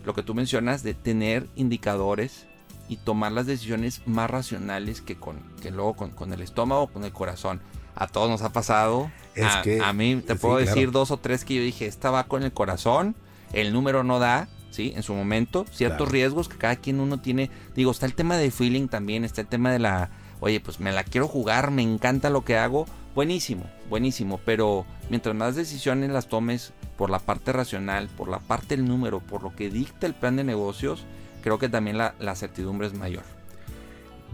lo 0.04 0.14
que 0.14 0.22
tú 0.22 0.34
mencionas, 0.34 0.82
de 0.82 0.94
tener 0.94 1.46
indicadores 1.56 2.46
y 2.88 2.96
tomar 2.96 3.32
las 3.32 3.46
decisiones 3.46 4.02
más 4.06 4.28
racionales 4.28 5.00
que, 5.00 5.16
con, 5.16 5.38
que 5.62 5.70
luego 5.70 5.94
con, 5.94 6.10
con 6.10 6.32
el 6.32 6.40
estómago 6.40 6.82
o 6.82 6.86
con 6.88 7.04
el 7.04 7.12
corazón. 7.12 7.60
A 7.94 8.08
todos 8.08 8.28
nos 8.30 8.42
ha 8.42 8.52
pasado. 8.52 9.10
Es 9.34 9.44
a, 9.44 9.62
que, 9.62 9.80
a 9.80 9.92
mí 9.92 10.22
te 10.26 10.32
sí, 10.32 10.38
puedo 10.40 10.56
claro. 10.56 10.70
decir 10.70 10.90
dos 10.90 11.10
o 11.10 11.18
tres 11.18 11.44
que 11.44 11.54
yo 11.54 11.62
dije, 11.62 11.86
esta 11.86 12.10
va 12.10 12.24
con 12.24 12.42
el 12.42 12.52
corazón, 12.52 13.14
el 13.52 13.72
número 13.72 14.04
no 14.04 14.18
da, 14.18 14.48
¿sí? 14.70 14.92
En 14.96 15.02
su 15.02 15.14
momento, 15.14 15.66
ciertos 15.72 15.98
Claro. 15.98 16.12
riesgos 16.12 16.48
que 16.48 16.56
cada 16.58 16.76
quien 16.76 17.00
uno 17.00 17.20
tiene. 17.20 17.50
Digo, 17.74 17.90
está 17.90 18.06
el 18.06 18.14
tema 18.14 18.36
de 18.36 18.50
feeling 18.50 18.88
también, 18.88 19.24
está 19.24 19.40
el 19.40 19.46
tema 19.48 19.72
de 19.72 19.78
la, 19.78 20.10
oye, 20.40 20.60
pues 20.60 20.80
me 20.80 20.92
la 20.92 21.04
quiero 21.04 21.28
jugar, 21.28 21.70
me 21.70 21.82
encanta 21.82 22.30
lo 22.30 22.44
que 22.44 22.56
hago. 22.56 22.86
Buenísimo, 23.14 23.64
buenísimo, 23.88 24.40
pero 24.44 24.86
mientras 25.08 25.34
más 25.34 25.56
decisiones 25.56 26.10
las 26.10 26.28
tomes 26.28 26.72
por 26.96 27.10
la 27.10 27.18
parte 27.18 27.52
racional, 27.52 28.08
por 28.08 28.28
la 28.28 28.38
parte 28.38 28.76
del 28.76 28.86
número, 28.86 29.18
por 29.20 29.42
lo 29.42 29.54
que 29.56 29.68
dicta 29.68 30.06
el 30.06 30.14
plan 30.14 30.36
de 30.36 30.44
negocios, 30.44 31.04
creo 31.42 31.58
que 31.58 31.68
también 31.68 31.98
la, 31.98 32.14
la 32.20 32.36
certidumbre 32.36 32.86
es 32.86 32.94
mayor. 32.94 33.24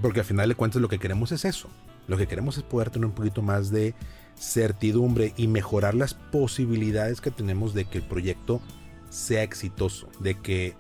Porque 0.03 0.21
al 0.21 0.27
final 0.27 0.49
de 0.51 0.55
cuentas 0.55 0.83
lo 0.83 0.89
que 0.89 0.99
queremos 0.99 1.33
es 1.33 1.47
eso. 1.47 1.71
Lo 2.07 2.19
que 2.19 2.27
queremos 2.27 2.59
es 2.59 2.63
poder 2.65 2.91
tener 2.91 3.07
un 3.07 3.13
poquito 3.15 3.41
más 3.41 3.71
de 3.71 3.95
certidumbre 4.39 5.33
y 5.39 5.49
mejorar 5.49 5.95
las 5.95 6.13
posibilidades 6.15 7.21
que 7.23 7.31
tenemos 7.31 7.73
de 7.75 7.87
que 7.87 7.99
el 7.99 8.05
proyecto 8.05 8.61
sea 9.11 9.43
exitoso. 9.43 10.09
De 10.21 10.35
que 10.41 10.75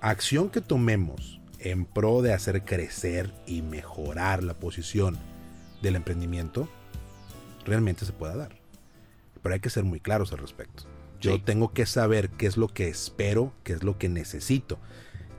acción 0.00 0.50
que 0.50 0.60
tomemos 0.60 1.40
en 1.58 1.84
pro 1.84 2.22
de 2.22 2.32
hacer 2.32 2.64
crecer 2.64 3.32
y 3.46 3.62
mejorar 3.62 4.44
la 4.44 4.54
posición 4.54 5.18
del 5.82 5.96
emprendimiento 5.96 6.68
realmente 7.64 8.04
se 8.04 8.12
pueda 8.12 8.36
dar. 8.36 8.56
Pero 9.42 9.54
hay 9.54 9.60
que 9.60 9.70
ser 9.70 9.84
muy 9.84 10.00
claros 10.00 10.32
al 10.32 10.38
respecto. 10.38 10.84
Yo 11.20 11.34
Sí. 11.34 11.42
tengo 11.44 11.72
que 11.72 11.84
saber 11.86 12.30
qué 12.30 12.46
es 12.46 12.56
lo 12.56 12.68
que 12.68 12.88
espero, 12.88 13.52
qué 13.64 13.72
es 13.72 13.82
lo 13.82 13.98
que 13.98 14.08
necesito, 14.08 14.78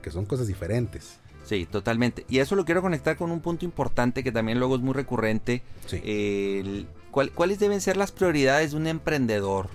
que 0.02 0.10
son 0.10 0.26
cosas 0.26 0.46
diferentes. 0.46 1.18
Sí, 1.44 1.66
totalmente. 1.66 2.26
Y 2.28 2.38
eso 2.38 2.54
lo 2.54 2.64
quiero 2.66 2.82
conectar 2.82 3.16
con 3.16 3.30
un 3.30 3.40
punto 3.40 3.64
importante 3.64 4.22
que 4.22 4.30
también 4.30 4.58
luego 4.58 4.76
es 4.76 4.82
muy 4.82 4.92
recurrente. 4.94 5.62
Sí. 5.86 6.00
El- 6.04 6.86
¿cuál- 7.10 7.32
¿Cuáles 7.32 7.58
deben 7.58 7.80
ser 7.80 7.96
las 7.96 8.12
prioridades 8.12 8.70
de 8.72 8.76
un 8.76 8.86
emprendedor? 8.86 9.68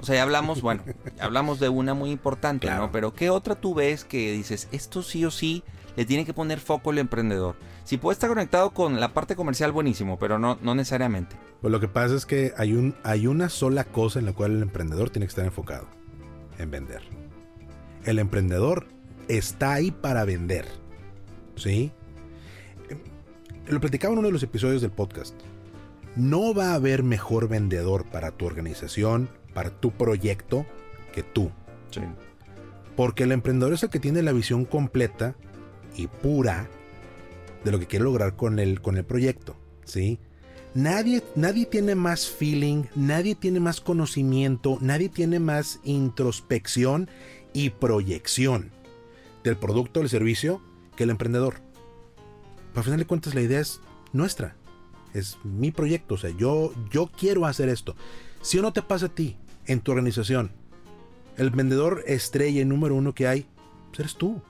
O 0.00 0.04
sea, 0.04 0.16
ya 0.16 0.22
hablamos, 0.22 0.62
bueno, 0.62 0.82
ya 1.16 1.24
hablamos 1.24 1.58
de 1.60 1.68
una 1.68 1.94
muy 1.94 2.10
importante, 2.10 2.66
Claro. 2.66 2.84
¿no? 2.86 2.92
Pero 2.92 3.12
¿qué 3.14 3.30
otra 3.30 3.54
tú 3.56 3.74
ves 3.74 4.04
que 4.04 4.32
dices, 4.32 4.68
esto 4.72 5.02
sí 5.02 5.24
o 5.24 5.30
sí 5.30 5.62
le 5.96 6.04
tiene 6.06 6.24
que 6.24 6.32
poner 6.34 6.60
foco 6.60 6.90
el 6.92 6.98
emprendedor? 6.98 7.56
Si 7.84 7.96
puede 7.96 8.12
estar 8.14 8.28
conectado 8.28 8.70
con 8.70 9.00
la 9.00 9.12
parte 9.14 9.34
comercial, 9.34 9.72
buenísimo, 9.72 10.18
pero 10.18 10.38
no, 10.38 10.58
no 10.62 10.74
necesariamente. 10.74 11.36
Pues 11.60 11.72
lo 11.72 11.80
que 11.80 11.88
pasa 11.88 12.14
es 12.14 12.26
que 12.26 12.52
hay, 12.56 12.74
un, 12.74 12.94
hay 13.02 13.26
una 13.26 13.48
sola 13.48 13.84
cosa 13.84 14.18
en 14.18 14.26
la 14.26 14.32
cual 14.32 14.52
el 14.56 14.62
emprendedor 14.62 15.10
tiene 15.10 15.26
que 15.26 15.30
estar 15.30 15.44
enfocado, 15.44 15.88
en 16.58 16.70
vender. 16.70 17.02
El 18.04 18.18
emprendedor 18.20 18.86
está 19.26 19.72
ahí 19.72 19.90
para 19.90 20.24
vender. 20.24 20.66
¿Sí? 21.56 21.90
Lo 23.66 23.80
platicaba 23.80 24.12
en 24.12 24.20
uno 24.20 24.28
de 24.28 24.32
los 24.32 24.42
episodios 24.42 24.80
del 24.80 24.92
podcast. 24.92 25.34
No 26.14 26.54
va 26.54 26.70
a 26.70 26.74
haber 26.74 27.02
mejor 27.02 27.48
vendedor 27.48 28.04
para 28.06 28.30
tu 28.30 28.46
organización, 28.46 29.28
para 29.58 29.70
tu 29.70 29.90
proyecto, 29.90 30.66
que 31.12 31.24
tú. 31.24 31.50
Sí. 31.90 32.02
Porque 32.94 33.24
el 33.24 33.32
emprendedor 33.32 33.72
es 33.72 33.82
el 33.82 33.90
que 33.90 33.98
tiene 33.98 34.22
la 34.22 34.30
visión 34.30 34.64
completa 34.64 35.34
y 35.96 36.06
pura 36.06 36.68
de 37.64 37.72
lo 37.72 37.80
que 37.80 37.88
quiere 37.88 38.04
lograr 38.04 38.36
con 38.36 38.60
el, 38.60 38.80
con 38.80 38.96
el 38.96 39.04
proyecto. 39.04 39.56
¿sí? 39.84 40.20
Nadie, 40.74 41.24
nadie 41.34 41.66
tiene 41.66 41.96
más 41.96 42.28
feeling, 42.28 42.84
nadie 42.94 43.34
tiene 43.34 43.58
más 43.58 43.80
conocimiento, 43.80 44.78
nadie 44.80 45.08
tiene 45.08 45.40
más 45.40 45.80
introspección 45.82 47.10
y 47.52 47.70
proyección 47.70 48.70
del 49.42 49.56
producto 49.56 49.98
o 49.98 50.02
del 50.04 50.08
servicio 50.08 50.62
que 50.94 51.02
el 51.02 51.10
emprendedor. 51.10 51.54
Pero 52.68 52.76
al 52.76 52.84
final 52.84 53.00
de 53.00 53.06
cuentas 53.06 53.34
la 53.34 53.40
idea 53.40 53.58
es 53.58 53.80
nuestra. 54.12 54.54
Es 55.14 55.36
mi 55.42 55.72
proyecto. 55.72 56.14
O 56.14 56.18
sea, 56.18 56.30
yo, 56.30 56.72
yo 56.92 57.08
quiero 57.08 57.44
hacer 57.44 57.68
esto. 57.68 57.96
Si 58.40 58.58
o 58.58 58.62
no 58.62 58.72
te 58.72 58.82
pasa 58.82 59.06
a 59.06 59.14
ti, 59.14 59.36
en 59.68 59.80
tu 59.80 59.92
organización, 59.92 60.50
el 61.36 61.50
vendedor 61.50 62.02
estrella 62.06 62.64
número 62.64 62.96
uno 62.96 63.14
que 63.14 63.28
hay, 63.28 63.46
pues 63.88 64.00
eres 64.00 64.16
tú. 64.16 64.42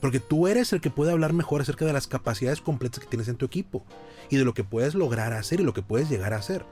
Porque 0.00 0.20
tú 0.20 0.46
eres 0.46 0.72
el 0.72 0.80
que 0.80 0.90
puede 0.90 1.10
hablar 1.10 1.32
mejor 1.32 1.62
acerca 1.62 1.84
de 1.84 1.92
las 1.92 2.06
capacidades 2.06 2.60
completas 2.60 3.00
que 3.00 3.08
tienes 3.08 3.26
en 3.28 3.36
tu 3.36 3.46
equipo 3.46 3.82
y 4.30 4.36
de 4.36 4.44
lo 4.44 4.54
que 4.54 4.62
puedes 4.62 4.94
lograr 4.94 5.32
hacer 5.32 5.60
y 5.60 5.64
lo 5.64 5.74
que 5.74 5.82
puedes 5.82 6.08
llegar 6.08 6.34
a 6.34 6.36
hacer. 6.36 6.64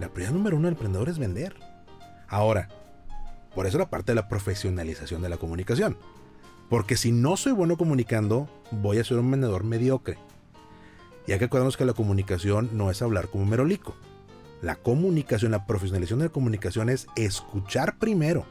La 0.00 0.08
prioridad 0.08 0.32
número 0.32 0.56
uno 0.56 0.68
del 0.68 0.74
emprendedor 0.74 1.08
es 1.08 1.18
vender. 1.18 1.56
Ahora, 2.28 2.68
por 3.54 3.66
eso 3.66 3.78
la 3.78 3.90
parte 3.90 4.12
de 4.12 4.16
la 4.16 4.28
profesionalización 4.28 5.20
de 5.20 5.28
la 5.28 5.36
comunicación. 5.36 5.98
Porque 6.70 6.96
si 6.96 7.10
no 7.10 7.36
soy 7.36 7.52
bueno 7.52 7.76
comunicando, 7.76 8.48
voy 8.70 8.98
a 8.98 9.04
ser 9.04 9.18
un 9.18 9.30
vendedor 9.30 9.64
mediocre. 9.64 10.18
Y 11.26 11.36
que 11.36 11.44
acordarnos 11.44 11.76
que 11.76 11.84
la 11.84 11.92
comunicación 11.92 12.70
no 12.72 12.90
es 12.90 13.02
hablar 13.02 13.28
como 13.28 13.42
un 13.42 13.50
merolico. 13.50 13.94
La 14.62 14.76
comunicación, 14.76 15.52
la 15.52 15.66
profesionalización 15.66 16.18
de 16.20 16.26
la 16.26 16.32
comunicación 16.32 16.88
es 16.88 17.06
escuchar 17.16 17.96
primero 17.98 18.44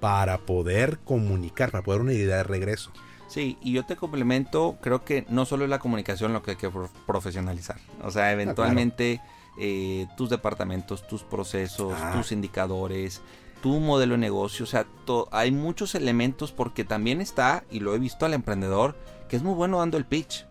para 0.00 0.38
poder 0.38 0.98
comunicar, 1.04 1.70
para 1.70 1.84
poder 1.84 2.00
una 2.00 2.12
idea 2.12 2.36
de 2.38 2.42
regreso. 2.42 2.90
Sí, 3.28 3.56
y 3.62 3.72
yo 3.72 3.84
te 3.86 3.96
complemento, 3.96 4.76
creo 4.82 5.04
que 5.04 5.24
no 5.28 5.44
solo 5.46 5.64
es 5.64 5.70
la 5.70 5.78
comunicación 5.78 6.32
lo 6.32 6.42
que 6.42 6.52
hay 6.52 6.56
que 6.56 6.68
pro- 6.68 6.90
profesionalizar. 7.06 7.78
O 8.02 8.10
sea, 8.10 8.32
eventualmente 8.32 9.20
eh, 9.58 10.06
tus 10.16 10.28
departamentos, 10.28 11.06
tus 11.06 11.22
procesos, 11.22 11.94
Ah. 11.96 12.12
tus 12.14 12.32
indicadores, 12.32 13.20
tu 13.62 13.78
modelo 13.80 14.14
de 14.14 14.18
negocio, 14.18 14.64
o 14.64 14.66
sea, 14.66 14.86
hay 15.30 15.50
muchos 15.52 15.94
elementos 15.94 16.50
porque 16.52 16.84
también 16.84 17.20
está, 17.20 17.62
y 17.70 17.78
lo 17.80 17.94
he 17.94 17.98
visto 17.98 18.26
al 18.26 18.34
emprendedor, 18.34 18.96
que 19.28 19.36
es 19.36 19.42
muy 19.42 19.54
bueno 19.54 19.78
dando 19.78 19.98
el 19.98 20.04
pitch. 20.04 20.46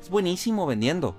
Es 0.00 0.08
buenísimo 0.10 0.64
vendiendo, 0.66 1.16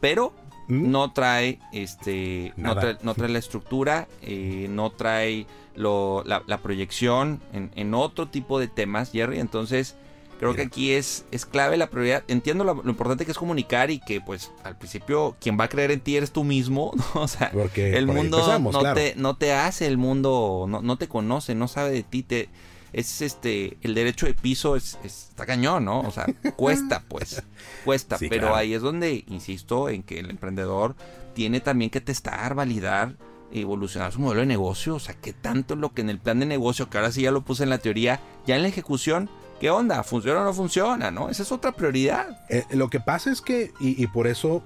pero. 0.00 0.32
No 0.68 1.12
trae 1.12 1.58
este 1.72 2.52
no 2.56 2.74
trae, 2.76 2.96
no 3.02 3.14
trae 3.14 3.28
la 3.28 3.38
estructura 3.38 4.08
eh, 4.22 4.66
no 4.70 4.90
trae 4.90 5.46
lo- 5.74 6.22
la, 6.24 6.42
la 6.46 6.58
proyección 6.58 7.40
en, 7.52 7.70
en 7.74 7.94
otro 7.94 8.28
tipo 8.28 8.58
de 8.60 8.68
temas 8.68 9.10
Jerry. 9.12 9.38
Entonces 9.40 9.96
creo 10.38 10.54
que 10.54 10.62
aquí 10.62 10.92
es, 10.92 11.24
es 11.30 11.46
clave 11.46 11.76
la 11.76 11.88
prioridad. 11.88 12.24
Entiendo 12.28 12.64
lo, 12.64 12.74
lo 12.74 12.90
importante 12.90 13.24
que 13.24 13.30
es 13.30 13.38
comunicar 13.38 13.90
y 13.90 14.00
que 14.00 14.20
pues 14.20 14.50
al 14.64 14.76
principio 14.76 15.36
quien 15.40 15.58
va 15.58 15.64
a 15.64 15.68
creer 15.68 15.90
en 15.92 16.00
ti 16.00 16.16
eres 16.16 16.32
tú 16.32 16.42
mismo 16.44 16.92
¿no? 17.14 17.22
o 17.22 17.28
sea 17.28 17.50
Porque 17.52 17.96
el 17.96 18.06
mundo 18.06 18.38
no, 18.72 18.80
claro. 18.80 18.94
te, 18.96 19.14
no 19.16 19.36
te 19.36 19.52
hace 19.52 19.86
el 19.86 19.98
mundo 19.98 20.66
no, 20.68 20.82
no 20.82 20.96
te 20.96 21.06
conoce 21.08 21.54
no 21.54 21.68
sabe 21.68 21.90
de 21.92 22.02
ti 22.02 22.22
te 22.22 22.48
es 22.92 23.22
este 23.22 23.78
el 23.82 23.94
derecho 23.94 24.26
de 24.26 24.34
piso 24.34 24.76
es, 24.76 24.98
es- 25.04 25.28
está 25.30 25.46
cañón 25.46 25.84
no 25.86 26.00
o 26.00 26.10
sea 26.10 26.26
cuesta 26.56 27.02
pues 27.08 27.42
cuesta. 27.84 28.18
Sí, 28.18 28.28
pero 28.28 28.42
claro. 28.42 28.56
ahí 28.56 28.74
es 28.74 28.82
donde 28.82 29.24
insisto 29.28 29.88
en 29.88 30.02
que 30.02 30.18
el 30.18 30.30
emprendedor 30.30 30.94
tiene 31.34 31.60
también 31.60 31.90
que 31.90 32.00
testar 32.00 32.54
validar 32.54 33.14
evolucionar 33.54 34.12
su 34.12 34.20
modelo 34.20 34.40
de 34.40 34.46
negocio. 34.46 34.94
O 34.94 34.98
sea 34.98 35.14
que 35.14 35.32
tanto 35.34 35.76
lo 35.76 35.92
que 35.92 36.00
en 36.00 36.08
el 36.10 36.18
plan 36.18 36.40
de 36.40 36.46
negocio 36.46 36.88
que 36.88 36.96
ahora 36.98 37.12
sí 37.12 37.22
ya 37.22 37.30
lo 37.30 37.42
puse 37.42 37.62
en 37.64 37.70
la 37.70 37.78
teoría 37.78 38.20
ya 38.46 38.56
en 38.56 38.62
la 38.62 38.68
ejecución 38.68 39.28
qué 39.60 39.70
onda 39.70 40.02
funciona 40.02 40.40
o 40.40 40.44
no 40.44 40.52
funciona 40.54 41.10
no 41.10 41.28
esa 41.28 41.42
es 41.42 41.52
otra 41.52 41.72
prioridad. 41.72 42.40
Eh, 42.48 42.64
lo 42.72 42.88
que 42.90 42.98
pasa 43.00 43.30
es 43.30 43.40
que, 43.40 43.72
y, 43.80 44.02
y 44.02 44.06
por 44.08 44.26
eso 44.26 44.62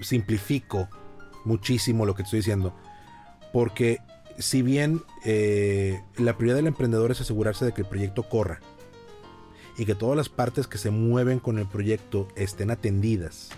simplifico 0.00 0.88
muchísimo 1.44 2.06
lo 2.06 2.14
que 2.14 2.22
estoy 2.22 2.38
diciendo, 2.40 2.74
porque 3.52 3.98
si 4.38 4.62
bien 4.62 5.02
eh, 5.24 6.00
la 6.16 6.36
prioridad 6.36 6.56
del 6.56 6.66
emprendedor 6.66 7.10
es 7.10 7.20
asegurarse 7.20 7.64
de 7.64 7.72
que 7.72 7.82
el 7.82 7.88
proyecto 7.88 8.22
corra 8.24 8.60
y 9.76 9.84
que 9.84 9.94
todas 9.94 10.16
las 10.16 10.28
partes 10.28 10.66
que 10.66 10.78
se 10.78 10.90
mueven 10.90 11.38
con 11.38 11.58
el 11.58 11.66
proyecto 11.66 12.28
estén 12.36 12.70
atendidas, 12.70 13.50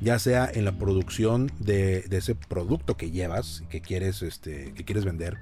ya 0.00 0.18
sea 0.18 0.50
en 0.52 0.64
la 0.64 0.72
producción 0.72 1.50
de, 1.58 2.04
ese 2.10 2.34
producto 2.34 2.96
que 2.96 3.10
llevas, 3.10 3.62
que 3.70 3.80
quieres, 3.80 4.22
este, 4.22 4.72
que 4.74 4.84
quieres 4.84 5.04
vender, 5.04 5.38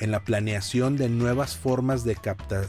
en 0.00 0.10
la 0.10 0.24
planeación 0.24 0.96
de 0.96 1.08
nuevas 1.08 1.56
formas 1.56 2.04
de, 2.04 2.16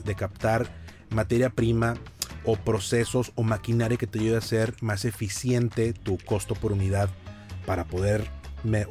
de 0.04 0.16
captar 0.16 0.68
materia 1.10 1.50
prima 1.50 1.96
o 2.44 2.56
procesos 2.56 3.32
o 3.36 3.44
maquinaria 3.44 3.98
que 3.98 4.08
te 4.08 4.20
ayude 4.20 4.36
a 4.36 4.40
hacer 4.40 4.76
más 4.82 5.06
eficiente 5.06 5.94
tu 5.94 6.18
costo 6.18 6.56
por 6.56 6.72
unidad 6.72 7.10
para 7.66 7.86
poder 7.86 8.28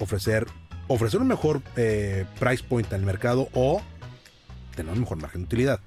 ofrecer, 0.01 0.47
ofrecer 0.89 1.21
un 1.21 1.29
mejor 1.29 1.63
eh, 1.77 2.27
price 2.39 2.65
point 2.65 2.91
el 2.93 3.03
mercado 3.03 3.49
o 3.53 3.81
tener 4.75 4.93
un 4.93 5.01
mejor 5.01 5.19
margen 5.19 5.43
de 5.43 5.47
utilidad. 5.47 5.81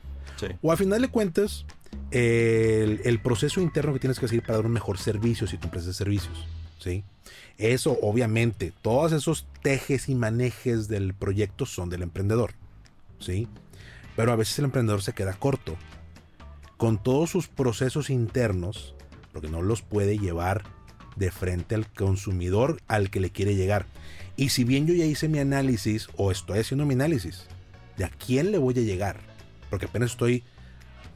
O 0.61 0.71
al 0.71 0.77
final 0.77 1.01
de 1.01 1.07
cuentas, 1.07 1.65
el, 2.09 3.19
proceso 3.21 3.61
interno 3.61 3.93
que 3.93 3.99
tienes 3.99 4.19
que 4.19 4.27
seguir 4.27 4.43
para 4.43 4.57
dar 4.57 4.65
un 4.65 4.71
mejor 4.71 4.97
servicio 4.97 5.45
si 5.47 5.57
tu 5.57 5.67
empresa 5.67 5.87
de 5.87 5.93
servicios. 5.93 6.47
¿sí? 6.79 7.03
Eso, 7.57 7.97
obviamente, 8.01 8.73
todos 8.81 9.11
esos 9.11 9.45
tejes 9.61 10.09
y 10.09 10.15
manejes 10.15 10.87
del 10.87 11.13
proyecto 11.13 11.65
son 11.65 11.89
del 11.89 12.01
emprendedor. 12.01 12.53
¿sí? 13.19 13.47
Pero 14.15 14.31
a 14.31 14.35
veces 14.35 14.57
el 14.59 14.65
emprendedor 14.65 15.03
se 15.03 15.13
queda 15.13 15.33
corto 15.33 15.77
con 16.77 17.01
todos 17.01 17.29
sus 17.29 17.47
procesos 17.47 18.09
internos, 18.09 18.95
porque 19.31 19.49
no 19.49 19.61
los 19.61 19.83
puede 19.83 20.17
llevar 20.17 20.63
de 21.15 21.29
frente 21.29 21.75
al 21.75 21.85
consumidor 21.91 22.81
al 22.87 23.11
que 23.11 23.19
le 23.19 23.29
quiere 23.29 23.55
llegar. 23.55 23.85
Y 24.41 24.49
si 24.49 24.63
bien 24.63 24.87
yo 24.87 24.95
ya 24.95 25.05
hice 25.05 25.27
mi 25.27 25.37
análisis 25.37 26.07
o 26.17 26.31
estoy 26.31 26.57
haciendo 26.57 26.83
mi 26.87 26.95
análisis 26.95 27.45
de 27.95 28.05
a 28.05 28.09
quién 28.09 28.51
le 28.51 28.57
voy 28.57 28.73
a 28.75 28.81
llegar, 28.81 29.19
porque 29.69 29.85
apenas 29.85 30.09
estoy 30.09 30.43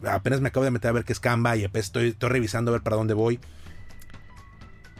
apenas 0.03 0.41
me 0.41 0.49
acabo 0.49 0.63
de 0.63 0.69
meter 0.69 0.89
a 0.89 0.91
ver 0.91 1.05
qué 1.05 1.13
es 1.13 1.19
Canva 1.19 1.57
y 1.57 1.63
apenas 1.63 1.87
estoy, 1.87 2.15
revisando 2.19 2.69
a 2.69 2.73
ver 2.73 2.83
para 2.83 2.97
dónde 2.97 3.15
voy. 3.15 3.39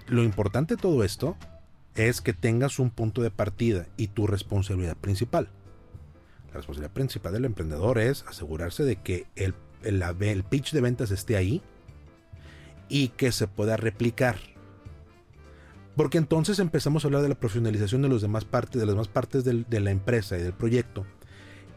Lo 0.08 0.24
importante 0.24 0.76
de 0.76 0.82
todo 0.82 1.04
esto 1.04 1.38
es 1.94 2.20
que 2.20 2.34
tengas 2.34 2.80
un 2.80 2.90
punto 2.90 3.22
de 3.22 3.30
partida 3.30 3.86
y 3.96 4.08
tu 4.08 4.26
responsabilidad 4.26 4.98
principal. 4.98 5.48
La 6.48 6.56
responsabilidad 6.56 6.94
principal 6.94 7.32
del 7.32 7.46
emprendedor 7.46 8.00
es 8.00 8.26
asegurarse 8.28 8.84
de 8.86 8.96
que 8.96 9.28
el, 9.36 9.54
el, 9.84 10.44
pitch 10.46 10.72
de 10.72 10.82
ventas 10.82 11.12
esté 11.12 11.38
ahí 11.38 11.62
y 12.90 13.10
que 13.10 13.32
se 13.32 13.46
pueda 13.46 13.78
replicar. 13.78 14.55
Porque 15.96 16.18
entonces 16.18 16.60
empezamos 16.60 17.04
a 17.04 17.08
hablar 17.08 17.22
de 17.22 17.30
la 17.30 17.36
profesionalización 17.36 18.02
de, 18.02 18.10
los 18.10 18.22
demás 18.22 18.44
partes, 18.46 18.80
de 18.80 18.86
las 18.86 18.96
demás 18.96 19.08
partes 19.08 19.44
de 19.44 19.80
la 19.80 19.92
empresa 19.92 20.38
y 20.38 20.42
del 20.42 20.54
proyecto. 20.54 21.06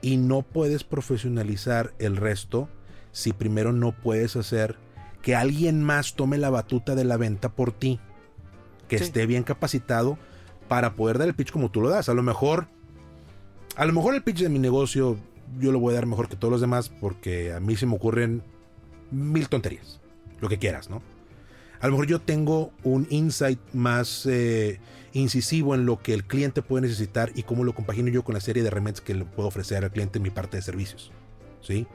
Y 0.02 0.16
no 0.16 0.42
puedes 0.42 0.84
profesionalizar 0.84 1.94
el 1.98 2.16
resto 2.16 2.68
si 3.12 3.32
primero 3.32 3.72
no 3.72 3.92
puedes 3.92 4.36
hacer 4.36 4.76
que 5.22 5.34
alguien 5.34 5.82
más 5.82 6.14
tome 6.14 6.38
la 6.38 6.50
batuta 6.50 6.94
de 6.94 7.04
la 7.04 7.16
venta 7.16 7.50
por 7.50 7.72
ti, 7.72 8.00
que 8.88 8.96
esté 8.96 9.26
bien 9.26 9.42
capacitado 9.42 10.18
para 10.68 10.94
poder 10.94 11.18
dar 11.18 11.28
el 11.28 11.34
pitch 11.34 11.50
como 11.50 11.70
tú 11.70 11.80
lo 11.80 11.90
das. 11.90 12.08
A 12.08 12.14
lo 12.14 12.22
mejor, 12.22 12.68
a 13.76 13.84
lo 13.84 13.92
mejor 13.92 14.14
el 14.14 14.22
pitch 14.22 14.40
de 14.40 14.48
mi 14.48 14.58
negocio 14.58 15.18
yo 15.58 15.72
lo 15.72 15.80
voy 15.80 15.92
a 15.92 15.96
dar 15.96 16.06
mejor 16.06 16.28
que 16.28 16.36
todos 16.36 16.52
los 16.52 16.60
demás 16.60 16.88
porque 16.88 17.52
a 17.52 17.60
mí 17.60 17.76
se 17.76 17.86
me 17.86 17.94
ocurren 17.94 18.42
mil 19.10 19.48
tonterías, 19.48 20.00
lo 20.40 20.48
que 20.48 20.58
quieras, 20.58 20.90
¿no? 20.90 21.02
A 21.80 21.86
lo 21.86 21.92
mejor 21.92 22.06
yo 22.06 22.20
tengo 22.20 22.72
un 22.82 23.06
insight 23.10 23.60
más 23.72 24.26
eh, 24.26 24.80
incisivo 25.12 25.74
en 25.74 25.86
lo 25.86 26.00
que 26.02 26.14
el 26.14 26.24
cliente 26.24 26.62
puede 26.62 26.82
necesitar 26.82 27.30
y 27.34 27.44
cómo 27.44 27.64
lo 27.64 27.74
compagino 27.74 28.08
yo 28.08 28.24
con 28.24 28.34
la 28.34 28.40
serie 28.40 28.62
de 28.62 28.68
herramientas 28.68 29.00
que 29.00 29.14
le 29.14 29.24
puedo 29.24 29.48
ofrecer 29.48 29.84
al 29.84 29.90
cliente 29.90 30.18
en 30.18 30.22
mi 30.22 30.30
parte 30.30 30.56
de 30.56 30.62
servicios, 30.62 31.12
¿sí? 31.60 31.86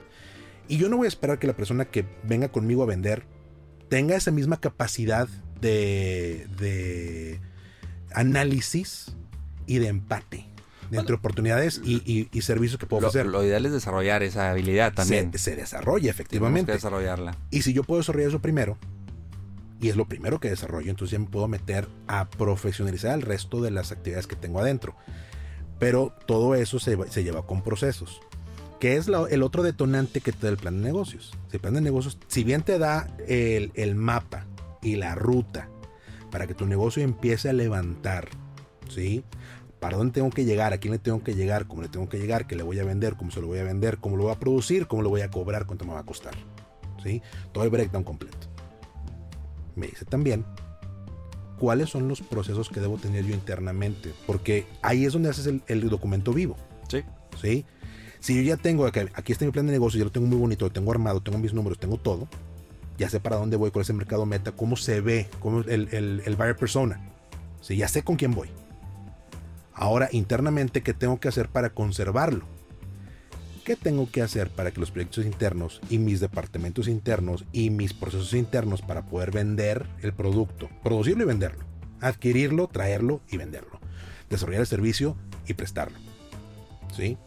Y 0.68 0.78
yo 0.78 0.88
no 0.88 0.98
voy 0.98 1.06
a 1.06 1.10
esperar 1.10 1.40
que 1.40 1.48
la 1.48 1.56
persona 1.56 1.86
que 1.86 2.06
venga 2.24 2.50
conmigo 2.50 2.84
a 2.84 2.86
vender 2.86 3.26
tenga 3.90 4.16
esa 4.16 4.32
misma 4.32 4.60
capacidad 4.60 5.28
de, 5.60 6.48
de 6.58 7.42
análisis 8.14 9.16
y 9.68 9.80
de 9.80 9.88
empate 9.88 10.54
entre 10.92 11.16
oportunidades 11.16 11.82
y, 11.84 12.30
servicios 12.42 12.78
que 12.78 12.86
puedo 12.86 13.08
ofrecer. 13.08 13.26
Lo 13.26 13.44
ideal 13.44 13.66
es 13.66 13.72
desarrollar 13.72 14.24
esa 14.24 14.52
habilidad 14.52 14.94
también. 14.94 15.32
Se, 15.38 15.56
desarrolla, 15.56 16.10
efectivamente. 16.10 16.72
desarrollarla. 16.72 17.36
Y 17.50 17.62
si 17.64 17.74
yo 17.74 17.84
puedo 17.84 18.00
desarrollar 18.00 18.30
eso 18.30 18.42
primero, 18.42 18.78
y 19.84 19.90
es 19.90 19.98
lo 19.98 20.06
primero 20.06 20.40
que 20.40 20.50
desarrollo, 20.50 20.90
entonces 20.90 21.12
ya 21.12 21.20
me 21.20 21.30
puedo 21.30 21.50
meter 21.50 21.90
a 22.08 22.30
profesionalizar 22.30 23.16
el 23.16 23.22
resto 23.22 23.62
de 23.62 23.70
las 23.70 23.92
actividades 23.92 24.28
que 24.28 24.38
tengo 24.38 24.60
adentro. 24.62 24.96
Pero 25.78 26.14
todo 26.26 26.56
eso 26.56 26.80
se, 26.80 26.96
lleva 27.22 27.46
con 27.46 27.62
procesos 27.62 28.22
que 28.80 28.96
es 28.96 29.08
el 29.08 29.44
otro 29.44 29.62
detonante 29.62 30.22
que 30.22 30.32
te 30.32 30.46
da 30.46 30.52
el 30.52 30.58
plan 30.58 30.78
de 30.78 30.86
negocios. 30.86 31.34
El 31.52 31.60
plan 31.60 31.74
de 31.74 31.82
negocios, 31.82 32.18
si 32.28 32.46
bien 32.46 32.62
te 32.62 32.80
da 32.80 33.10
el, 33.28 33.96
mapa 33.96 34.46
y 34.82 34.96
la 34.96 35.16
ruta 35.16 35.68
para 36.32 36.48
que 36.48 36.54
tu 36.54 36.66
negocio 36.66 37.04
empiece 37.04 37.50
a 37.50 37.54
levantar, 37.54 38.30
¿sí? 38.90 39.24
¿Para 39.82 39.98
dónde 39.98 40.14
tengo 40.14 40.30
que 40.30 40.46
llegar? 40.46 40.72
¿A 40.72 40.78
quién 40.78 40.94
le 40.94 41.00
tengo 41.00 41.24
que 41.24 41.36
llegar? 41.36 41.68
¿Cómo 41.68 41.82
le 41.82 41.90
tengo 41.90 42.08
que 42.08 42.20
llegar? 42.20 42.48
¿Qué 42.48 42.56
le 42.56 42.64
voy 42.64 42.80
a 42.80 42.86
vender? 42.86 43.16
¿Cómo 43.16 43.32
se 43.32 43.42
lo 43.42 43.48
voy 43.48 43.60
a 43.60 43.64
vender? 43.64 43.98
¿Cómo 43.98 44.16
lo 44.16 44.24
voy 44.24 44.32
a 44.32 44.40
producir? 44.40 44.88
¿Cómo 44.88 45.02
lo 45.02 45.10
voy 45.10 45.22
a 45.22 45.30
cobrar? 45.30 45.66
¿Cuánto 45.66 45.84
me 45.84 45.94
va 45.94 46.00
a 46.00 46.06
costar? 46.06 46.36
¿Sí? 47.04 47.22
Todo 47.52 47.66
el 47.66 47.70
breakdown 47.70 48.06
completo. 48.06 48.53
Me 49.76 49.88
dice 49.88 50.06
también 50.06 50.46
cuáles 51.58 51.90
son 51.90 52.08
los 52.08 52.22
procesos 52.22 52.70
que 52.70 52.80
debo 52.80 52.98
tener 52.98 53.26
yo 53.26 53.34
internamente, 53.34 54.14
porque 54.28 54.66
ahí 54.82 55.06
es 55.06 55.14
donde 55.14 55.30
haces 55.30 55.48
el, 55.48 55.64
el 55.68 55.90
documento 55.90 56.34
vivo. 56.34 56.58
Sí. 56.90 57.04
¿Sí? 57.42 57.66
Si 58.20 58.36
yo 58.36 58.42
ya 58.42 58.58
tengo, 58.58 58.86
aquí 58.86 59.32
está 59.32 59.46
mi 59.46 59.52
plan 59.52 59.66
de 59.66 59.74
negocio, 59.74 59.98
ya 59.98 60.06
lo 60.06 60.12
tengo 60.12 60.28
muy 60.28 60.38
bonito, 60.38 60.66
lo 60.66 60.72
tengo 60.72 60.92
armado, 60.92 61.22
tengo 61.22 61.38
mis 61.38 61.54
números, 61.54 61.80
tengo 61.80 61.98
todo, 61.98 62.28
ya 62.98 63.10
sé 63.10 63.20
para 63.20 63.36
dónde 63.36 63.58
voy, 63.58 63.72
con 63.72 63.82
ese 63.82 63.94
mercado 63.94 64.26
meta, 64.26 64.52
cómo 64.54 64.76
se 64.76 65.02
ve, 65.02 65.28
cómo 65.40 65.60
el, 65.62 65.90
el, 65.92 66.22
el 66.26 66.36
buyer 66.36 66.56
persona. 66.56 67.02
Si 67.62 67.76
ya 67.78 67.88
sé 67.88 68.04
con 68.04 68.16
quién 68.16 68.34
voy. 68.34 68.50
Ahora, 69.74 70.08
internamente, 70.12 70.84
¿qué 70.84 70.94
tengo 70.94 71.20
que 71.20 71.28
hacer 71.28 71.50
para 71.50 71.72
conservarlo? 71.72 72.46
¿Qué 73.64 73.76
tengo 73.76 74.09
que 74.11 74.22
hacer 74.22 74.49
para 74.49 74.72
que 74.72 74.80
los 74.80 74.91
proyectos 74.91 75.26
internos 75.26 75.80
y 75.89 75.97
mis 75.97 76.20
departamentos 76.20 76.88
internos 76.88 77.45
y 77.51 77.70
mis 77.70 77.93
procesos 77.93 78.34
internos 78.34 78.82
para 78.82 79.05
poder 79.05 79.32
vender 79.32 79.86
el 80.01 80.14
producto, 80.14 80.70
producirlo 80.84 81.24
y 81.24 81.28
venderlo, 81.28 81.64
adquirirlo, 82.01 82.68
traerlo 82.68 83.22
y 83.32 83.38
venderlo, 83.38 83.80
desarrollar 84.30 84.61
el 84.61 84.68
servicio 84.68 85.16
y 85.47 85.53
prestarlo? 85.53 85.97
¿Sí? 86.95 87.18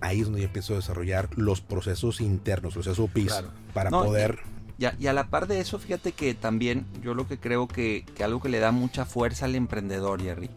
ahí 0.00 0.20
es 0.20 0.24
donde 0.24 0.40
yo 0.40 0.46
empiezo 0.46 0.74
a 0.74 0.76
desarrollar 0.76 1.28
los 1.36 1.60
procesos 1.60 2.20
internos, 2.20 2.74
los 2.76 2.86
SOPs, 2.86 3.44
para 3.72 3.90
poder... 3.90 4.38
Y 4.78 5.06
a, 5.06 5.12
la 5.12 5.28
par 5.28 5.46
de 5.46 5.60
eso, 5.60 5.78
fíjate 5.78 6.12
que 6.12 6.32
también 6.32 6.86
yo 7.02 7.12
lo 7.12 7.28
que 7.28 7.38
creo 7.38 7.68
que, 7.68 8.06
algo 8.24 8.40
que 8.40 8.48
le 8.48 8.60
da 8.60 8.72
mucha 8.72 9.04
fuerza 9.04 9.44
al 9.44 9.54
emprendedor, 9.54 10.22
Jerry, 10.22 10.48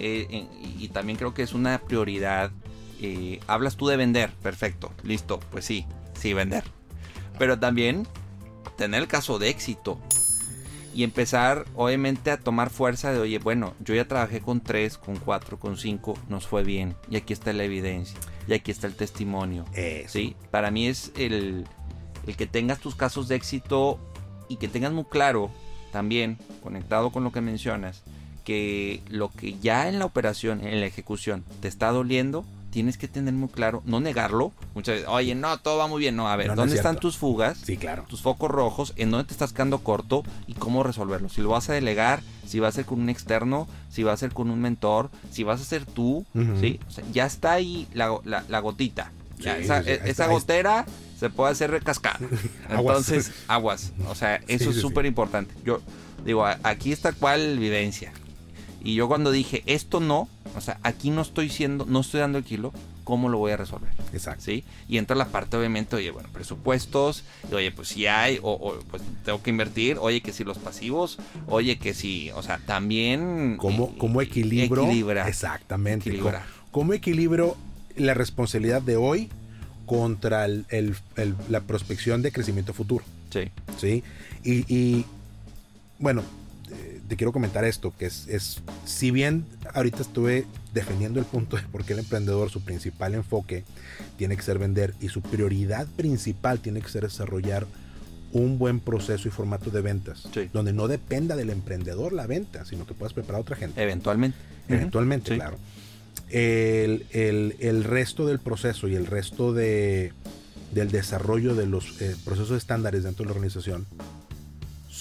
eh, 0.00 0.48
y, 0.78 0.88
también 0.88 1.18
creo 1.18 1.34
que 1.34 1.42
es 1.42 1.52
una 1.52 1.76
prioridad, 1.76 2.52
eh, 3.00 3.40
hablas 3.46 3.76
tú 3.76 3.86
de 3.86 3.96
vender, 3.96 4.30
perfecto, 4.42 4.92
listo, 5.02 5.40
pues 5.50 5.64
sí, 5.64 5.86
sí, 6.14 6.32
vender. 6.32 6.64
Pero 7.38 7.58
también 7.58 8.06
tener 8.76 9.00
el 9.00 9.08
caso 9.08 9.38
de 9.38 9.48
éxito, 9.48 9.98
y 10.96 11.04
empezar 11.04 11.66
obviamente 11.74 12.30
a 12.30 12.38
tomar 12.38 12.70
fuerza 12.70 13.12
de, 13.12 13.18
oye, 13.18 13.38
bueno, 13.38 13.74
yo 13.80 13.94
ya 13.94 14.08
trabajé 14.08 14.40
con 14.40 14.62
3, 14.62 14.96
con 14.96 15.16
4, 15.16 15.58
con 15.60 15.76
5, 15.76 16.18
nos 16.30 16.46
fue 16.46 16.64
bien 16.64 16.96
y 17.10 17.16
aquí 17.16 17.34
está 17.34 17.52
la 17.52 17.64
evidencia 17.64 18.18
y 18.48 18.54
aquí 18.54 18.70
está 18.70 18.86
el 18.86 18.94
testimonio. 18.94 19.66
¿sí? 20.06 20.36
Para 20.50 20.70
mí 20.70 20.86
es 20.86 21.12
el, 21.16 21.66
el 22.26 22.36
que 22.36 22.46
tengas 22.46 22.80
tus 22.80 22.94
casos 22.94 23.28
de 23.28 23.34
éxito 23.34 24.00
y 24.48 24.56
que 24.56 24.68
tengas 24.68 24.92
muy 24.92 25.04
claro 25.04 25.50
también, 25.92 26.38
conectado 26.62 27.12
con 27.12 27.24
lo 27.24 27.30
que 27.30 27.42
mencionas, 27.42 28.02
que 28.46 29.02
lo 29.10 29.30
que 29.30 29.58
ya 29.58 29.90
en 29.90 29.98
la 29.98 30.06
operación, 30.06 30.66
en 30.66 30.80
la 30.80 30.86
ejecución, 30.86 31.44
te 31.60 31.68
está 31.68 31.90
doliendo, 31.90 32.46
tienes 32.76 32.98
que 32.98 33.08
tener 33.08 33.32
muy 33.32 33.48
claro, 33.48 33.82
no 33.86 34.00
negarlo. 34.00 34.52
Muchas 34.74 34.96
veces, 34.96 35.08
oye, 35.08 35.34
no, 35.34 35.56
todo 35.60 35.78
va 35.78 35.86
muy 35.86 35.98
bien. 35.98 36.14
No, 36.14 36.28
a 36.28 36.36
ver, 36.36 36.54
¿dónde 36.54 36.76
están 36.76 37.00
tus 37.00 37.16
fugas? 37.16 37.56
Sí, 37.56 37.78
claro. 37.78 38.04
Tus 38.06 38.20
focos 38.20 38.50
rojos, 38.50 38.92
en 38.96 39.10
dónde 39.10 39.24
te 39.28 39.32
estás 39.32 39.54
quedando 39.54 39.78
corto 39.78 40.24
y 40.46 40.52
cómo 40.52 40.82
resolverlo. 40.82 41.30
Si 41.30 41.40
lo 41.40 41.48
vas 41.48 41.70
a 41.70 41.72
delegar, 41.72 42.20
si 42.46 42.60
va 42.60 42.68
a 42.68 42.72
ser 42.72 42.84
con 42.84 43.00
un 43.00 43.08
externo, 43.08 43.66
si 43.88 44.02
va 44.02 44.12
a 44.12 44.16
ser 44.18 44.34
con 44.34 44.50
un 44.50 44.60
mentor, 44.60 45.08
si 45.30 45.42
vas 45.42 45.62
a 45.62 45.64
ser 45.64 45.86
tú, 45.86 46.26
¿sí? 46.60 46.78
ya 47.14 47.24
está 47.24 47.54
ahí 47.54 47.88
la, 47.94 48.60
gotita. 48.60 49.10
esa, 49.38 50.26
gotera 50.26 50.84
se 51.18 51.30
puede 51.30 51.52
hacer 51.52 51.70
recascar. 51.70 52.18
Entonces, 52.68 53.32
aguas. 53.48 53.94
O 54.10 54.14
sea, 54.14 54.42
eso 54.48 54.68
es 54.68 54.76
súper 54.76 55.06
importante. 55.06 55.54
Yo 55.64 55.80
digo, 56.26 56.44
aquí 56.44 56.92
está 56.92 57.12
cual 57.12 57.58
vivencia. 57.58 58.12
Y 58.82 58.94
yo 58.94 59.08
cuando 59.08 59.30
dije, 59.30 59.62
esto 59.66 60.00
no, 60.00 60.28
o 60.56 60.60
sea, 60.60 60.78
aquí 60.82 61.10
no 61.10 61.22
estoy 61.22 61.48
siendo, 61.48 61.86
no 61.86 62.00
estoy 62.00 62.20
dando 62.20 62.38
el 62.38 62.44
kilo, 62.44 62.72
¿cómo 63.04 63.28
lo 63.28 63.38
voy 63.38 63.52
a 63.52 63.56
resolver? 63.56 63.90
Exacto. 64.12 64.44
¿Sí? 64.44 64.64
Y 64.88 64.98
entra 64.98 65.16
la 65.16 65.26
parte, 65.26 65.56
obviamente, 65.56 65.96
oye, 65.96 66.10
bueno, 66.10 66.28
presupuestos, 66.32 67.24
oye, 67.52 67.70
pues 67.72 67.88
si 67.88 68.06
hay, 68.06 68.38
o, 68.42 68.78
pues 68.90 69.02
tengo 69.24 69.42
que 69.42 69.50
invertir, 69.50 69.98
oye, 70.00 70.20
que 70.20 70.32
si 70.32 70.44
los 70.44 70.58
pasivos, 70.58 71.18
oye, 71.46 71.78
que 71.78 71.94
si, 71.94 72.30
o 72.32 72.42
sea, 72.42 72.58
también... 72.58 73.56
¿Cómo, 73.58 73.96
cómo 73.96 74.20
equilibro? 74.20 74.84
Equilibra. 74.84 75.28
Exactamente. 75.28 76.08
Equilibra. 76.08 76.46
¿Cómo 76.70 76.92
equilibro 76.92 77.56
la 77.96 78.14
responsabilidad 78.14 78.82
de 78.82 78.96
hoy 78.96 79.30
contra 79.86 80.46
la 80.48 81.60
prospección 81.60 82.22
de 82.22 82.32
crecimiento 82.32 82.74
futuro? 82.74 83.04
Sí. 83.30 83.50
¿Sí? 83.78 84.02
Y, 84.44 85.04
bueno, 85.98 86.22
eh, 86.22 86.24
te 87.06 87.16
quiero 87.16 87.32
comentar 87.32 87.64
esto, 87.64 87.94
que 87.96 88.06
es, 88.06 88.26
es, 88.28 88.62
si 88.84 89.10
bien 89.10 89.44
ahorita 89.74 90.02
estuve 90.02 90.46
defendiendo 90.74 91.20
el 91.20 91.26
punto 91.26 91.56
de 91.56 91.62
por 91.62 91.84
qué 91.84 91.94
el 91.94 92.00
emprendedor, 92.00 92.50
su 92.50 92.62
principal 92.62 93.14
enfoque 93.14 93.64
tiene 94.16 94.36
que 94.36 94.42
ser 94.42 94.58
vender 94.58 94.94
y 95.00 95.08
su 95.08 95.22
prioridad 95.22 95.86
principal 95.96 96.60
tiene 96.60 96.80
que 96.80 96.88
ser 96.88 97.02
desarrollar 97.02 97.66
un 98.32 98.58
buen 98.58 98.80
proceso 98.80 99.28
y 99.28 99.30
formato 99.30 99.70
de 99.70 99.80
ventas, 99.80 100.28
donde 100.52 100.72
no 100.72 100.88
dependa 100.88 101.36
del 101.36 101.50
emprendedor 101.50 102.12
la 102.12 102.26
venta, 102.26 102.64
sino 102.64 102.86
que 102.86 102.94
puedas 102.94 103.12
preparar 103.12 103.36
a 103.36 103.40
otra 103.40 103.56
gente. 103.56 103.82
Eventualmente. 103.82 104.36
Eventualmente, 104.68 105.34
claro. 105.34 105.56
El, 106.28 107.06
el, 107.12 107.84
resto 107.84 108.26
del 108.26 108.40
proceso 108.40 108.88
y 108.88 108.96
el 108.96 109.06
resto 109.06 109.52
de, 109.52 110.12
del 110.74 110.90
desarrollo 110.90 111.54
de 111.54 111.66
los 111.66 112.00
eh, 112.02 112.16
procesos 112.24 112.58
estándares 112.58 113.04
dentro 113.04 113.22
de 113.22 113.26
la 113.26 113.32
organización 113.32 113.86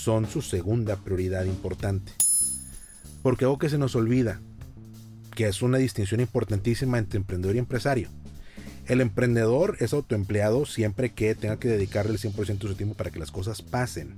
son 0.06 0.30
su 0.30 0.43
segunda 0.43 0.97
prioridad 0.97 1.45
importante. 1.45 2.12
Porque 3.24 3.45
algo 3.45 3.58
que 3.58 3.70
se 3.70 3.80
nos 3.80 3.95
olvida, 3.95 4.39
que 5.34 5.47
es 5.47 5.64
una 5.64 5.80
distinción 5.80 6.20
importantísima 6.22 6.99
entre 6.99 7.18
emprendedor 7.18 7.56
y 7.56 7.60
empresario. 7.60 8.10
El 8.86 9.01
emprendedor 9.01 9.78
es 9.80 9.93
autoempleado 9.93 10.68
siempre 10.68 11.10
que 11.10 11.34
tenga 11.34 11.58
que 11.58 11.70
dedicarle 11.70 12.12
el 12.12 12.20
100% 12.20 12.60
de 12.60 12.68
su 12.68 12.76
tiempo 12.76 12.93
para 12.93 13.10
que 13.10 13.18
las 13.18 13.32
cosas 13.32 13.64
pasen. 13.64 14.14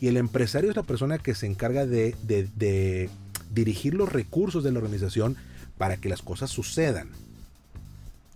Y 0.00 0.08
el 0.08 0.16
empresario 0.16 0.70
es 0.70 0.76
la 0.76 0.82
persona 0.82 1.18
que 1.18 1.36
se 1.36 1.46
encarga 1.46 1.86
de, 1.86 2.16
de 2.24 3.08
dirigir 3.52 3.94
los 3.94 4.12
recursos 4.12 4.64
de 4.64 4.72
la 4.72 4.80
organización 4.80 5.36
para 5.76 5.98
que 5.98 6.08
las 6.08 6.20
cosas 6.20 6.50
sucedan. 6.50 7.10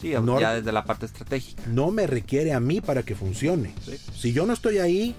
Sí, 0.00 0.10
ya 0.12 0.54
desde 0.54 0.70
la 0.70 0.84
parte 0.84 1.06
estratégica. 1.06 1.64
No 1.66 1.90
me 1.90 2.06
requiere 2.06 2.52
a 2.52 2.60
mí 2.60 2.80
para 2.80 3.02
que 3.02 3.16
funcione. 3.16 3.74
Si 4.14 4.32
yo 4.32 4.46
no 4.46 4.52
estoy 4.52 4.78
ahí, 4.78 5.16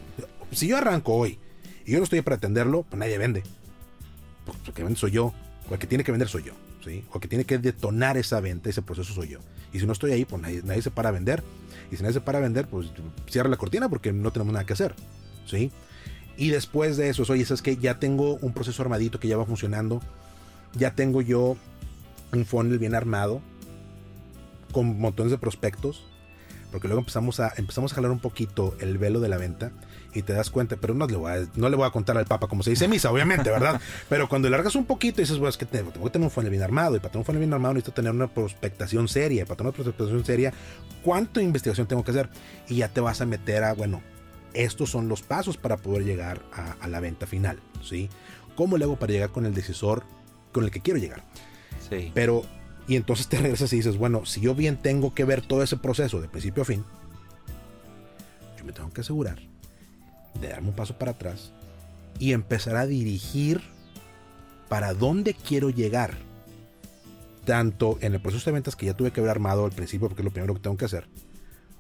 si 0.54 0.68
yo 0.68 0.78
arranco 0.78 1.14
hoy 1.14 1.40
y 1.86 1.92
yo 1.92 1.98
no 1.98 2.04
estoy 2.04 2.22
para 2.22 2.38
atenderlo, 2.38 2.84
pues 2.84 3.00
nadie 3.00 3.18
vende. 3.18 3.44
Porque 4.46 4.62
el 4.68 4.74
que 4.74 4.84
vende 4.84 5.00
soy 5.00 5.12
yo. 5.12 5.34
O 5.70 5.74
el 5.74 5.80
que 5.80 5.88
tiene 5.88 6.04
que 6.04 6.12
vender 6.12 6.28
soy 6.28 6.44
yo. 6.44 6.54
O 7.12 7.16
el 7.16 7.22
que 7.22 7.28
tiene 7.28 7.46
que 7.46 7.58
detonar 7.58 8.18
esa 8.18 8.40
venta, 8.40 8.70
ese 8.70 8.82
proceso 8.82 9.14
soy 9.14 9.30
yo. 9.30 9.40
Y 9.72 9.80
si 9.80 9.86
no 9.86 9.94
estoy 9.94 10.12
ahí, 10.12 10.26
pues 10.26 10.42
nadie, 10.42 10.82
se 10.82 10.92
para 10.92 11.10
a 11.10 11.12
vender. 11.12 11.44
Y 11.92 11.98
si 11.98 12.04
nadie 12.04 12.14
se 12.14 12.22
para 12.22 12.40
a 12.40 12.42
vender, 12.42 12.68
pues 12.68 12.92
cierra 13.30 13.50
la 13.50 13.58
cortina 13.58 13.90
porque 13.90 14.14
no 14.14 14.32
tenemos 14.32 14.54
nada 14.54 14.66
que 14.66 14.74
hacer. 14.74 14.96
¿sí? 15.46 15.72
Y 16.38 16.50
después 16.50 16.98
de 16.98 17.10
eso, 17.10 17.24
oye, 17.28 17.44
es 17.44 17.62
que 17.62 17.78
ya 17.78 18.00
tengo 18.00 18.36
un 18.36 18.54
proceso 18.54 18.82
armadito 18.82 19.20
que 19.20 19.28
ya 19.28 19.38
va 19.38 19.46
funcionando. 19.46 20.02
Ya 20.74 20.96
tengo 20.96 21.22
yo 21.22 21.58
un 22.34 22.46
funnel 22.46 22.80
bien 22.80 22.96
armado 22.96 23.42
con 24.72 25.00
montones 25.00 25.32
de 25.32 25.38
prospectos, 25.38 26.04
porque 26.72 26.88
luego 26.88 27.02
empezamos 27.02 27.40
a, 27.40 27.54
empezamos 27.58 27.92
a 27.92 27.96
jalar 27.96 28.12
un 28.12 28.20
poquito 28.20 28.76
el 28.80 28.98
velo 28.98 29.20
de 29.20 29.30
la 29.30 29.38
venta 29.38 29.72
y 30.14 30.22
te 30.22 30.34
das 30.34 30.50
cuenta, 30.50 30.78
pero 30.78 30.94
no 30.94 31.08
le 31.08 31.16
voy 31.16 31.32
a, 31.32 31.48
no 31.56 31.70
le 31.70 31.76
voy 31.76 31.86
a 31.86 31.92
contar 31.92 32.18
al 32.18 32.26
papa 32.26 32.48
como 32.48 32.64
se 32.64 32.70
dice 32.70 32.88
misa, 32.88 33.12
obviamente, 33.12 33.50
¿verdad? 33.50 33.82
pero 34.10 34.30
cuando 34.30 34.50
largas 34.50 34.76
un 34.76 34.86
poquito 34.86 35.22
y 35.22 35.24
dices, 35.24 35.38
bueno, 35.38 35.50
es 35.50 35.58
que 35.58 35.66
tengo, 35.66 35.92
que 35.92 36.10
tener 36.10 36.26
un 36.26 36.32
funnel 36.32 36.52
bien 36.52 36.64
armado 36.64 36.96
y 36.96 37.00
para 37.00 37.12
tener 37.12 37.22
un 37.22 37.26
funnel 37.26 37.40
bien 37.40 37.54
armado 37.54 37.74
necesito 37.74 37.94
tener 37.94 38.12
una 38.12 38.28
prospectación 38.28 39.08
seria 39.08 39.42
y 39.42 39.46
para 39.46 39.58
tener 39.58 39.70
una 39.70 39.76
prospectación 39.76 40.26
seria, 40.26 40.54
¿cuánto 41.04 41.42
investigación 41.42 41.88
tengo 41.88 42.04
que 42.04 42.12
hacer? 42.12 42.30
Y 42.68 42.78
ya 42.78 42.88
te 42.88 43.02
vas 43.02 43.22
a 43.22 43.26
meter 43.26 43.64
a, 43.64 43.74
bueno, 43.74 44.02
estos 44.54 44.92
son 44.92 45.08
los 45.08 45.22
pasos 45.22 45.58
para 45.58 45.78
poder 45.78 46.06
llegar 46.06 46.42
a, 46.54 46.74
a 46.80 46.88
la 46.88 47.00
venta 47.00 47.26
final, 47.26 47.60
¿sí? 47.82 48.10
¿Cómo 48.56 48.78
le 48.78 48.86
hago 48.86 48.98
para 48.98 49.12
llegar 49.12 49.32
con 49.32 49.46
el 49.46 49.54
decisor 49.54 50.04
con 50.52 50.64
el 50.64 50.72
que 50.72 50.82
quiero 50.82 51.00
llegar? 51.00 51.24
Pero, 52.14 52.44
y 52.88 52.96
entonces 52.96 53.28
te 53.28 53.38
regresas 53.42 53.72
y 53.74 53.78
dices, 53.78 53.98
bueno, 53.98 54.26
si 54.26 54.42
yo 54.42 54.56
bien 54.56 54.78
tengo 54.78 55.14
que 55.14 55.26
ver 55.26 55.42
todo 55.42 55.64
ese 55.64 55.78
proceso 55.78 56.22
de 56.22 56.28
principio 56.28 56.64
a 56.64 56.66
fin, 56.66 56.84
yo 58.58 58.66
me 58.66 58.74
tengo 58.74 58.92
que 58.92 59.02
asegurar 59.02 59.53
de 60.40 60.50
darme 60.50 60.70
un 60.70 60.76
paso 60.76 60.98
para 60.98 61.12
atrás 61.12 61.52
y 62.20 62.34
empezar 62.34 62.76
a 62.76 62.86
dirigir 62.86 63.62
para 64.70 64.94
dónde 64.94 65.34
quiero 65.34 65.70
llegar. 65.70 66.16
Tanto 67.46 67.98
en 68.02 68.14
el 68.14 68.22
proceso 68.22 68.46
de 68.46 68.54
ventas 68.54 68.76
que 68.76 68.86
ya 68.86 68.94
tuve 68.94 69.12
que 69.12 69.20
haber 69.20 69.32
armado 69.32 69.66
al 69.66 69.72
principio, 69.72 70.08
porque 70.08 70.22
es 70.22 70.26
lo 70.26 70.32
primero 70.32 70.54
que 70.54 70.62
tengo 70.62 70.78
que 70.78 70.86
hacer, 70.86 71.08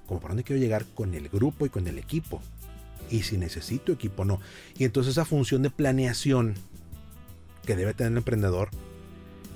como 0.07 0.19
para 0.19 0.33
dónde 0.33 0.43
quiero 0.43 0.61
llegar 0.61 0.85
con 0.93 1.13
el 1.13 1.29
grupo 1.29 1.65
y 1.65 1.69
con 1.69 1.87
el 1.87 1.97
equipo. 1.97 2.41
Y 3.09 3.23
si 3.23 3.37
necesito 3.37 3.91
equipo 3.91 4.25
no. 4.25 4.39
Y 4.77 4.83
entonces 4.83 5.11
esa 5.11 5.25
función 5.25 5.61
de 5.61 5.69
planeación 5.69 6.55
que 7.65 7.75
debe 7.75 7.93
tener 7.93 8.11
el 8.11 8.17
emprendedor 8.17 8.69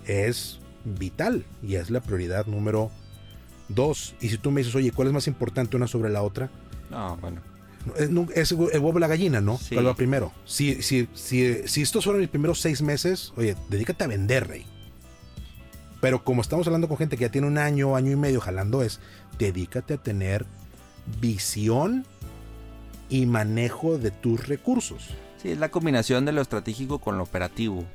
es 0.05 0.59
vital 0.85 1.43
y 1.61 1.75
es 1.75 1.89
la 1.89 2.01
prioridad 2.01 2.45
número 2.45 2.91
dos. 3.67 4.15
Y 4.21 4.29
si 4.29 4.37
tú 4.37 4.51
me 4.51 4.61
dices, 4.61 4.75
oye, 4.75 4.91
¿cuál 4.91 5.09
es 5.09 5.13
más 5.13 5.27
importante 5.27 5.75
una 5.75 5.87
sobre 5.87 6.09
la 6.09 6.23
otra? 6.23 6.49
No, 6.89 7.17
bueno. 7.17 7.41
Es, 8.33 8.51
el 8.51 8.57
huevo 8.57 8.99
la 8.99 9.07
gallina, 9.07 9.41
¿no? 9.41 9.59
¿Cuál 9.71 9.87
va 9.87 9.95
primero? 9.95 10.33
Si, 10.45 10.81
si, 10.81 11.07
si, 11.13 11.67
si 11.67 11.81
estos 11.81 12.03
fueron 12.03 12.21
mis 12.21 12.29
primeros 12.29 12.59
seis 12.59 12.81
meses, 12.81 13.33
oye, 13.37 13.55
dedícate 13.69 14.03
a 14.03 14.07
vender, 14.07 14.47
rey. 14.47 14.65
Pero 16.01 16.23
como 16.23 16.41
estamos 16.41 16.67
hablando 16.67 16.87
con 16.87 16.97
gente 16.97 17.17
que 17.17 17.23
ya 17.23 17.31
tiene 17.31 17.47
un 17.47 17.57
año, 17.57 17.95
año 17.95 18.11
y 18.11 18.15
medio 18.15 18.39
jalando, 18.39 18.83
es 18.83 18.99
dedícate 19.39 19.95
a 19.95 19.97
tener 19.97 20.45
visión 21.19 22.05
y 23.09 23.25
manejo 23.25 23.97
de 23.97 24.11
tus 24.11 24.47
recursos. 24.47 25.09
Sí, 25.41 25.51
es 25.51 25.57
la 25.57 25.69
combinación 25.69 26.25
de 26.25 26.31
lo 26.31 26.41
estratégico 26.41 26.99
con 26.99 27.17
lo 27.17 27.23
operativo. 27.23 27.85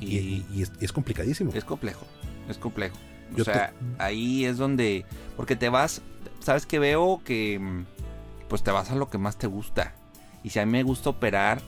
Y, 0.00 0.44
es, 0.80 0.92
complicadísimo. 0.92 1.52
Es 1.54 1.64
complejo, 1.64 2.04
es 2.48 2.58
complejo. 2.58 2.96
o 3.38 3.44
sea, 3.44 3.72
ahí 3.98 4.44
es 4.44 4.58
donde, 4.58 5.06
porque 5.36 5.56
te 5.56 5.70
vas, 5.70 6.02
sabes 6.40 6.66
que 6.66 6.78
veo 6.78 7.22
que 7.24 7.58
mm, 7.58 7.84
pues 8.54 8.62
te 8.62 8.70
vas 8.70 8.92
a 8.92 8.94
lo 8.94 9.10
que 9.10 9.18
más 9.18 9.36
te 9.36 9.48
gusta. 9.48 9.94
Y 10.44 10.50
si 10.50 10.60
a 10.60 10.64
mí 10.64 10.70
me 10.70 10.84
gusta 10.84 11.10
operar 11.10 11.60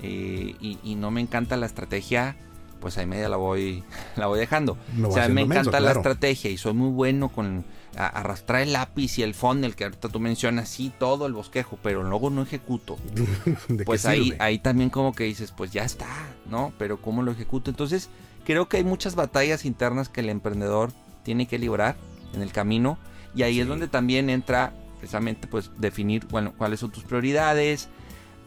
eh, 0.00 0.56
y, 0.58 0.94
no 0.94 1.10
me 1.10 1.20
encanta 1.20 1.58
la 1.58 1.66
estrategia, 1.66 2.34
pues 2.80 2.96
ahí 2.96 3.04
media 3.04 3.28
la 3.28 3.36
voy, 3.36 3.84
la 4.16 4.26
voy 4.26 4.38
dejando. 4.38 4.78
o 5.04 5.12
sea, 5.12 5.24
a 5.24 5.28
mí 5.28 5.34
me 5.34 5.42
encanta 5.42 5.80
la 5.80 5.92
estrategia 5.92 6.50
y 6.50 6.56
soy 6.56 6.72
muy 6.72 6.88
bueno 6.88 7.28
con 7.28 7.66
arrastrar 7.94 8.62
el 8.62 8.72
lápiz 8.72 9.18
y 9.18 9.22
el 9.22 9.34
funnel 9.34 9.76
que 9.76 9.84
ahorita 9.84 10.08
tú 10.08 10.18
mencionas, 10.18 10.70
sí, 10.70 10.90
todo 10.98 11.26
el 11.26 11.34
bosquejo, 11.34 11.78
pero 11.82 12.02
luego 12.02 12.30
no 12.30 12.40
ejecuto. 12.40 12.96
pues 13.84 14.06
ahí, 14.06 14.32
ahí 14.38 14.58
también 14.58 14.88
como 14.88 15.12
que 15.12 15.24
dices, 15.24 15.52
pues 15.52 15.72
ya 15.72 15.84
está, 15.84 16.08
¿no? 16.48 16.72
Pero 16.78 17.02
¿cómo 17.02 17.22
lo 17.22 17.32
ejecuto? 17.32 17.70
Entonces, 17.70 18.08
creo 18.46 18.66
que 18.66 18.78
hay 18.78 18.84
muchas 18.84 19.14
batallas 19.14 19.66
internas 19.66 20.08
que 20.08 20.22
el 20.22 20.30
emprendedor 20.30 20.90
tiene 21.22 21.46
que 21.46 21.58
librar 21.58 21.96
en 22.32 22.40
el 22.40 22.50
camino 22.50 22.96
y 23.34 23.42
ahí 23.42 23.60
es 23.60 23.68
donde 23.68 23.88
también 23.88 24.30
entra 24.30 24.72
precisamente 25.04 25.46
pues 25.46 25.70
definir, 25.76 26.26
bueno, 26.28 26.54
cuáles 26.56 26.80
son 26.80 26.90
tus 26.90 27.04
prioridades. 27.04 27.90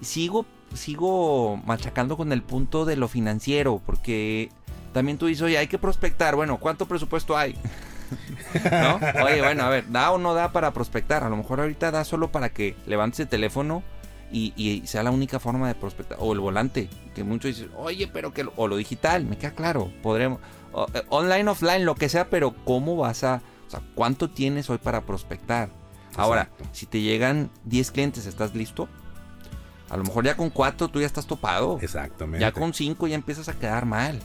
Sigo, 0.02 0.48
sigo 0.74 1.58
machacando 1.68 2.18
con 2.18 2.32
el 2.32 2.42
punto 2.42 2.84
de 2.84 2.96
lo 2.96 3.08
financiero, 3.08 3.80
porque 3.86 4.50
también 4.92 5.20
tú 5.20 5.28
dices, 5.28 5.44
oye, 5.44 5.60
hay 5.60 5.68
que 5.68 5.78
prospectar, 5.78 6.36
bueno, 6.36 6.58
¿cuánto 6.58 6.88
presupuesto 6.88 7.38
hay? 7.38 7.54
¿No? 8.72 9.00
Oye, 9.24 9.40
bueno, 9.40 9.66
a 9.66 9.70
ver, 9.70 9.92
¿da 9.92 10.12
o 10.12 10.18
no 10.18 10.34
da 10.34 10.52
para 10.52 10.74
prospectar? 10.74 11.24
A 11.24 11.30
lo 11.30 11.38
mejor 11.38 11.60
ahorita 11.60 11.92
da 11.92 12.04
solo 12.04 12.32
para 12.32 12.50
que 12.50 12.76
levantes 12.88 13.20
el 13.20 13.28
teléfono 13.28 13.84
y, 14.32 14.82
sea 14.88 15.04
la 15.04 15.12
única 15.12 15.40
forma 15.40 15.68
de 15.68 15.76
prospectar. 15.76 16.18
O 16.20 16.34
el 16.34 16.40
volante, 16.40 16.90
que 17.14 17.24
muchos 17.24 17.56
dicen, 17.56 17.70
oye, 17.78 18.08
pero 18.08 18.34
que... 18.34 18.48
O 18.56 18.68
lo 18.68 18.78
digital, 18.78 19.26
me 19.26 19.38
queda 19.38 19.52
claro, 19.52 19.92
podremos... 20.02 20.40
Eh, 20.96 21.04
online, 21.10 21.52
offline, 21.52 21.86
lo 21.86 21.94
que 21.94 22.10
sea, 22.10 22.32
pero 22.32 22.56
¿cómo 22.66 22.96
vas 22.96 23.24
a... 23.24 23.44
O 23.68 23.70
sea, 23.70 23.82
¿cuánto 23.94 24.32
tienes 24.32 24.72
hoy 24.72 24.80
para 24.80 25.02
prospectar? 25.02 25.70
Ahora, 26.18 26.50
si 26.74 26.86
te 26.86 27.02
llegan 27.02 27.50
10 27.66 27.92
clientes, 27.92 28.26
¿estás 28.26 28.56
listo? 28.56 28.90
A 29.90 29.96
lo 29.96 30.04
mejor 30.04 30.26
ya 30.26 30.36
con 30.36 30.50
4 30.50 30.90
tú 30.90 31.00
ya 31.00 31.06
estás 31.06 31.28
topado. 31.28 31.80
Exactamente. 31.82 32.42
Ya 32.42 32.52
con 32.52 32.74
5 32.74 33.08
ya 33.08 33.16
empiezas 33.16 33.48
a 33.48 33.54
quedar 33.54 33.86
mal. 33.86 34.20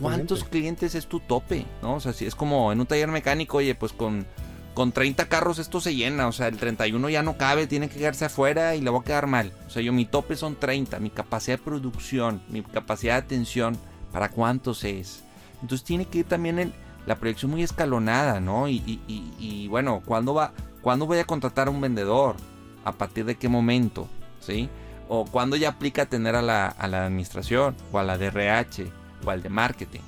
¿Cuántos 0.00 0.44
clientes 0.44 0.94
es 0.94 1.06
tu 1.06 1.20
tope? 1.20 1.66
¿No? 1.82 1.94
O 1.94 2.00
sea, 2.00 2.12
si 2.12 2.26
es 2.26 2.34
como 2.34 2.72
en 2.72 2.80
un 2.80 2.86
taller 2.86 3.08
mecánico, 3.08 3.58
oye, 3.58 3.74
pues 3.74 3.92
con, 3.92 4.26
con 4.74 4.92
30 4.92 5.26
carros 5.28 5.58
esto 5.58 5.80
se 5.80 5.94
llena. 5.94 6.26
O 6.26 6.32
sea, 6.32 6.48
el 6.48 6.58
31 6.58 7.08
ya 7.08 7.22
no 7.22 7.38
cabe, 7.38 7.66
tiene 7.66 7.88
que 7.88 7.98
quedarse 7.98 8.26
afuera 8.26 8.74
y 8.74 8.80
le 8.80 8.90
va 8.90 9.00
a 9.00 9.04
quedar 9.04 9.26
mal. 9.26 9.52
O 9.66 9.70
sea, 9.70 9.82
yo 9.82 9.92
mi 9.92 10.04
tope 10.04 10.36
son 10.36 10.56
30. 10.56 10.98
Mi 10.98 11.10
capacidad 11.10 11.58
de 11.58 11.64
producción, 11.64 12.42
mi 12.48 12.62
capacidad 12.62 13.14
de 13.14 13.20
atención, 13.20 13.78
¿para 14.12 14.28
cuántos 14.30 14.84
es? 14.84 15.22
Entonces 15.62 15.84
tiene 15.84 16.06
que 16.06 16.18
ir 16.18 16.26
también 16.26 16.74
la 17.06 17.16
proyección 17.16 17.50
muy 17.50 17.62
escalonada, 17.62 18.40
¿no? 18.40 18.68
Y, 18.68 18.76
y, 18.86 19.34
y, 19.38 19.68
bueno, 19.68 20.02
¿cuándo, 20.04 20.34
va, 20.34 20.52
¿cuándo 20.82 21.06
voy 21.06 21.18
a 21.18 21.24
contratar 21.24 21.68
a 21.68 21.70
un 21.70 21.80
vendedor? 21.80 22.36
¿A 22.84 22.92
partir 22.92 23.24
de 23.24 23.36
qué 23.36 23.48
momento? 23.48 24.08
¿Sí? 24.40 24.68
O 25.08 25.24
cuándo 25.24 25.56
ya 25.56 25.70
aplica 25.70 26.06
tener 26.06 26.36
a 26.36 26.42
la, 26.42 26.66
a 26.66 26.88
la 26.88 27.06
administración 27.06 27.74
o 27.92 27.98
a 27.98 28.04
la 28.04 28.16
DRH 28.16 28.90
o 29.24 29.30
al 29.30 29.42
de 29.42 29.48
marketing. 29.48 30.00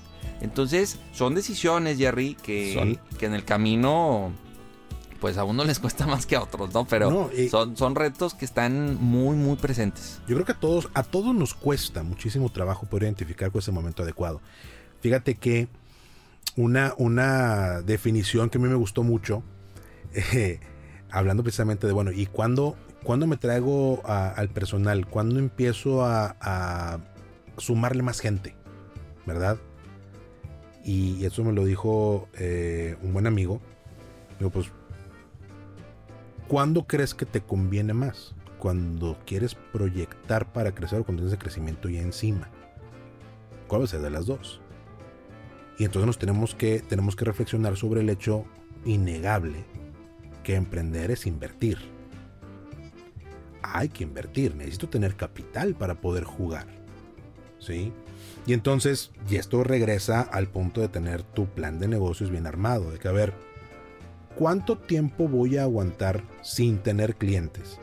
Entonces, 0.42 0.98
son 1.12 1.34
decisiones, 1.34 1.98
Jerry, 1.98 2.34
que, 2.34 2.98
que 3.16 3.26
en 3.26 3.34
el 3.34 3.44
camino, 3.44 4.32
pues 5.20 5.38
a 5.38 5.44
uno 5.44 5.64
les 5.64 5.78
cuesta 5.78 6.04
más 6.08 6.26
que 6.26 6.34
a 6.34 6.42
otros, 6.42 6.74
¿no? 6.74 6.84
Pero 6.84 7.30
son, 7.48 7.76
son 7.76 7.94
retos 7.94 8.34
que 8.34 8.44
están 8.44 8.96
muy, 9.00 9.36
muy 9.36 9.56
presentes. 9.56 10.20
Yo 10.26 10.34
creo 10.34 10.44
que 10.44 10.52
a 10.52 10.58
todos, 10.58 10.88
a 10.94 11.04
todos 11.04 11.32
nos 11.32 11.54
cuesta 11.54 12.02
muchísimo 12.02 12.50
trabajo 12.50 12.86
poder 12.86 13.04
identificar 13.04 13.52
cuál 13.52 13.62
es 13.62 13.68
el 13.68 13.74
momento 13.74 14.02
adecuado. 14.02 14.40
Fíjate 15.00 15.36
que 15.36 15.68
una, 16.56 16.92
una 16.96 17.80
definición 17.82 18.50
que 18.50 18.58
a 18.58 18.60
mí 18.60 18.68
me 18.68 18.74
gustó 18.74 19.04
mucho, 19.04 19.44
eh, 20.14 20.60
hablando 21.10 21.42
precisamente 21.42 21.86
de, 21.86 21.92
bueno, 21.92 22.12
¿y 22.12 22.26
cuándo, 22.26 22.76
cuando 23.02 23.26
me 23.26 23.36
traigo 23.36 24.02
al 24.04 24.48
personal? 24.48 25.06
¿Cuándo 25.06 25.38
empiezo 25.38 26.04
a, 26.04 27.00
sumarle 27.58 28.02
más 28.02 28.20
gente? 28.20 28.54
¿Verdad? 29.26 29.58
Y 30.84 31.24
eso 31.24 31.44
me 31.44 31.52
lo 31.52 31.64
dijo 31.64 32.28
eh, 32.34 32.96
un 33.02 33.12
buen 33.12 33.26
amigo. 33.26 33.60
Digo, 34.38 34.50
pues, 34.50 34.66
¿cuándo 36.48 36.86
crees 36.86 37.14
que 37.14 37.26
te 37.26 37.40
conviene 37.40 37.92
más? 37.92 38.34
Cuando 38.58 39.18
quieres 39.26 39.54
proyectar 39.54 40.52
para 40.52 40.74
crecer 40.74 41.00
o 41.00 41.04
cuando 41.04 41.22
tienes 41.22 41.34
el 41.34 41.38
crecimiento 41.38 41.88
ya 41.88 42.00
encima. 42.00 42.48
¿Cuál 43.68 43.82
va 43.82 43.84
a 43.84 43.88
ser 43.88 44.00
de 44.00 44.10
las 44.10 44.26
dos? 44.26 44.60
Y 45.78 45.84
entonces 45.84 46.06
nos 46.06 46.18
tenemos 46.18 46.54
que, 46.54 46.80
tenemos 46.80 47.16
que 47.16 47.24
reflexionar 47.24 47.76
sobre 47.76 48.00
el 48.00 48.10
hecho 48.10 48.44
innegable 48.84 49.64
que 50.42 50.54
emprender 50.54 51.10
es 51.10 51.26
invertir. 51.26 51.78
Hay 53.62 53.88
que 53.88 54.04
invertir, 54.04 54.54
necesito 54.54 54.88
tener 54.88 55.16
capital 55.16 55.74
para 55.74 56.00
poder 56.00 56.24
jugar. 56.24 56.66
¿Sí? 57.58 57.92
Y 58.46 58.54
entonces, 58.54 59.12
y 59.30 59.36
esto 59.36 59.62
regresa 59.62 60.20
al 60.20 60.48
punto 60.48 60.80
de 60.80 60.88
tener 60.88 61.22
tu 61.22 61.46
plan 61.46 61.78
de 61.78 61.88
negocios 61.88 62.30
bien 62.30 62.46
armado, 62.46 62.90
de 62.90 62.98
que 62.98 63.08
a 63.08 63.12
ver, 63.12 63.32
¿cuánto 64.36 64.76
tiempo 64.76 65.28
voy 65.28 65.56
a 65.56 65.62
aguantar 65.62 66.24
sin 66.42 66.78
tener 66.78 67.14
clientes? 67.14 67.78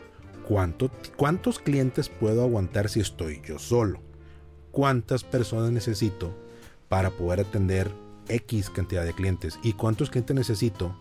¿Cuánto, 0.48 0.92
¿Cuántos 1.16 1.60
clientes 1.60 2.10
puedo 2.10 2.44
aguantar 2.44 2.90
si 2.90 3.00
estoy 3.00 3.42
yo 3.46 3.58
solo? 3.58 4.02
¿Cuántas 4.72 5.24
personas 5.24 5.72
necesito 5.72 6.36
para 6.90 7.12
poder 7.12 7.42
atender 7.42 7.90
X 8.30 8.70
cantidad 8.70 9.06
de 9.06 9.14
clientes. 9.14 9.60
¿Y 9.64 9.74
cuántos 9.74 10.10
clientes 10.10 10.36
necesito 10.36 10.96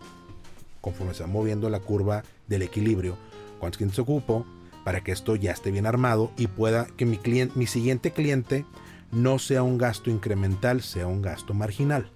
conforme 0.81 1.13
se 1.13 1.23
va 1.23 1.27
moviendo 1.27 1.69
la 1.69 1.79
curva 1.79 2.23
del 2.47 2.61
equilibrio? 2.61 3.17
¿Cuántos 3.59 3.77
clientes 3.77 3.99
ocupo 3.99 4.45
para 4.83 5.03
que 5.03 5.11
esto 5.11 5.35
ya 5.35 5.51
esté 5.51 5.71
bien 5.71 5.85
armado 5.85 6.31
y 6.37 6.47
pueda 6.47 6.85
que 6.97 7.05
mi, 7.05 7.17
cliente, 7.17 7.57
mi 7.57 7.67
siguiente 7.67 8.11
cliente 8.11 8.65
no 9.11 9.39
sea 9.39 9.63
un 9.63 9.77
gasto 9.77 10.09
incremental, 10.09 10.81
sea 10.81 11.07
un 11.07 11.21
gasto 11.21 11.53
marginal? 11.53 12.09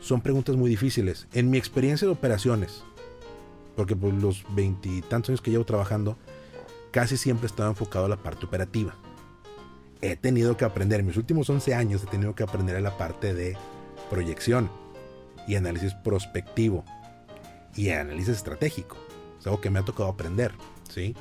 Son 0.00 0.20
preguntas 0.20 0.56
muy 0.56 0.68
difíciles. 0.68 1.26
En 1.32 1.50
mi 1.50 1.58
experiencia 1.58 2.06
de 2.06 2.12
operaciones, 2.12 2.82
porque 3.76 3.96
por 3.96 4.12
los 4.12 4.44
veintitantos 4.54 5.30
años 5.30 5.40
que 5.40 5.50
llevo 5.50 5.64
trabajando, 5.64 6.16
casi 6.90 7.16
siempre 7.16 7.46
he 7.46 7.50
estado 7.50 7.70
enfocado 7.70 8.06
a 8.06 8.08
la 8.08 8.16
parte 8.16 8.46
operativa 8.46 8.94
he 10.00 10.16
tenido 10.16 10.56
que 10.56 10.64
aprender, 10.64 11.00
en 11.00 11.06
mis 11.06 11.16
últimos 11.16 11.48
11 11.48 11.74
años 11.74 12.02
he 12.02 12.06
tenido 12.06 12.34
que 12.34 12.42
aprender 12.42 12.76
en 12.76 12.84
la 12.84 12.96
parte 12.96 13.34
de 13.34 13.56
proyección 14.10 14.70
y 15.48 15.56
análisis 15.56 15.94
prospectivo 15.94 16.84
y 17.76 17.90
análisis 17.90 18.36
estratégico. 18.36 18.96
Es 19.38 19.46
algo 19.46 19.60
que 19.60 19.70
me 19.70 19.78
ha 19.78 19.84
tocado 19.84 20.08
aprender, 20.08 20.52
¿sí? 20.88 21.14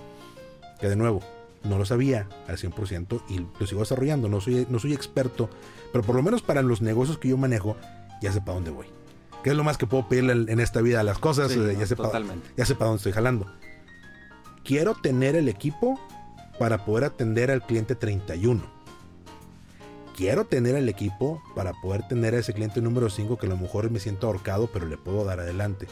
Que 0.80 0.90
de 0.90 0.96
nuevo, 0.96 1.22
no 1.64 1.78
lo 1.78 1.86
sabía 1.86 2.28
al 2.48 2.58
100% 2.58 3.22
y 3.30 3.46
lo 3.60 3.68
sigo 3.68 3.82
desarrollando. 3.82 4.30
No 4.30 4.42
soy, 4.42 4.66
no 4.70 4.80
soy 4.80 4.94
experto, 4.94 5.50
pero 5.92 6.04
por 6.04 6.16
lo 6.16 6.24
menos 6.24 6.42
para 6.42 6.62
los 6.62 6.82
negocios 6.82 7.18
que 7.18 7.30
yo 7.30 7.38
manejo, 7.38 7.76
ya 8.22 8.32
sé 8.32 8.40
para 8.42 8.54
dónde 8.54 8.72
voy. 8.72 8.88
¿Qué 9.44 9.52
es 9.52 9.56
lo 9.56 9.64
más 9.64 9.78
que 9.78 9.86
puedo 9.86 10.08
pedirle 10.08 10.52
en 10.52 10.60
esta 10.60 10.82
vida 10.82 11.02
a 11.02 11.04
las 11.04 11.20
cosas? 11.20 11.52
Eh, 11.52 11.76
ya, 11.80 11.86
sé 11.86 11.96
para, 11.96 12.20
ya 12.58 12.66
sé 12.66 12.74
para 12.74 12.88
dónde 12.88 12.98
estoy 12.98 13.12
jalando. 13.12 13.46
Quiero 14.64 14.96
tener 14.96 15.36
el 15.36 15.48
equipo 15.48 16.00
para 16.58 16.84
poder 16.84 17.04
atender 17.04 17.52
al 17.52 17.64
cliente 17.64 17.96
31 17.96 18.76
quiero 20.16 20.46
tener 20.46 20.76
el 20.76 20.88
equipo 20.90 21.42
para 21.56 21.74
poder 21.74 22.08
tener 22.08 22.34
a 22.34 22.40
ese 22.40 22.54
cliente 22.54 22.82
número 22.82 23.10
5 23.10 23.38
que 23.38 23.48
a 23.48 23.50
lo 23.50 23.58
mejor 23.58 23.92
me 23.92 24.00
siento 24.00 24.28
ahorcado, 24.28 24.68
pero 24.72 24.86
le 24.86 24.98
puedo 24.98 25.26
dar 25.26 25.40
adelante. 25.40 25.88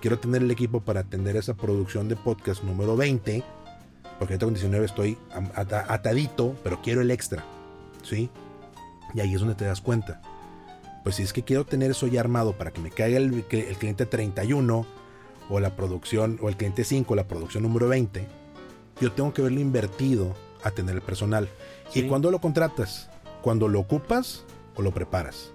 Quiero 0.00 0.18
tener 0.18 0.42
el 0.42 0.50
equipo 0.50 0.80
para 0.80 1.00
atender 1.00 1.36
esa 1.36 1.54
producción 1.54 2.08
de 2.08 2.16
podcast 2.16 2.62
número 2.62 2.96
20, 2.96 3.42
porque 4.18 4.34
ahorita 4.34 4.46
con 4.46 4.54
19 4.54 4.84
estoy 4.84 5.18
atadito, 5.54 6.54
pero 6.62 6.80
quiero 6.82 7.00
el 7.00 7.10
extra. 7.10 7.44
¿Sí? 8.02 8.30
Y 9.14 9.20
ahí 9.20 9.34
es 9.34 9.40
donde 9.40 9.54
te 9.54 9.64
das 9.64 9.80
cuenta. 9.80 10.20
Pues 11.02 11.16
si 11.16 11.22
es 11.22 11.32
que 11.32 11.42
quiero 11.42 11.64
tener 11.64 11.90
eso 11.90 12.06
ya 12.06 12.20
armado 12.20 12.52
para 12.52 12.70
que 12.70 12.80
me 12.80 12.90
caiga 12.90 13.18
el, 13.18 13.44
el 13.50 13.76
cliente 13.76 14.06
31 14.06 14.86
o 15.50 15.60
la 15.60 15.74
producción 15.74 16.38
o 16.42 16.48
el 16.48 16.56
cliente 16.56 16.84
5, 16.84 17.14
la 17.16 17.26
producción 17.26 17.62
número 17.62 17.88
20, 17.88 18.26
yo 19.00 19.12
tengo 19.12 19.32
que 19.32 19.42
verlo 19.42 19.60
invertido 19.60 20.34
a 20.62 20.70
tener 20.70 20.94
el 20.94 21.02
personal. 21.02 21.48
¿Y 21.94 22.02
cuando 22.02 22.30
lo 22.30 22.40
contratas? 22.40 23.08
cuando 23.42 23.68
lo 23.68 23.80
ocupas 23.80 24.44
o 24.76 24.82
lo 24.82 24.92
preparas. 24.92 25.50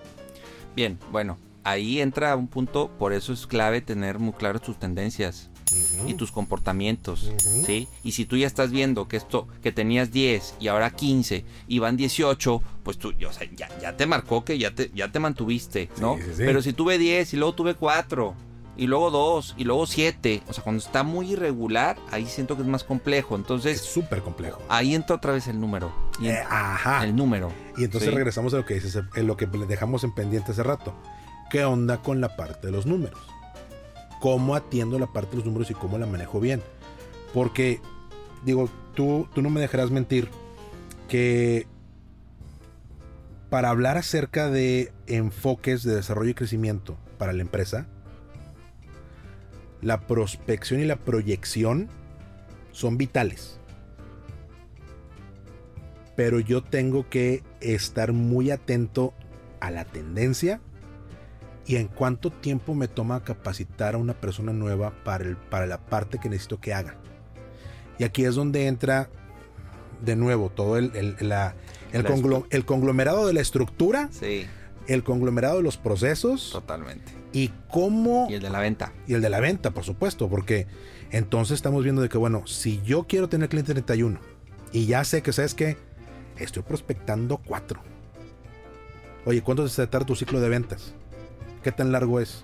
Bien, 0.76 0.98
bueno, 1.12 1.38
ahí 1.64 2.02
entra 2.02 2.36
un 2.36 2.48
punto, 2.48 2.92
por 2.98 3.14
eso 3.14 3.34
es 3.34 3.48
clave 3.48 3.82
tener 3.82 4.20
muy 4.20 4.34
claras 4.34 4.62
tus 4.62 4.78
tendencias. 4.78 5.50
Y 6.06 6.14
tus 6.14 6.32
comportamientos, 6.32 7.32
¿sí? 7.66 7.88
Y 8.04 8.12
si 8.12 8.26
tú 8.26 8.38
ya 8.38 8.46
estás 8.46 8.70
viendo 8.70 9.08
que 9.08 9.18
esto, 9.18 9.48
que 9.64 9.72
tenías 9.72 10.12
10 10.12 10.56
y 10.60 10.68
ahora 10.68 10.92
15 10.92 11.46
y 11.68 11.80
van 11.80 11.98
18, 11.98 12.62
pues 12.84 13.00
tú, 13.00 13.12
o 13.28 13.34
sea, 13.34 13.50
ya, 13.56 13.70
ya 13.82 13.98
te 13.98 14.06
marcó 14.06 14.46
que 14.46 14.60
ya 14.60 14.76
te, 14.76 14.92
ya 14.94 15.12
te 15.12 15.20
mantuviste, 15.20 15.90
¿no? 16.00 16.20
Pero 16.38 16.62
si 16.62 16.74
tuve 16.74 17.00
10 17.00 17.34
y 17.34 17.38
luego 17.38 17.56
tuve 17.56 17.74
4 17.74 18.36
y 18.76 18.88
luego 18.88 19.12
dos, 19.12 19.54
y 19.58 19.66
luego 19.66 19.86
siete. 19.86 20.42
O 20.48 20.54
sea, 20.54 20.64
cuando 20.64 20.82
está 20.84 21.04
muy 21.04 21.34
irregular, 21.34 21.98
ahí 22.12 22.26
siento 22.26 22.56
que 22.56 22.64
es 22.64 22.68
más 22.68 22.84
complejo. 22.84 23.36
Entonces. 23.36 23.82
Es 23.82 23.86
súper 23.86 24.22
complejo. 24.22 24.62
Ahí 24.70 24.96
entra 24.96 25.16
otra 25.16 25.34
vez 25.34 25.48
el 25.48 25.60
número. 25.60 25.94
Eh, 26.22 26.42
ajá. 26.50 27.04
El 27.04 27.16
número. 27.16 27.52
Y 27.78 27.84
entonces 27.84 28.14
regresamos 28.14 28.54
a 28.54 28.58
lo 28.58 28.66
que 28.66 28.76
dices, 28.76 29.00
en 29.16 29.28
lo 29.28 29.38
que 29.38 29.46
dejamos 29.46 30.04
en 30.04 30.14
pendiente 30.14 30.52
hace 30.52 30.64
rato. 30.64 30.96
¿Qué 31.54 31.64
onda 31.66 32.02
con 32.02 32.20
la 32.20 32.36
parte 32.36 32.66
de 32.66 32.74
los 32.74 32.88
números? 32.88 33.20
¿Cómo 34.20 34.56
atiendo 34.56 34.98
la 34.98 35.14
parte 35.14 35.30
de 35.30 35.38
los 35.38 35.46
números 35.46 35.70
y 35.70 35.76
cómo 35.76 36.00
la 36.00 36.08
manejo 36.08 36.40
bien? 36.40 36.64
Porque, 37.32 37.80
digo, 38.44 38.72
tú, 38.96 39.30
tú 39.36 39.44
no 39.44 39.52
me 39.52 39.62
dejarás 39.62 39.92
mentir 39.92 40.30
que 41.08 41.68
para 43.52 43.70
hablar 43.70 44.00
acerca 44.00 44.50
de 44.50 44.92
enfoques 45.06 45.84
de 45.84 45.94
desarrollo 45.94 46.32
y 46.32 46.34
crecimiento 46.34 46.98
para 47.20 47.34
la 47.34 47.44
empresa, 47.44 47.86
la 49.84 50.08
prospección 50.08 50.80
y 50.80 50.86
la 50.86 50.96
proyección 50.96 51.88
son 52.72 52.98
vitales. 52.98 53.60
Pero 56.16 56.40
yo 56.40 56.64
tengo 56.64 57.08
que 57.12 57.44
estar 57.62 58.12
muy 58.12 58.50
atento 58.50 59.14
a 59.60 59.70
la 59.70 59.86
tendencia 59.86 60.60
y 61.66 61.78
en 61.78 61.88
cuánto 61.88 62.32
tiempo 62.32 62.76
me 62.76 62.88
toma 62.88 63.24
capacitar 63.24 63.96
a 63.96 63.98
una 63.98 64.14
persona 64.14 64.54
nueva 64.54 64.94
para, 65.04 65.24
el, 65.24 65.38
para 65.38 65.66
la 65.66 65.78
parte 65.78 66.20
que 66.20 66.30
necesito 66.30 66.60
que 66.60 66.74
haga. 66.74 66.96
Y 68.00 68.04
aquí 68.04 68.26
es 68.26 68.36
donde 68.36 68.68
entra 68.68 69.10
de 70.04 70.16
nuevo 70.16 70.50
todo 70.50 70.78
el, 70.78 70.92
el, 70.96 71.16
el 72.50 72.66
conglomerado 72.66 73.28
de 73.28 73.34
la 73.34 73.42
estructura. 73.42 74.10
Sí 74.12 74.46
el 74.88 75.04
conglomerado 75.04 75.58
de 75.58 75.64
los 75.64 75.78
procesos. 75.78 76.50
Totalmente. 76.52 77.12
Y 77.32 77.52
cómo... 77.70 78.28
Y 78.30 78.36
el 78.36 78.42
de 78.42 78.50
la 78.50 78.60
venta. 78.60 78.94
Y 79.08 79.14
el 79.14 79.22
de 79.22 79.30
la 79.30 79.40
venta, 79.40 79.72
por 79.72 79.84
supuesto, 79.84 80.30
porque 80.30 80.68
entonces 81.12 81.56
estamos 81.56 81.84
viendo 81.84 82.02
de 82.02 82.10
que, 82.10 82.18
bueno, 82.18 82.46
si 82.46 82.82
yo 82.84 83.06
quiero 83.08 83.30
tener 83.30 83.50
cliente 83.50 83.74
31 83.74 84.20
y 84.72 84.86
ya 84.86 85.04
sé 85.04 85.22
que, 85.22 85.34
¿sabes 85.34 85.54
que 85.54 85.78
Estoy 86.38 86.64
prospectando 86.64 87.38
4. 87.46 87.80
Oye, 89.26 89.44
¿cuánto 89.44 89.68
se 89.68 89.86
trata 89.86 90.04
tu 90.04 90.16
ciclo 90.16 90.42
de 90.42 90.50
ventas? 90.50 90.96
¿Qué 91.64 91.72
tan 91.72 91.92
largo 91.92 92.20
es? 92.20 92.44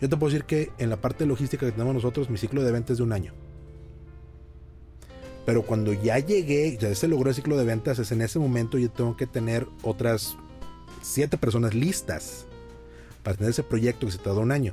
Yo 0.00 0.08
te 0.08 0.16
puedo 0.16 0.32
decir 0.32 0.44
que 0.44 0.72
en 0.78 0.90
la 0.90 0.96
parte 0.96 1.24
logística 1.24 1.64
que 1.64 1.72
tenemos 1.72 1.94
nosotros, 1.94 2.28
mi 2.28 2.36
ciclo 2.36 2.62
de 2.62 2.72
ventas 2.72 2.92
es 2.92 2.98
de 2.98 3.04
un 3.04 3.12
año. 3.12 3.32
Pero 5.46 5.62
cuando 5.62 5.92
ya 5.92 6.18
llegué, 6.18 6.76
ya 6.76 6.94
se 6.94 7.06
logró 7.06 7.28
el 7.30 7.36
ciclo 7.36 7.56
de 7.56 7.64
ventas, 7.64 7.98
es 7.98 8.10
en 8.12 8.22
ese 8.22 8.38
momento 8.38 8.78
yo 8.78 8.90
tengo 8.90 9.16
que 9.16 9.26
tener 9.26 9.66
otras 9.82 10.36
siete 11.02 11.38
personas 11.38 11.74
listas 11.74 12.46
para 13.22 13.36
tener 13.36 13.50
ese 13.50 13.62
proyecto 13.62 14.06
que 14.06 14.12
se 14.12 14.18
tardó 14.18 14.40
un 14.40 14.52
año. 14.52 14.72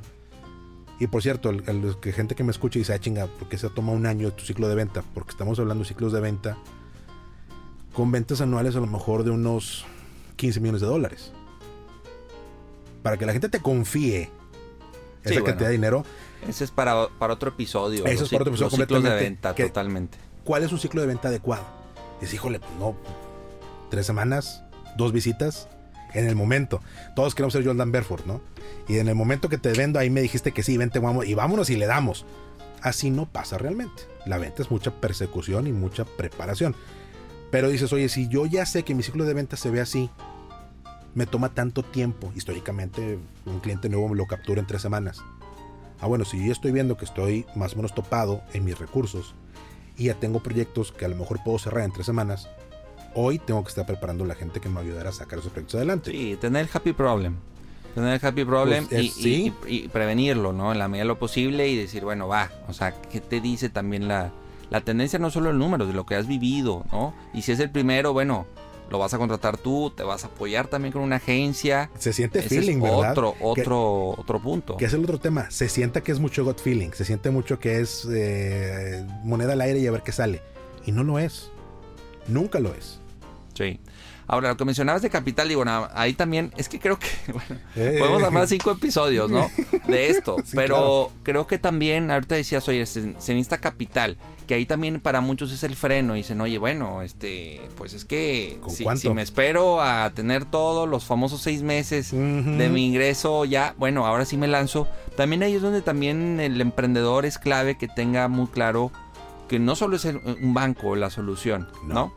Y 0.98 1.06
por 1.06 1.22
cierto, 1.22 1.50
el, 1.50 1.96
que 2.00 2.12
gente 2.12 2.34
que 2.34 2.44
me 2.44 2.50
escucha 2.50 2.78
dice, 2.78 2.92
ah, 2.92 3.00
chinga, 3.00 3.26
¿por 3.26 3.48
qué 3.48 3.58
se 3.58 3.68
toma 3.70 3.92
un 3.92 4.06
año 4.06 4.32
tu 4.32 4.44
ciclo 4.44 4.68
de 4.68 4.74
venta? 4.74 5.02
Porque 5.14 5.30
estamos 5.30 5.58
hablando 5.58 5.84
de 5.84 5.88
ciclos 5.88 6.12
de 6.12 6.20
venta 6.20 6.56
con 7.92 8.10
ventas 8.10 8.40
anuales 8.40 8.74
a 8.76 8.80
lo 8.80 8.86
mejor 8.86 9.24
de 9.24 9.30
unos 9.30 9.84
15 10.36 10.60
millones 10.60 10.80
de 10.80 10.86
dólares. 10.86 11.32
Para 13.02 13.16
que 13.16 13.26
la 13.26 13.32
gente 13.32 13.48
te 13.48 13.60
confíe 13.60 14.30
esa 15.24 15.42
cantidad 15.42 15.68
de 15.68 15.74
dinero. 15.74 16.04
Ese 16.48 16.64
es 16.64 16.70
para, 16.70 17.08
para 17.18 17.34
otro 17.34 17.50
episodio. 17.50 18.04
Eso 18.06 18.24
es 18.24 18.30
para 18.30 18.42
otro 18.42 18.54
episodio 18.54 18.76
ciclos 18.76 19.02
de 19.02 19.14
venta, 19.14 19.54
totalmente. 19.54 20.18
¿Cuál 20.44 20.64
es 20.64 20.72
un 20.72 20.78
ciclo 20.78 21.00
de 21.00 21.06
venta 21.06 21.28
adecuado? 21.28 21.64
Dice, 22.20 22.36
híjole, 22.36 22.58
pues 22.58 22.72
no, 22.78 22.96
tres 23.90 24.06
semanas, 24.06 24.64
dos 24.96 25.12
visitas, 25.12 25.68
en 26.14 26.26
el 26.26 26.36
momento. 26.36 26.80
Todos 27.14 27.34
queremos 27.34 27.52
ser 27.52 27.64
Jordan 27.64 27.92
Berford, 27.92 28.26
¿no? 28.26 28.40
Y 28.88 28.98
en 28.98 29.08
el 29.08 29.14
momento 29.14 29.48
que 29.48 29.58
te 29.58 29.72
vendo, 29.72 29.98
ahí 29.98 30.10
me 30.10 30.20
dijiste 30.20 30.52
que 30.52 30.62
sí, 30.62 30.76
vente, 30.76 30.98
vamos, 30.98 31.26
y 31.26 31.34
vámonos 31.34 31.70
y 31.70 31.76
le 31.76 31.86
damos. 31.86 32.24
Así 32.80 33.10
no 33.10 33.26
pasa 33.26 33.58
realmente. 33.58 34.02
La 34.26 34.38
venta 34.38 34.62
es 34.62 34.70
mucha 34.70 34.90
persecución 34.90 35.66
y 35.66 35.72
mucha 35.72 36.04
preparación. 36.04 36.74
Pero 37.50 37.68
dices, 37.68 37.92
oye, 37.92 38.08
si 38.08 38.28
yo 38.28 38.46
ya 38.46 38.66
sé 38.66 38.82
que 38.82 38.94
mi 38.94 39.02
ciclo 39.02 39.24
de 39.24 39.34
venta 39.34 39.56
se 39.56 39.70
ve 39.70 39.80
así, 39.80 40.10
me 41.14 41.26
toma 41.26 41.50
tanto 41.54 41.82
tiempo. 41.82 42.32
Históricamente, 42.34 43.18
un 43.46 43.60
cliente 43.60 43.88
nuevo 43.88 44.08
me 44.08 44.16
lo 44.16 44.26
captura 44.26 44.60
en 44.60 44.66
tres 44.66 44.82
semanas. 44.82 45.22
Ah, 46.00 46.06
bueno, 46.06 46.24
si 46.24 46.44
yo 46.44 46.52
estoy 46.52 46.72
viendo 46.72 46.96
que 46.96 47.04
estoy 47.04 47.46
más 47.54 47.74
o 47.74 47.76
menos 47.76 47.94
topado 47.94 48.42
en 48.52 48.64
mis 48.64 48.78
recursos 48.78 49.34
y 49.96 50.04
ya 50.04 50.14
tengo 50.14 50.40
proyectos 50.42 50.90
que 50.90 51.04
a 51.04 51.08
lo 51.08 51.16
mejor 51.16 51.40
puedo 51.44 51.58
cerrar 51.58 51.84
en 51.84 51.92
tres 51.92 52.06
semanas, 52.06 52.48
hoy 53.14 53.38
tengo 53.38 53.62
que 53.62 53.68
estar 53.68 53.86
preparando 53.86 54.24
a 54.24 54.26
la 54.26 54.34
gente 54.34 54.60
que 54.60 54.68
me 54.68 54.80
ayudará 54.80 55.10
a 55.10 55.12
sacar 55.12 55.38
esos 55.38 55.52
proyectos 55.52 55.76
adelante. 55.76 56.10
Sí, 56.10 56.36
tener 56.40 56.68
happy 56.72 56.92
problem. 56.92 57.36
Tener 57.94 58.24
happy 58.24 58.44
problem 58.46 58.86
Pues, 58.88 59.16
y, 59.18 59.28
y- 59.28 59.54
y 59.84 59.88
prevenirlo, 59.88 60.52
¿no? 60.54 60.72
En 60.72 60.78
la 60.78 60.88
medida 60.88 61.02
de 61.04 61.08
lo 61.08 61.18
posible 61.18 61.68
y 61.68 61.76
decir, 61.76 62.02
bueno, 62.04 62.26
va. 62.26 62.50
O 62.66 62.72
sea, 62.72 62.92
¿qué 63.02 63.20
te 63.20 63.40
dice 63.42 63.68
también 63.68 64.08
la, 64.08 64.32
la 64.70 64.80
tendencia? 64.80 65.18
No 65.18 65.30
solo 65.30 65.50
el 65.50 65.58
número, 65.58 65.86
de 65.86 65.92
lo 65.92 66.06
que 66.06 66.14
has 66.16 66.26
vivido, 66.26 66.84
¿no? 66.90 67.14
Y 67.34 67.42
si 67.42 67.52
es 67.52 67.60
el 67.60 67.70
primero, 67.70 68.14
bueno, 68.14 68.46
lo 68.92 68.98
vas 68.98 69.12
a 69.14 69.18
contratar 69.18 69.56
tú, 69.56 69.90
te 69.90 70.02
vas 70.04 70.22
a 70.22 70.28
apoyar 70.28 70.68
también 70.68 70.92
con 70.92 71.02
una 71.02 71.16
agencia. 71.16 71.90
Se 71.98 72.12
siente 72.12 72.38
Ese 72.40 72.48
feeling, 72.50 72.76
es 72.76 72.82
¿verdad? 72.82 73.10
otro, 73.12 73.32
Que- 73.32 73.62
otro, 73.62 74.10
otro 74.10 74.40
punto. 74.40 74.76
Que 74.76 74.84
es 74.84 74.92
el 74.92 75.02
otro 75.02 75.18
tema. 75.18 75.50
Se 75.50 75.68
sienta 75.68 76.02
que 76.02 76.12
es 76.12 76.20
mucho 76.20 76.44
gut 76.44 76.60
feeling. 76.60 76.90
Se 76.92 77.04
siente 77.04 77.30
mucho 77.30 77.58
que 77.58 77.80
es 77.80 78.06
eh, 78.12 79.04
moneda 79.24 79.54
al 79.54 79.62
aire 79.62 79.80
y 79.80 79.86
a 79.86 79.90
ver 79.90 80.02
qué 80.02 80.12
sale. 80.12 80.42
Y 80.86 80.92
no 80.92 81.02
lo 81.02 81.18
es. 81.18 81.50
Nunca 82.28 82.60
lo 82.60 82.72
es. 82.74 83.00
Sí. 83.54 83.80
Ahora, 84.32 84.48
lo 84.48 84.56
que 84.56 84.64
mencionabas 84.64 85.02
de 85.02 85.10
capital, 85.10 85.46
digo, 85.46 85.62
ahí 85.94 86.14
también, 86.14 86.54
es 86.56 86.66
que 86.70 86.80
creo 86.80 86.98
que, 86.98 87.06
bueno, 87.32 87.60
Eh. 87.76 87.96
podemos 87.98 88.22
armar 88.22 88.48
cinco 88.48 88.70
episodios, 88.70 89.30
¿no? 89.30 89.46
De 89.86 90.08
esto. 90.08 90.36
Sí, 90.46 90.52
pero 90.56 91.12
creo 91.22 91.46
que 91.46 91.58
también, 91.58 92.10
ahorita 92.10 92.34
decías, 92.36 92.66
oye, 92.66 92.86
se, 92.86 93.02
se 93.20 93.34
necesita 93.34 93.58
capital. 93.58 94.16
Que 94.46 94.54
ahí 94.54 94.64
también 94.64 95.00
para 95.00 95.20
muchos 95.20 95.52
es 95.52 95.62
el 95.64 95.76
freno. 95.76 96.14
Y 96.14 96.20
dicen, 96.20 96.40
oye, 96.40 96.56
bueno, 96.56 97.02
este, 97.02 97.60
pues 97.76 97.92
es 97.92 98.06
que 98.06 98.58
¿Con 98.62 98.96
si, 98.96 99.10
me 99.10 99.20
espero 99.20 99.82
a 99.82 100.10
tener 100.14 100.46
todos 100.46 100.88
los 100.88 101.04
famosos 101.04 101.42
seis 101.42 101.62
meses 101.62 102.10
de 102.12 102.68
mi 102.70 102.86
ingreso, 102.86 103.44
ya, 103.44 103.74
bueno, 103.76 104.06
ahora 104.06 104.24
sí 104.24 104.38
me 104.38 104.48
lanzo. 104.48 104.88
También 105.14 105.42
ahí 105.42 105.56
es 105.56 105.60
donde 105.62 105.82
también 105.82 106.40
el 106.40 106.58
emprendedor 106.62 107.26
es 107.26 107.36
clave 107.36 107.76
que 107.76 107.86
tenga 107.86 108.28
muy 108.28 108.46
claro 108.46 108.90
que 109.46 109.58
no 109.58 109.76
solo 109.76 109.96
es 109.96 110.06
el- 110.06 110.16
un 110.42 110.54
banco 110.54 110.96
la 110.96 111.10
solución, 111.10 111.68
No. 111.86 111.94
¿no? 111.94 112.14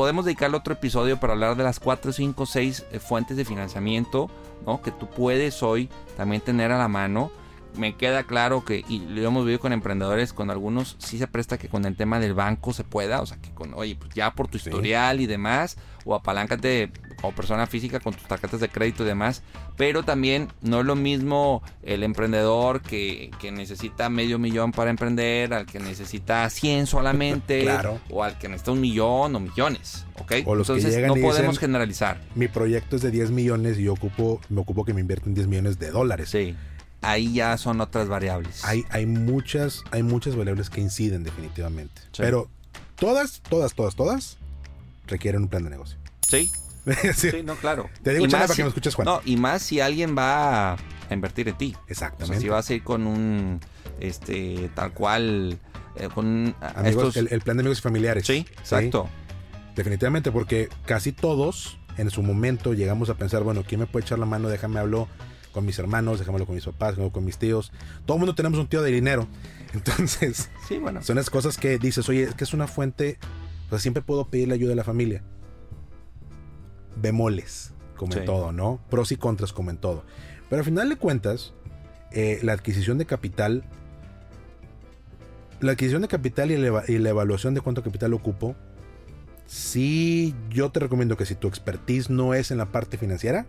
Podemos 0.00 0.24
dedicarle 0.24 0.56
otro 0.56 0.72
episodio 0.72 1.20
para 1.20 1.34
hablar 1.34 1.56
de 1.56 1.62
las 1.62 1.78
4, 1.78 2.12
5, 2.14 2.46
6 2.46 2.86
fuentes 3.06 3.36
de 3.36 3.44
financiamiento, 3.44 4.30
¿no? 4.64 4.80
Que 4.80 4.92
tú 4.92 5.10
puedes 5.10 5.62
hoy 5.62 5.90
también 6.16 6.40
tener 6.40 6.72
a 6.72 6.78
la 6.78 6.88
mano. 6.88 7.30
Me 7.76 7.94
queda 7.94 8.22
claro 8.22 8.64
que, 8.64 8.82
y 8.88 9.00
lo 9.00 9.20
hemos 9.28 9.44
vivido 9.44 9.60
con 9.60 9.74
emprendedores, 9.74 10.32
con 10.32 10.48
algunos 10.50 10.96
sí 11.00 11.18
se 11.18 11.26
presta 11.28 11.58
que 11.58 11.68
con 11.68 11.84
el 11.84 11.96
tema 11.98 12.18
del 12.18 12.32
banco 12.32 12.72
se 12.72 12.82
pueda, 12.82 13.20
o 13.20 13.26
sea, 13.26 13.36
que 13.42 13.50
con, 13.50 13.74
oye, 13.74 13.94
pues 13.94 14.14
ya 14.14 14.30
por 14.34 14.48
tu 14.48 14.58
Sí. 14.58 14.70
historial 14.70 15.20
y 15.20 15.26
demás, 15.26 15.76
o 16.06 16.14
apaláncate 16.14 16.90
como 17.20 17.34
persona 17.34 17.66
física 17.66 18.00
con 18.00 18.14
tus 18.14 18.24
tarjetas 18.24 18.60
de 18.60 18.68
crédito 18.68 19.02
y 19.02 19.06
demás, 19.06 19.42
pero 19.76 20.02
también 20.02 20.48
no 20.62 20.80
es 20.80 20.86
lo 20.86 20.96
mismo 20.96 21.62
el 21.82 22.02
emprendedor 22.02 22.80
que, 22.82 23.30
que 23.40 23.50
necesita 23.52 24.08
medio 24.08 24.38
millón 24.38 24.72
para 24.72 24.90
emprender, 24.90 25.52
al 25.54 25.66
que 25.66 25.78
necesita 25.80 26.48
100 26.48 26.86
solamente, 26.86 27.60
Claro. 27.64 28.00
o 28.10 28.22
al 28.24 28.38
que 28.38 28.48
necesita 28.48 28.72
un 28.72 28.80
millón 28.80 29.34
o 29.36 29.40
millones, 29.40 30.04
¿ok? 30.18 30.32
O 30.46 30.54
los 30.54 30.66
que 30.66 30.72
Entonces 30.74 30.94
llegan 30.94 31.08
no 31.08 31.14
podemos 31.14 31.36
dicen- 31.56 31.56
generalizar. 31.60 32.20
Mi 32.34 32.48
proyecto 32.48 32.96
es 32.96 33.02
de 33.02 33.10
10 33.10 33.30
millones 33.30 33.78
y 33.78 33.84
yo 33.84 33.92
ocupo, 33.92 34.40
me 34.48 34.60
ocupo 34.60 34.84
que 34.84 34.94
me 34.94 35.00
invierten 35.00 35.34
10 35.34 35.46
millones 35.46 35.78
de 35.78 35.90
dólares. 35.90 36.30
Sí, 36.30 36.54
ahí 37.02 37.32
ya 37.34 37.56
son 37.58 37.80
otras 37.80 38.08
variables. 38.08 38.64
Hay, 38.64 38.84
hay 38.90 39.06
muchas, 39.06 39.82
hay 39.90 40.02
muchas 40.02 40.36
variables 40.36 40.70
que 40.70 40.80
inciden 40.80 41.22
definitivamente. 41.24 42.00
Sí. 42.12 42.22
Pero 42.22 42.48
todas, 42.96 43.40
todas, 43.48 43.74
todas, 43.74 43.94
todas 43.94 44.36
requieren 45.06 45.42
un 45.42 45.48
plan 45.48 45.64
de 45.64 45.70
negocio. 45.70 45.96
Sí, 46.28 46.50
Sí. 47.14 47.30
sí, 47.30 47.42
no, 47.44 47.54
claro. 47.56 47.88
Te 48.02 48.12
digo, 48.14 48.24
Y 48.24 48.28
más 48.28 48.42
para 48.42 48.54
que 48.54 48.62
me 48.62 48.68
escuches, 48.68 48.94
Juan. 48.94 49.06
No, 49.06 49.20
y 49.24 49.36
más 49.36 49.62
si 49.62 49.80
alguien 49.80 50.16
va 50.16 50.72
a 50.74 50.78
invertir 51.10 51.48
en 51.48 51.56
ti. 51.58 51.74
O 51.74 51.78
sea, 51.78 51.88
Exactamente. 52.08 52.40
si 52.40 52.48
vas 52.48 52.68
a 52.70 52.74
ir 52.74 52.82
con 52.82 53.06
un, 53.06 53.60
este, 54.00 54.70
tal 54.74 54.92
cual, 54.92 55.58
eh, 55.96 56.08
con 56.14 56.54
Amigos, 56.60 57.08
estos... 57.08 57.16
el, 57.16 57.28
el 57.30 57.40
plan 57.42 57.56
de 57.56 57.62
negocios 57.64 57.82
familiares. 57.82 58.26
Sí, 58.26 58.46
exacto. 58.58 59.08
Definitivamente, 59.76 60.32
porque 60.32 60.68
casi 60.86 61.12
todos 61.12 61.78
en 61.96 62.10
su 62.10 62.22
momento 62.22 62.72
llegamos 62.74 63.10
a 63.10 63.14
pensar, 63.14 63.42
bueno, 63.42 63.62
¿quién 63.66 63.80
me 63.80 63.86
puede 63.86 64.04
echar 64.04 64.18
la 64.18 64.26
mano? 64.26 64.48
Déjame 64.48 64.80
hablo 64.80 65.08
con 65.52 65.66
mis 65.66 65.78
hermanos, 65.78 66.18
déjame 66.18 66.36
hablo 66.36 66.46
con 66.46 66.54
mis 66.54 66.64
papás, 66.64 66.96
con 67.12 67.24
mis 67.24 67.38
tíos. 67.38 67.72
Todo 68.06 68.16
el 68.16 68.20
mundo 68.20 68.34
tenemos 68.34 68.58
un 68.58 68.68
tío 68.68 68.82
de 68.82 68.90
dinero. 68.90 69.26
Entonces, 69.74 70.50
Sí, 70.68 70.78
bueno. 70.78 71.02
son 71.02 71.16
las 71.16 71.30
cosas 71.30 71.56
que 71.58 71.78
dices, 71.78 72.08
oye, 72.08 72.24
es 72.24 72.34
que 72.34 72.44
es 72.44 72.52
una 72.54 72.66
fuente, 72.66 73.18
o 73.66 73.70
sea, 73.70 73.78
siempre 73.78 74.02
puedo 74.02 74.28
pedirle 74.28 74.54
ayuda 74.54 74.72
a 74.72 74.76
la 74.76 74.84
familia. 74.84 75.22
Bemoles, 77.00 77.72
como 77.96 78.12
en 78.20 78.26
todo, 78.26 78.52
¿no? 78.52 78.80
Pros 78.90 79.12
y 79.12 79.16
contras, 79.16 79.52
como 79.52 79.70
en 79.70 79.76
todo. 79.78 80.04
Pero 80.48 80.60
al 80.60 80.64
final 80.64 80.88
de 80.88 80.96
cuentas, 80.96 81.52
eh, 82.12 82.40
la 82.42 82.52
adquisición 82.52 82.98
de 82.98 83.06
capital, 83.06 83.64
la 85.60 85.72
adquisición 85.72 86.02
de 86.02 86.08
capital 86.08 86.50
y 86.50 86.56
la, 86.56 86.66
eva- 86.66 86.84
y 86.88 86.98
la 86.98 87.10
evaluación 87.10 87.54
de 87.54 87.60
cuánto 87.60 87.82
capital 87.82 88.14
ocupo, 88.14 88.56
sí, 89.46 90.34
yo 90.50 90.70
te 90.70 90.80
recomiendo 90.80 91.16
que 91.16 91.26
si 91.26 91.34
tu 91.34 91.48
expertise 91.48 92.10
no 92.10 92.34
es 92.34 92.50
en 92.50 92.58
la 92.58 92.66
parte 92.72 92.96
financiera, 92.98 93.46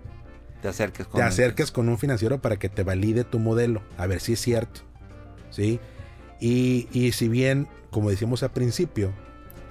Te 0.62 0.68
acerques 0.68 1.08
con 1.08 1.20
te 1.20 1.24
acerques 1.26 1.72
con 1.72 1.90
un 1.90 1.98
financiero 1.98 2.42
para 2.42 2.58
que 2.58 2.70
te 2.70 2.84
valide 2.84 3.24
tu 3.24 3.40
modelo, 3.40 3.82
a 3.98 4.06
ver 4.08 4.20
si 4.20 4.34
es 4.34 4.42
cierto. 4.42 4.82
¿Sí? 5.50 5.80
Y, 6.40 6.88
y 6.92 7.12
si 7.14 7.28
bien, 7.28 7.68
como 7.90 8.10
decíamos 8.10 8.44
al 8.44 8.52
principio, 8.52 9.12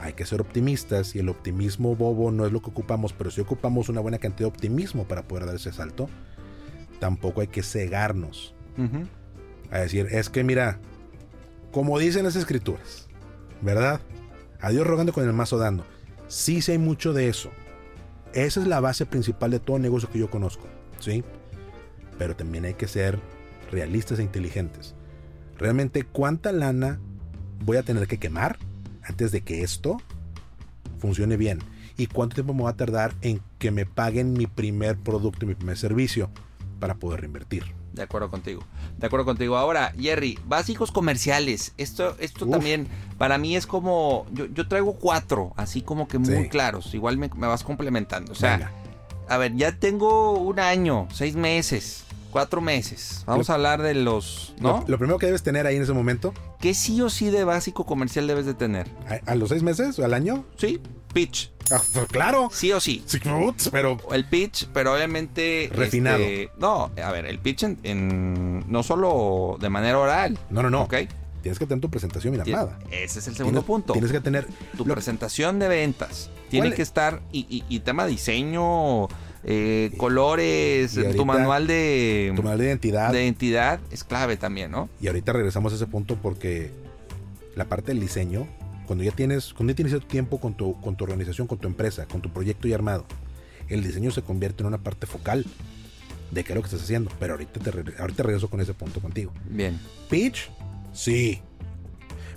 hay 0.00 0.14
que 0.14 0.24
ser 0.24 0.40
optimistas 0.40 1.14
y 1.14 1.18
el 1.18 1.28
optimismo 1.28 1.94
bobo 1.94 2.30
no 2.30 2.46
es 2.46 2.52
lo 2.52 2.62
que 2.62 2.70
ocupamos, 2.70 3.12
pero 3.12 3.30
si 3.30 3.40
ocupamos 3.40 3.88
una 3.88 4.00
buena 4.00 4.18
cantidad 4.18 4.48
de 4.48 4.54
optimismo 4.54 5.04
para 5.04 5.28
poder 5.28 5.46
dar 5.46 5.54
ese 5.54 5.72
salto, 5.72 6.08
tampoco 6.98 7.42
hay 7.42 7.48
que 7.48 7.62
cegarnos 7.62 8.54
a 9.70 9.78
decir, 9.78 10.08
es 10.10 10.30
que 10.30 10.42
mira, 10.42 10.78
como 11.70 11.98
dicen 11.98 12.24
las 12.24 12.34
escrituras, 12.34 13.08
¿verdad? 13.60 14.00
A 14.60 14.70
Dios 14.70 14.86
rogando 14.86 15.12
con 15.12 15.24
el 15.24 15.34
mazo 15.34 15.58
dando. 15.58 15.84
Sí, 16.28 16.62
sí 16.62 16.72
hay 16.72 16.78
mucho 16.78 17.12
de 17.12 17.28
eso. 17.28 17.50
Esa 18.32 18.60
es 18.60 18.66
la 18.66 18.80
base 18.80 19.04
principal 19.04 19.50
de 19.50 19.60
todo 19.60 19.78
negocio 19.78 20.08
que 20.10 20.18
yo 20.18 20.30
conozco, 20.30 20.64
¿sí? 20.98 21.24
Pero 22.16 22.34
también 22.36 22.64
hay 22.64 22.74
que 22.74 22.88
ser 22.88 23.18
realistas 23.70 24.18
e 24.18 24.22
inteligentes. 24.22 24.94
Realmente, 25.58 26.04
¿cuánta 26.04 26.52
lana 26.52 27.00
voy 27.64 27.76
a 27.76 27.82
tener 27.82 28.06
que 28.06 28.18
quemar 28.18 28.58
antes 29.04 29.32
de 29.32 29.42
que 29.42 29.62
esto 29.62 29.98
funcione 30.98 31.36
bien? 31.36 31.58
¿Y 31.96 32.06
cuánto 32.06 32.34
tiempo 32.34 32.54
me 32.54 32.62
va 32.62 32.70
a 32.70 32.76
tardar 32.76 33.14
en 33.20 33.40
que 33.58 33.70
me 33.70 33.84
paguen 33.86 34.32
mi 34.32 34.46
primer 34.46 34.96
producto 34.98 35.44
y 35.44 35.48
mi 35.48 35.54
primer 35.54 35.76
servicio 35.76 36.30
para 36.78 36.94
poder 36.94 37.20
reinvertir? 37.20 37.64
De 37.92 38.02
acuerdo 38.02 38.30
contigo. 38.30 38.62
De 38.98 39.06
acuerdo 39.06 39.26
contigo. 39.26 39.56
Ahora, 39.56 39.92
Jerry, 39.98 40.38
básicos 40.46 40.92
comerciales. 40.92 41.74
Esto, 41.76 42.16
esto 42.20 42.44
Uf. 42.46 42.52
también 42.52 42.86
para 43.18 43.36
mí 43.36 43.56
es 43.56 43.66
como. 43.66 44.26
Yo, 44.32 44.46
yo 44.46 44.68
traigo 44.68 44.94
cuatro, 44.94 45.52
así 45.56 45.82
como 45.82 46.06
que 46.06 46.18
muy 46.18 46.44
Sí. 46.44 46.48
claros. 46.48 46.94
Igual 46.94 47.18
me, 47.18 47.28
me 47.36 47.46
vas 47.48 47.64
complementando. 47.64 48.32
O 48.32 48.36
sea, 48.36 48.56
Venga. 48.58 48.72
a 49.28 49.36
ver, 49.38 49.56
ya 49.56 49.72
tengo 49.76 50.38
un 50.38 50.60
año, 50.60 51.08
seis 51.12 51.34
meses, 51.34 52.04
cuatro 52.30 52.60
meses. 52.60 53.22
Vamos 53.26 53.48
Lo- 53.48 53.52
a 53.52 53.54
hablar 53.56 53.82
de 53.82 53.94
los. 53.94 54.54
¿No? 54.60 54.80
Lo, 54.80 54.88
lo 54.88 54.98
primero 54.98 55.18
que 55.18 55.26
debes 55.26 55.42
tener 55.42 55.66
ahí 55.66 55.76
en 55.76 55.82
ese 55.82 55.92
momento, 55.92 56.32
¿Qué 56.60 56.74
sí 56.74 57.00
o 57.02 57.10
sí 57.10 57.30
de 57.30 57.44
básico 57.44 57.84
comercial 57.86 58.26
debes 58.26 58.46
de 58.46 58.54
tener? 58.54 58.88
a, 59.08 59.30
a 59.32 59.34
los 59.34 59.48
seis 59.50 59.62
meses 59.62 59.98
o 59.98 60.04
al 60.04 60.14
año, 60.14 60.44
Sí, 60.56 60.80
pitch. 61.12 61.50
ah, 61.70 61.80
pues 61.92 62.06
claro, 62.08 62.48
Sí 62.52 62.72
o 62.72 62.80
sí. 62.80 63.02
sí, 63.06 63.18
pero 63.72 63.96
El 64.12 64.24
pitch, 64.26 64.66
pero 64.72 64.94
obviamente. 64.94 65.70
Refinado. 65.74 66.18
este, 66.18 66.50
no, 66.58 66.90
a 67.02 67.12
ver, 67.12 67.26
el 67.26 67.38
pitch 67.38 67.64
en, 67.64 67.78
en- 67.82 68.64
no 68.70 68.82
solo 68.82 69.56
de 69.60 69.68
manera 69.70 69.98
oral. 69.98 70.38
no, 70.50 70.62
no, 70.62 70.70
no, 70.70 70.82
¿Ok? 70.82 70.94
tienes 71.42 71.58
que 71.58 71.66
tener 71.66 71.80
tu 71.80 71.88
presentación 71.90 72.34
bien 72.34 72.42
armada. 72.42 72.78
Ese 72.90 73.18
es 73.20 73.26
el 73.28 73.34
segundo 73.34 73.60
Tienes- 73.62 73.66
punto. 73.66 73.92
Tienes 73.94 74.12
que 74.12 74.20
tener 74.20 74.46
tu 74.76 74.84
lo- 74.84 74.92
presentación 74.92 75.58
de 75.58 75.68
ventas 75.68 76.28
tiene 76.50 76.66
¿Cuál- 76.68 76.76
que 76.76 76.82
estar 76.82 77.22
y, 77.32 77.46
y- 77.48 77.64
y 77.74 77.80
tema 77.80 78.04
diseño 78.06 79.08
eh, 79.44 79.90
colores 79.96 80.98
tu 81.16 81.24
manual 81.24 81.66
de, 81.66 82.32
tu 82.36 82.42
manual 82.42 82.58
de 82.58 82.66
identidad. 82.66 83.12
de 83.12 83.22
identidad 83.22 83.80
es 83.90 84.04
clave 84.04 84.36
también 84.36 84.70
no 84.70 84.88
Y 85.00 85.06
ahorita 85.06 85.32
regresamos 85.32 85.72
a 85.72 85.76
ese 85.76 85.86
punto 85.86 86.16
porque 86.16 86.70
la 87.56 87.64
parte 87.66 87.92
del 87.92 88.00
diseño, 88.00 88.46
cuando 88.86 89.04
ya 89.04 89.12
tienes, 89.12 89.54
cuando 89.54 89.72
ya 89.72 89.76
tienes 89.76 89.94
ese 89.94 90.04
tiempo 90.04 90.40
con 90.40 90.54
tu, 90.54 90.80
con 90.80 90.96
tu 90.96 91.04
organización, 91.04 91.46
con 91.46 91.58
tu 91.58 91.68
empresa, 91.68 92.06
con 92.06 92.20
tu 92.20 92.30
proyecto 92.30 92.68
ya 92.68 92.74
armado, 92.74 93.06
el 93.68 93.82
diseño 93.82 94.10
se 94.10 94.22
convierte 94.22 94.62
en 94.62 94.66
una 94.66 94.78
parte 94.78 95.06
focal 95.06 95.44
de 96.30 96.44
qué 96.44 96.52
es 96.52 96.56
lo 96.56 96.62
que 96.62 96.66
estás 96.66 96.82
haciendo. 96.82 97.10
Pero 97.18 97.34
ahorita 97.34 97.60
te, 97.60 98.00
ahorita 98.00 98.22
regreso 98.22 98.48
con 98.48 98.60
ese 98.60 98.74
punto 98.74 99.00
contigo. 99.00 99.32
bien 99.48 99.78
Pitch, 100.08 100.50
sí. 100.92 101.40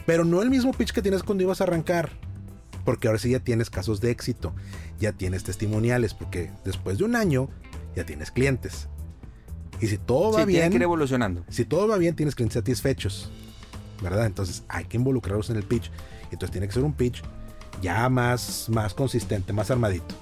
Pero 0.05 0.25
no 0.25 0.41
el 0.41 0.49
mismo 0.49 0.73
pitch 0.73 0.91
que 0.91 1.01
tienes 1.01 1.23
cuando 1.23 1.43
ibas 1.43 1.61
a 1.61 1.63
arrancar. 1.63 2.11
Porque 2.85 3.07
ahora 3.07 3.19
sí 3.19 3.29
ya 3.29 3.39
tienes 3.39 3.69
casos 3.69 4.01
de 4.01 4.11
éxito. 4.11 4.53
Ya 4.99 5.13
tienes 5.13 5.43
testimoniales. 5.43 6.13
Porque 6.13 6.51
después 6.65 6.97
de 6.97 7.05
un 7.05 7.15
año 7.15 7.49
ya 7.95 8.05
tienes 8.05 8.31
clientes. 8.31 8.87
Y 9.79 9.87
si 9.87 9.97
todo 9.97 10.33
va 10.33 10.41
sí, 10.41 10.45
bien. 10.45 10.69
que 10.69 10.77
ir 10.77 10.83
evolucionando 10.83 11.43
Si 11.49 11.65
todo 11.65 11.87
va 11.87 11.97
bien, 11.97 12.15
tienes 12.15 12.35
clientes 12.35 12.55
satisfechos. 12.55 13.31
¿Verdad? 14.01 14.25
Entonces 14.25 14.63
hay 14.67 14.85
que 14.85 14.97
involucrarlos 14.97 15.49
en 15.49 15.57
el 15.57 15.63
pitch. 15.63 15.91
Entonces 16.31 16.51
tiene 16.51 16.67
que 16.67 16.73
ser 16.73 16.83
un 16.83 16.93
pitch 16.93 17.21
ya 17.81 18.07
más, 18.09 18.67
más 18.69 18.93
consistente, 18.93 19.53
más 19.53 19.71
armadito. 19.71 20.15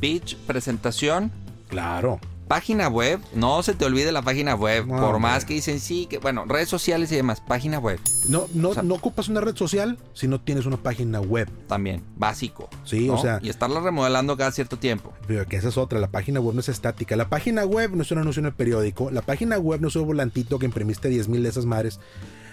pitch, 0.00 0.36
presentación. 0.38 1.30
Claro. 1.68 2.18
Página 2.48 2.88
web, 2.88 3.18
no 3.34 3.62
se 3.62 3.72
te 3.72 3.86
olvide 3.86 4.12
la 4.12 4.20
página 4.20 4.54
web, 4.54 4.86
por 4.86 5.18
más 5.18 5.46
que 5.46 5.54
dicen 5.54 5.80
sí, 5.80 6.04
que 6.06 6.18
bueno, 6.18 6.44
redes 6.44 6.68
sociales 6.68 7.10
y 7.10 7.16
demás, 7.16 7.40
página 7.40 7.78
web 7.78 7.98
No, 8.28 8.46
no, 8.52 8.70
O 8.70 8.74
sea- 8.74 8.82
no 8.82 8.94
ocupas 8.94 9.28
una 9.28 9.40
red 9.40 9.56
social 9.56 9.96
si 10.12 10.28
no 10.28 10.38
tienes 10.40 10.66
una 10.66 10.76
página 10.76 11.20
web. 11.20 11.48
también, 11.66 12.02
básico. 12.16 12.68
Sí, 12.84 13.06
¿no? 13.06 13.14
o 13.14 13.18
sea- 13.22 13.38
Y 13.42 13.48
estarla 13.48 13.80
remodelando 13.80 14.36
cada 14.36 14.52
cierto 14.52 14.76
tiempo. 14.78 15.14
Pero 15.26 15.46
que 15.46 15.56
esa 15.56 15.68
es 15.68 15.78
otra, 15.78 15.98
la 15.98 16.08
página 16.10 16.40
web 16.40 16.54
no 16.54 16.60
es 16.60 16.68
estática. 16.68 17.16
La 17.16 17.28
página 17.30 17.64
web 17.64 17.92
no 17.94 18.02
es 18.02 18.10
un 18.10 18.18
anuncio 18.18 18.40
en 18.40 18.46
el 18.46 18.52
periódico. 18.52 19.10
La 19.10 19.22
página 19.22 19.56
web 19.58 19.80
no 19.80 19.88
es 19.88 19.96
un 19.96 20.06
volantito 20.06 20.58
que 20.58 20.66
imprimiste 20.66 21.08
10 21.08 21.28
mil 21.28 21.42
de 21.42 21.48
esas 21.48 21.64
madres. 21.64 22.00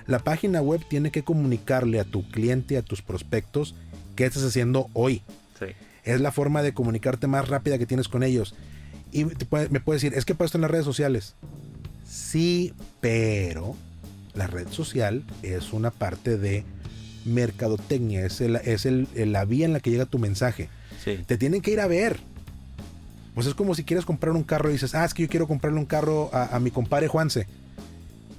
La 0.07 0.19
página 0.19 0.61
web 0.61 0.81
tiene 0.89 1.11
que 1.11 1.23
comunicarle 1.23 1.99
a 1.99 2.05
tu 2.05 2.27
cliente 2.29 2.75
y 2.75 2.77
a 2.77 2.83
tus 2.83 3.01
prospectos 3.01 3.75
qué 4.15 4.25
estás 4.25 4.43
haciendo 4.43 4.87
hoy. 4.93 5.23
Sí. 5.59 5.65
Es 6.05 6.21
la 6.21 6.31
forma 6.31 6.61
de 6.61 6.73
comunicarte 6.73 7.27
más 7.27 7.49
rápida 7.49 7.77
que 7.77 7.85
tienes 7.85 8.07
con 8.07 8.23
ellos. 8.23 8.55
Y 9.11 9.25
puede- 9.25 9.69
me 9.69 9.79
puedes 9.79 10.01
decir, 10.01 10.17
es 10.17 10.25
que 10.25 10.35
para 10.35 10.45
esto 10.45 10.57
en 10.57 10.61
las 10.63 10.71
redes 10.71 10.85
sociales. 10.85 11.35
Sí, 12.07 12.73
pero 13.01 13.75
la 14.35 14.47
red 14.47 14.67
social 14.69 15.23
es 15.43 15.73
una 15.73 15.91
parte 15.91 16.37
de 16.37 16.63
mercadotecnia, 17.25 18.25
es, 18.25 18.41
el- 18.41 18.55
es 18.57 18.85
el- 18.85 19.07
la 19.15 19.45
vía 19.45 19.65
en 19.65 19.73
la 19.73 19.79
que 19.79 19.91
llega 19.91 20.05
tu 20.05 20.19
mensaje. 20.19 20.69
Sí. 21.03 21.19
Te 21.25 21.37
tienen 21.37 21.61
que 21.61 21.71
ir 21.71 21.79
a 21.79 21.87
ver. 21.87 22.19
Pues 23.35 23.47
es 23.47 23.53
como 23.53 23.73
si 23.75 23.83
quieres 23.83 24.05
comprar 24.05 24.33
un 24.35 24.43
carro 24.43 24.69
y 24.69 24.73
dices, 24.73 24.95
ah, 24.95 25.05
es 25.05 25.13
que 25.13 25.23
yo 25.23 25.29
quiero 25.29 25.47
comprarle 25.47 25.79
un 25.79 25.85
carro 25.85 26.29
a, 26.33 26.55
a 26.55 26.59
mi 26.59 26.71
compadre 26.71 27.07
Juanse. 27.07 27.47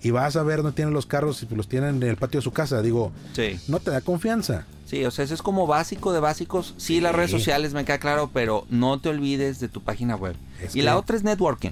Y 0.03 0.11
vas 0.13 0.37
a 0.37 0.43
ver 0.43 0.59
dónde 0.63 0.73
tienen 0.77 0.95
los 0.95 1.05
carros 1.07 1.43
y 1.49 1.55
los 1.55 1.69
tienen 1.69 1.97
en 1.97 2.09
el 2.09 2.17
patio 2.17 2.39
de 2.41 2.45
su 2.45 2.53
casa. 2.53 2.81
Digo, 2.83 3.13
Sí. 3.35 3.59
no 3.69 3.81
te 3.81 3.91
da 3.91 4.01
confianza. 4.01 4.67
Sí, 4.87 5.05
o 5.05 5.11
sea, 5.11 5.25
eso 5.25 5.35
es 5.35 5.43
como 5.43 5.67
básico 5.67 6.13
de 6.13 6.21
básicos. 6.21 6.75
Sí, 6.79 7.01
las 7.01 7.15
redes 7.15 7.31
sociales 7.31 7.75
me 7.75 7.85
queda 7.85 7.99
claro, 7.99 8.31
pero 8.33 8.67
no 8.71 8.99
te 9.01 9.09
olvides 9.11 9.61
de 9.61 9.69
tu 9.69 9.83
página 9.83 10.17
web. 10.17 10.35
Es 10.63 10.75
y 10.75 10.83
la 10.83 10.97
otra 10.97 11.17
es 11.17 11.23
networking. 11.23 11.71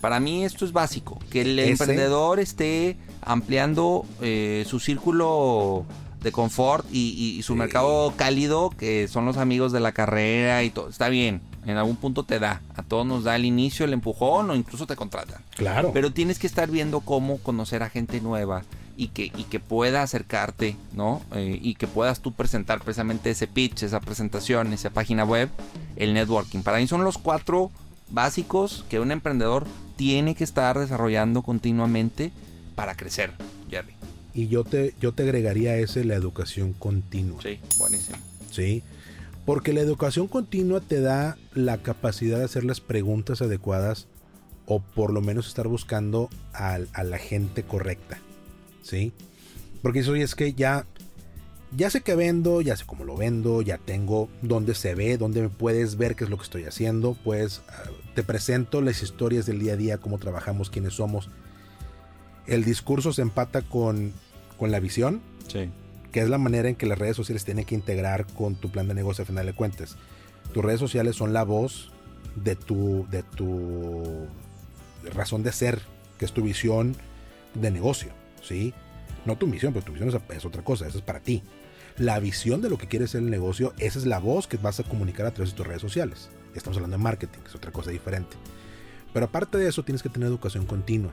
Para 0.00 0.20
mí 0.20 0.44
esto 0.44 0.64
es 0.64 0.72
básico, 0.72 1.18
que 1.30 1.42
el 1.42 1.58
Ese- 1.58 1.70
emprendedor 1.72 2.40
esté 2.40 2.96
ampliando 3.22 4.04
eh, 4.20 4.64
su 4.68 4.80
círculo 4.80 5.84
de 6.22 6.32
confort 6.32 6.84
y, 6.90 7.10
y- 7.16 7.38
y 7.38 7.42
su 7.42 7.54
mercado 7.54 8.12
cálido, 8.16 8.70
que 8.70 9.06
son 9.08 9.26
los 9.26 9.36
amigos 9.36 9.70
de 9.72 9.80
la 9.80 9.92
carrera 9.92 10.62
y 10.64 10.70
todo. 10.70 10.88
Está 10.88 11.08
bien, 11.08 11.40
en 11.66 11.76
algún 11.76 11.96
punto 11.96 12.22
te 12.22 12.38
da. 12.38 12.62
A 12.74 12.82
todos 12.82 13.06
nos 13.06 13.24
da 13.24 13.36
el 13.36 13.44
inicio, 13.44 13.84
el 13.84 13.92
empujón 13.92 14.50
o 14.50 14.54
incluso 14.54 14.86
te 14.86 14.96
contratan. 14.96 15.42
Claro. 15.56 15.90
Pero 15.92 16.12
tienes 16.12 16.38
que 16.38 16.46
estar 16.46 16.70
viendo 16.70 17.00
cómo 17.00 17.38
conocer 17.38 17.82
a 17.82 17.90
gente 17.90 18.20
nueva 18.20 18.62
y 18.96 19.08
que, 19.08 19.24
y 19.24 19.44
que 19.44 19.60
pueda 19.60 20.02
acercarte, 20.02 20.76
¿no? 20.94 21.22
Eh, 21.34 21.58
y 21.60 21.74
que 21.74 21.86
puedas 21.86 22.20
tú 22.20 22.32
presentar 22.32 22.80
precisamente 22.80 23.30
ese 23.30 23.46
pitch, 23.46 23.82
esa 23.82 24.00
presentación, 24.00 24.72
esa 24.72 24.90
página 24.90 25.24
web, 25.24 25.50
el 25.96 26.14
networking. 26.14 26.60
Para 26.62 26.78
mí 26.78 26.86
son 26.86 27.04
los 27.04 27.18
cuatro 27.18 27.70
básicos 28.10 28.84
que 28.88 29.00
un 29.00 29.10
emprendedor 29.10 29.66
tiene 29.96 30.34
que 30.34 30.44
estar 30.44 30.78
desarrollando 30.78 31.42
continuamente 31.42 32.30
para 32.74 32.94
crecer, 32.94 33.32
Jerry. 33.70 33.94
y 34.34 34.48
yo 34.48 34.64
te, 34.64 34.94
yo 35.00 35.12
te 35.12 35.22
agregaría 35.24 35.72
a 35.72 35.76
ese 35.76 36.04
la 36.04 36.14
educación 36.14 36.74
continua. 36.74 37.40
Sí, 37.42 37.58
buenísimo. 37.78 38.18
¿sí? 38.50 38.82
Porque 39.46 39.72
la 39.72 39.80
educación 39.80 40.26
continua 40.26 40.80
te 40.80 41.00
da 41.00 41.38
la 41.54 41.78
capacidad 41.78 42.38
de 42.38 42.44
hacer 42.44 42.64
las 42.64 42.80
preguntas 42.80 43.40
adecuadas 43.40 44.08
o 44.66 44.80
por 44.80 45.12
lo 45.12 45.20
menos 45.20 45.46
estar 45.46 45.68
buscando 45.68 46.28
a, 46.52 46.78
la 46.78 47.18
gente 47.18 47.62
correcta, 47.62 48.18
¿sí? 48.82 49.12
Porque 49.82 50.00
eso 50.00 50.16
es 50.16 50.34
que 50.34 50.52
ya, 50.52 50.84
ya 51.76 51.88
sé 51.90 52.00
que 52.00 52.16
vendo, 52.16 52.60
ya 52.60 52.76
sé 52.76 52.84
cómo 52.84 53.04
lo 53.04 53.16
vendo, 53.16 53.62
ya 53.62 53.78
tengo 53.78 54.28
dónde 54.42 54.74
se 54.74 54.96
ve, 54.96 55.16
dónde 55.16 55.42
me 55.42 55.48
puedes 55.48 55.96
ver 55.96 56.16
qué 56.16 56.24
es 56.24 56.30
lo 56.30 56.38
que 56.38 56.42
estoy 56.42 56.64
haciendo, 56.64 57.16
pues 57.22 57.62
ah, 57.68 57.88
te 58.16 58.24
presento 58.24 58.82
las 58.82 59.00
historias 59.00 59.46
del 59.46 59.60
día 59.60 59.74
a 59.74 59.76
día, 59.76 59.98
cómo 59.98 60.18
trabajamos, 60.18 60.70
quiénes 60.70 60.94
somos. 60.94 61.30
El 62.48 62.64
discurso 62.64 63.12
se 63.12 63.22
empata 63.22 63.62
con, 63.62 64.12
con 64.58 64.72
la 64.72 64.80
visión, 64.80 65.22
Sí. 65.48 65.70
Es 66.22 66.28
la 66.28 66.38
manera 66.38 66.68
en 66.68 66.76
que 66.76 66.86
las 66.86 66.98
redes 66.98 67.16
sociales 67.16 67.44
tienen 67.44 67.64
que 67.64 67.74
integrar 67.74 68.26
con 68.26 68.54
tu 68.54 68.70
plan 68.70 68.88
de 68.88 68.94
negocio 68.94 69.22
a 69.22 69.26
final 69.26 69.46
de 69.46 69.52
cuentas. 69.52 69.96
Tus 70.52 70.64
redes 70.64 70.80
sociales 70.80 71.16
son 71.16 71.32
la 71.32 71.44
voz 71.44 71.92
de 72.36 72.56
tu, 72.56 73.06
de 73.10 73.22
tu 73.22 74.26
razón 75.14 75.42
de 75.42 75.52
ser, 75.52 75.80
que 76.18 76.24
es 76.24 76.32
tu 76.32 76.42
visión 76.42 76.96
de 77.54 77.70
negocio, 77.70 78.12
¿sí? 78.42 78.74
No 79.24 79.36
tu 79.36 79.46
misión, 79.46 79.72
pero 79.72 79.84
tu 79.84 79.92
visión 79.92 80.08
es, 80.28 80.44
otra 80.44 80.62
cosa, 80.62 80.86
eso 80.86 80.98
es 80.98 81.04
para 81.04 81.20
ti. 81.20 81.42
La 81.98 82.20
visión 82.20 82.60
de 82.60 82.68
lo 82.68 82.78
que 82.78 82.86
quieres 82.86 83.10
ser 83.10 83.22
el 83.22 83.30
negocio, 83.30 83.72
esa 83.78 83.98
es 83.98 84.06
la 84.06 84.18
voz 84.18 84.46
que 84.46 84.56
vas 84.58 84.80
a 84.80 84.84
comunicar 84.84 85.26
a 85.26 85.32
través 85.32 85.52
de 85.52 85.56
tus 85.56 85.66
redes 85.66 85.80
sociales. 85.82 86.28
Estamos 86.54 86.76
hablando 86.76 86.96
de 86.96 87.02
marketing, 87.02 87.40
es 87.46 87.54
otra 87.54 87.72
cosa 87.72 87.90
diferente. 87.90 88.36
Pero 89.12 89.26
aparte 89.26 89.58
de 89.58 89.68
eso, 89.68 89.82
tienes 89.82 90.02
que 90.02 90.08
tener 90.08 90.28
educación 90.28 90.66
continua. 90.66 91.12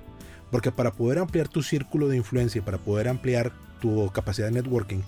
Porque 0.51 0.71
para 0.71 0.91
poder 0.91 1.19
ampliar 1.19 1.47
tu 1.47 1.63
círculo 1.63 2.07
de 2.07 2.17
influencia 2.17 2.59
y 2.59 2.61
para 2.61 2.77
poder 2.77 3.07
ampliar 3.07 3.53
tu 3.83 4.09
capacidad 4.13 4.47
de 4.47 4.53
networking, 4.53 5.01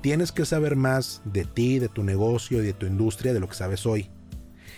tienes 0.00 0.30
que 0.30 0.44
saber 0.44 0.76
más 0.76 1.22
de 1.24 1.44
ti, 1.44 1.80
de 1.80 1.88
tu 1.88 2.04
negocio 2.04 2.62
y 2.62 2.66
de 2.66 2.72
tu 2.72 2.86
industria, 2.86 3.34
de 3.34 3.40
lo 3.40 3.48
que 3.48 3.56
sabes 3.56 3.84
hoy. 3.84 4.08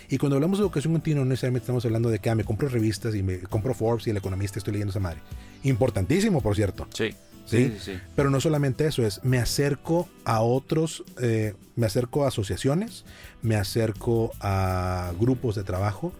Y 0.09 0.17
cuando 0.17 0.35
hablamos 0.35 0.57
de 0.57 0.63
educación 0.63 0.93
continua, 0.93 1.23
no 1.23 1.29
necesariamente 1.29 1.65
estamos 1.65 1.85
hablando 1.85 2.09
de 2.09 2.17
que 2.17 2.31
ah, 2.31 2.35
me 2.35 2.43
compro 2.43 2.67
revistas 2.67 3.13
y 3.13 3.21
me 3.21 3.39
compro 3.41 3.75
Forbes 3.75 4.07
y 4.07 4.09
el 4.09 4.17
economista 4.17 4.57
estoy 4.57 4.73
leyendo 4.73 4.89
esa 4.89 4.99
madre. 4.99 5.19
Importantísimo, 5.63 6.41
por 6.41 6.55
cierto. 6.55 6.87
Sí. 6.91 7.11
¿sí? 7.45 7.57
Sí, 7.57 7.73
sí, 7.77 7.79
sí. 7.79 7.99
Pero 8.15 8.31
no 8.31 8.41
solamente 8.41 8.87
eso, 8.87 9.05
es 9.05 9.23
me 9.23 9.37
acerco 9.37 10.09
a 10.23 10.41
otros, 10.41 11.03
eh, 11.21 11.53
me 11.75 11.85
acerco 11.85 12.25
a 12.25 12.29
asociaciones, 12.29 13.05
me 13.43 13.57
acerco 13.57 14.31
a 14.39 15.13
grupos 15.19 15.53
de 15.53 15.63
trabajo 15.63 16.13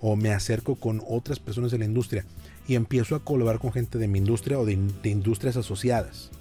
o 0.00 0.16
me 0.16 0.32
acerco 0.32 0.74
con 0.74 1.00
otras 1.08 1.38
personas 1.38 1.70
de 1.70 1.78
la 1.78 1.84
industria 1.84 2.24
y 2.66 2.74
empiezo 2.74 3.14
a 3.14 3.24
colaborar 3.24 3.60
con 3.60 3.72
gente 3.72 3.98
de 3.98 4.08
mi 4.08 4.18
industria 4.18 4.58
o 4.58 4.66
de 4.66 4.72
industrias 5.04 5.56
asociadas 5.56 6.32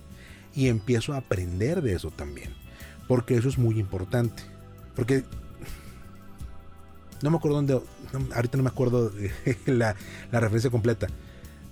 y 0.55 0.67
empiezo 0.67 1.13
a 1.13 1.17
aprender 1.17 1.81
de 1.81 1.93
eso 1.93 2.11
también, 2.11 2.53
porque 3.07 3.35
eso 3.35 3.49
es 3.49 3.57
muy 3.57 3.79
importante, 3.79 4.43
porque 4.95 5.23
no 7.21 7.29
me 7.29 7.37
acuerdo 7.37 7.57
dónde, 7.57 7.73
no- 8.13 8.35
ahorita 8.35 8.57
no 8.57 8.63
me 8.63 8.69
acuerdo 8.69 9.11
la, 9.65 9.95
la 10.31 10.39
referencia 10.39 10.69
completa, 10.71 11.07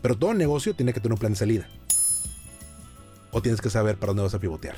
pero 0.01 0.17
todo 0.17 0.33
negocio 0.33 0.73
tiene 0.75 0.93
que 0.93 0.99
tener 0.99 1.13
un 1.13 1.19
plan 1.19 1.33
de 1.33 1.39
salida 1.39 1.67
o 3.31 3.41
tienes 3.41 3.61
que 3.61 3.69
saber 3.69 3.97
para 3.97 4.11
dónde 4.11 4.23
vas 4.23 4.33
a 4.33 4.39
pivotear, 4.39 4.75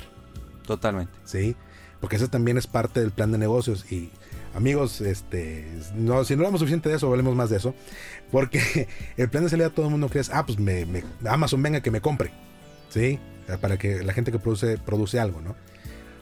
Totalmente. 0.66 1.12
¿sí? 1.24 1.56
Porque 2.00 2.16
eso 2.16 2.28
también 2.28 2.58
es 2.58 2.66
parte 2.66 3.00
del 3.00 3.12
plan 3.12 3.30
de 3.32 3.38
negocios 3.38 3.90
y 3.92 4.10
amigos, 4.54 5.00
este, 5.00 5.66
no, 5.94 6.24
si 6.24 6.34
no 6.34 6.40
hablamos 6.40 6.58
suficiente 6.60 6.88
de 6.88 6.96
eso, 6.96 7.06
hablemos 7.08 7.36
más 7.36 7.48
de 7.50 7.56
eso, 7.58 7.74
porque 8.30 8.88
el 9.16 9.28
plan 9.30 9.44
de 9.44 9.50
salida 9.50 9.70
todo 9.70 9.86
el 9.86 9.92
mundo 9.92 10.08
cree, 10.08 10.22
ah, 10.32 10.44
pues 10.44 10.58
me, 10.58 10.84
me- 10.86 11.04
Amazon 11.28 11.62
venga 11.62 11.80
que 11.80 11.90
me 11.90 12.00
compre, 12.00 12.32
¿sí? 12.90 13.18
Para 13.60 13.78
que 13.78 14.02
la 14.02 14.12
gente 14.12 14.32
que 14.32 14.38
produce, 14.38 14.78
produce 14.78 15.18
algo, 15.18 15.40
¿no? 15.40 15.56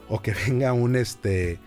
O 0.09 0.21
que 0.21 0.33
venga 0.47 0.73
un, 0.73 0.95
este, 0.95 1.59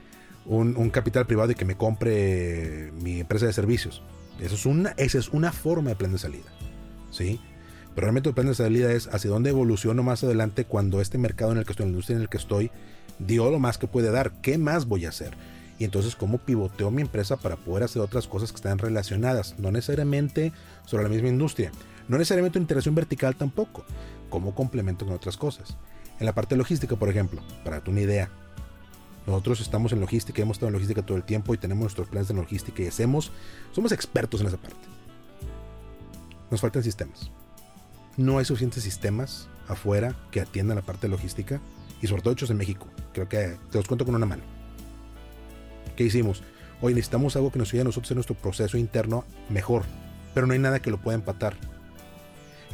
un, 0.46 0.90
capital 0.90 1.26
privado 1.26 1.52
y 1.52 1.54
que 1.54 1.64
me 1.64 1.76
compre 1.76 2.92
mi 3.00 3.20
empresa 3.20 3.46
de 3.46 3.52
servicios. 3.52 4.02
Eso 4.40 4.54
es 4.54 4.66
una, 4.66 4.90
esa 4.96 5.18
es 5.18 5.28
una 5.28 5.52
forma 5.52 5.90
de 5.90 5.96
plan 5.96 6.12
de 6.12 6.18
salida, 6.18 6.50
¿sí? 7.10 7.40
Pero 7.94 8.06
realmente 8.06 8.28
el 8.28 8.34
plan 8.34 8.48
de 8.48 8.54
salida 8.54 8.92
es 8.92 9.06
hacia 9.08 9.30
dónde 9.30 9.50
evoluciono 9.50 10.02
más 10.02 10.24
adelante 10.24 10.64
cuando 10.64 11.00
este 11.00 11.18
mercado 11.18 11.52
en 11.52 11.58
el 11.58 11.64
que 11.64 11.72
estoy, 11.72 11.84
en 11.84 11.90
la 11.90 11.92
industria 11.92 12.16
en 12.16 12.22
el 12.22 12.28
que 12.28 12.38
estoy, 12.38 12.70
dio 13.20 13.50
lo 13.50 13.60
más 13.60 13.78
que 13.78 13.86
puede 13.86 14.10
dar. 14.10 14.32
¿Qué 14.42 14.58
más 14.58 14.86
voy 14.86 15.06
a 15.06 15.10
hacer? 15.10 15.34
Y 15.78 15.84
entonces, 15.84 16.16
¿cómo 16.16 16.38
pivoteo 16.38 16.90
mi 16.90 17.02
empresa 17.02 17.36
para 17.36 17.56
poder 17.56 17.84
hacer 17.84 18.02
otras 18.02 18.26
cosas 18.26 18.50
que 18.50 18.56
están 18.56 18.78
relacionadas? 18.78 19.56
No 19.58 19.70
necesariamente 19.70 20.52
sobre 20.86 21.04
la 21.04 21.08
misma 21.08 21.28
industria. 21.28 21.70
No 22.08 22.18
necesariamente 22.18 22.58
una 22.58 22.64
integración 22.64 22.94
vertical 22.94 23.36
tampoco. 23.36 23.84
¿Cómo 24.34 24.52
complemento 24.52 25.04
con 25.04 25.14
otras 25.14 25.36
cosas? 25.36 25.76
En 26.18 26.26
la 26.26 26.34
parte 26.34 26.56
logística, 26.56 26.96
por 26.96 27.08
ejemplo, 27.08 27.40
para 27.62 27.76
darte 27.76 27.92
una 27.92 28.00
idea. 28.00 28.30
Nosotros 29.28 29.60
estamos 29.60 29.92
en 29.92 30.00
logística, 30.00 30.42
hemos 30.42 30.56
estado 30.56 30.70
en 30.70 30.72
logística 30.72 31.02
todo 31.02 31.16
el 31.16 31.22
tiempo 31.22 31.54
y 31.54 31.56
tenemos 31.56 31.82
nuestros 31.82 32.08
planes 32.08 32.26
de 32.26 32.34
logística 32.34 32.82
y 32.82 32.88
hacemos, 32.88 33.30
somos 33.70 33.92
expertos 33.92 34.40
en 34.40 34.48
esa 34.48 34.56
parte. 34.56 34.88
Nos 36.50 36.60
faltan 36.60 36.82
sistemas. 36.82 37.30
No 38.16 38.38
hay 38.38 38.44
suficientes 38.44 38.82
sistemas 38.82 39.46
afuera 39.68 40.16
que 40.32 40.40
atiendan 40.40 40.78
la 40.78 40.82
parte 40.82 41.06
logística 41.06 41.60
y 42.02 42.08
sobre 42.08 42.22
todo 42.22 42.32
hechos 42.32 42.50
en 42.50 42.56
México. 42.56 42.88
Creo 43.12 43.28
que 43.28 43.56
te 43.70 43.78
los 43.78 43.86
cuento 43.86 44.04
con 44.04 44.16
una 44.16 44.26
mano. 44.26 44.42
¿Qué 45.94 46.02
hicimos? 46.02 46.42
Hoy 46.80 46.92
necesitamos 46.92 47.36
algo 47.36 47.52
que 47.52 47.60
nos 47.60 47.68
ayude 47.68 47.82
a 47.82 47.84
nosotros 47.84 48.10
en 48.10 48.16
nuestro 48.16 48.34
proceso 48.34 48.78
interno 48.78 49.22
mejor, 49.48 49.84
pero 50.34 50.48
no 50.48 50.54
hay 50.54 50.58
nada 50.58 50.82
que 50.82 50.90
lo 50.90 51.00
pueda 51.00 51.14
empatar. 51.14 51.54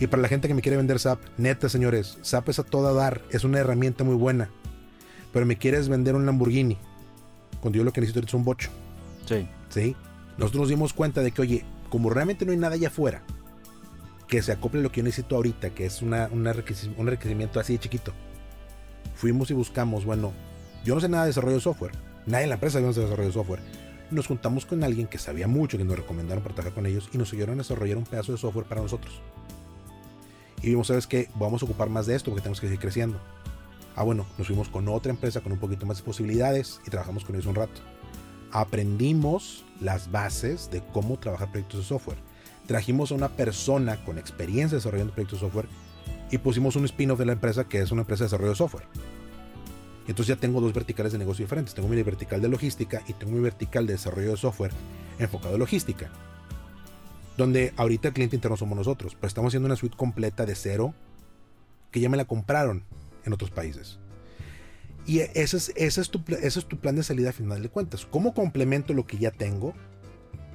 Y 0.00 0.06
para 0.06 0.22
la 0.22 0.28
gente 0.28 0.48
que 0.48 0.54
me 0.54 0.62
quiere 0.62 0.76
vender 0.78 0.98
SAP, 0.98 1.20
neta 1.36 1.68
señores, 1.68 2.18
SAP 2.22 2.48
es 2.48 2.58
a 2.58 2.62
toda 2.64 2.92
dar, 2.92 3.22
es 3.30 3.44
una 3.44 3.58
herramienta 3.58 4.02
muy 4.02 4.14
buena. 4.16 4.48
Pero 5.32 5.46
me 5.46 5.56
quieres 5.58 5.88
vender 5.88 6.14
un 6.16 6.26
Lamborghini, 6.26 6.78
cuando 7.60 7.76
yo 7.78 7.84
lo 7.84 7.92
que 7.92 8.00
necesito 8.00 8.26
es 8.26 8.34
un 8.34 8.44
bocho. 8.44 8.70
Sí. 9.26 9.46
¿sí? 9.68 9.94
Nosotros 10.38 10.62
nos 10.62 10.68
dimos 10.70 10.92
cuenta 10.94 11.22
de 11.22 11.30
que, 11.32 11.42
oye, 11.42 11.64
como 11.90 12.08
realmente 12.10 12.44
no 12.46 12.52
hay 12.52 12.58
nada 12.58 12.74
allá 12.74 12.88
afuera 12.88 13.22
que 14.26 14.40
se 14.42 14.52
acople 14.52 14.80
a 14.80 14.82
lo 14.84 14.90
que 14.92 14.98
yo 15.00 15.04
necesito 15.04 15.36
ahorita, 15.36 15.70
que 15.70 15.84
es 15.84 16.02
una, 16.02 16.28
una 16.32 16.52
requisi- 16.54 16.94
un 16.96 17.06
requerimiento 17.08 17.58
así 17.60 17.74
de 17.74 17.80
chiquito, 17.80 18.12
fuimos 19.14 19.50
y 19.50 19.54
buscamos, 19.54 20.04
bueno, 20.04 20.32
yo 20.84 20.94
no 20.94 21.00
sé 21.00 21.08
nada 21.08 21.24
de 21.24 21.30
desarrollo 21.30 21.56
de 21.56 21.60
software, 21.60 21.92
nadie 22.26 22.44
en 22.44 22.50
la 22.50 22.54
empresa 22.54 22.78
sabe 22.80 22.92
de 22.94 23.00
desarrollo 23.00 23.26
de 23.28 23.32
software. 23.34 23.60
nos 24.12 24.26
juntamos 24.28 24.66
con 24.66 24.82
alguien 24.84 25.06
que 25.08 25.18
sabía 25.18 25.46
mucho, 25.48 25.78
que 25.78 25.84
nos 25.84 25.96
recomendaron 25.96 26.42
para 26.42 26.54
trabajar 26.54 26.74
con 26.74 26.86
ellos 26.86 27.08
y 27.12 27.18
nos 27.18 27.32
ayudaron 27.32 27.56
a 27.56 27.62
desarrollar 27.62 27.96
un 27.96 28.04
pedazo 28.04 28.32
de 28.32 28.38
software 28.38 28.66
para 28.66 28.80
nosotros. 28.82 29.20
Y 30.62 30.68
vimos, 30.68 30.88
¿sabes 30.88 31.06
qué? 31.06 31.28
Vamos 31.36 31.62
a 31.62 31.64
ocupar 31.64 31.88
más 31.88 32.06
de 32.06 32.14
esto 32.14 32.30
porque 32.30 32.42
tenemos 32.42 32.60
que 32.60 32.66
seguir 32.66 32.80
creciendo. 32.80 33.18
Ah, 33.96 34.02
bueno, 34.02 34.26
nos 34.38 34.46
fuimos 34.46 34.68
con 34.68 34.88
otra 34.88 35.10
empresa 35.10 35.40
con 35.40 35.52
un 35.52 35.58
poquito 35.58 35.86
más 35.86 35.98
de 35.98 36.04
posibilidades 36.04 36.80
y 36.86 36.90
trabajamos 36.90 37.24
con 37.24 37.34
ellos 37.34 37.46
un 37.46 37.54
rato. 37.54 37.80
Aprendimos 38.52 39.64
las 39.80 40.10
bases 40.10 40.70
de 40.70 40.82
cómo 40.92 41.18
trabajar 41.18 41.50
proyectos 41.50 41.80
de 41.80 41.86
software. 41.86 42.18
Trajimos 42.66 43.10
a 43.10 43.14
una 43.14 43.28
persona 43.28 44.04
con 44.04 44.18
experiencia 44.18 44.76
desarrollando 44.76 45.12
proyectos 45.12 45.40
de 45.40 45.46
software 45.46 45.68
y 46.30 46.38
pusimos 46.38 46.76
un 46.76 46.84
spin-off 46.84 47.18
de 47.18 47.26
la 47.26 47.32
empresa 47.32 47.64
que 47.64 47.80
es 47.80 47.90
una 47.90 48.02
empresa 48.02 48.24
de 48.24 48.26
desarrollo 48.26 48.50
de 48.50 48.56
software. 48.56 48.84
Entonces 50.06 50.34
ya 50.34 50.40
tengo 50.40 50.60
dos 50.60 50.72
verticales 50.72 51.12
de 51.12 51.18
negocio 51.18 51.44
diferentes. 51.44 51.74
Tengo 51.74 51.88
mi 51.88 52.02
vertical 52.02 52.40
de 52.40 52.48
logística 52.48 53.02
y 53.06 53.12
tengo 53.12 53.32
mi 53.32 53.40
vertical 53.40 53.86
de 53.86 53.94
desarrollo 53.94 54.32
de 54.32 54.36
software 54.36 54.72
enfocado 55.18 55.54
en 55.54 55.60
logística. 55.60 56.10
Donde 57.40 57.72
ahorita 57.78 58.08
el 58.08 58.12
cliente 58.12 58.36
interno 58.36 58.58
somos 58.58 58.76
nosotros. 58.76 59.14
Pero 59.14 59.26
estamos 59.26 59.48
haciendo 59.48 59.64
una 59.64 59.74
suite 59.74 59.96
completa 59.96 60.44
de 60.44 60.54
cero 60.54 60.92
que 61.90 61.98
ya 61.98 62.10
me 62.10 62.18
la 62.18 62.26
compraron 62.26 62.84
en 63.24 63.32
otros 63.32 63.50
países. 63.50 63.98
Y 65.06 65.20
ese 65.20 65.56
es, 65.56 66.10
tu 66.10 66.22
plan 66.22 66.96
de 66.96 67.02
salida 67.02 67.30
a 67.30 67.32
final 67.32 67.62
de 67.62 67.70
cuentas. 67.70 68.04
¿Cómo 68.04 68.34
complemento 68.34 68.92
lo 68.92 69.06
que 69.06 69.16
ya 69.16 69.30
tengo 69.30 69.72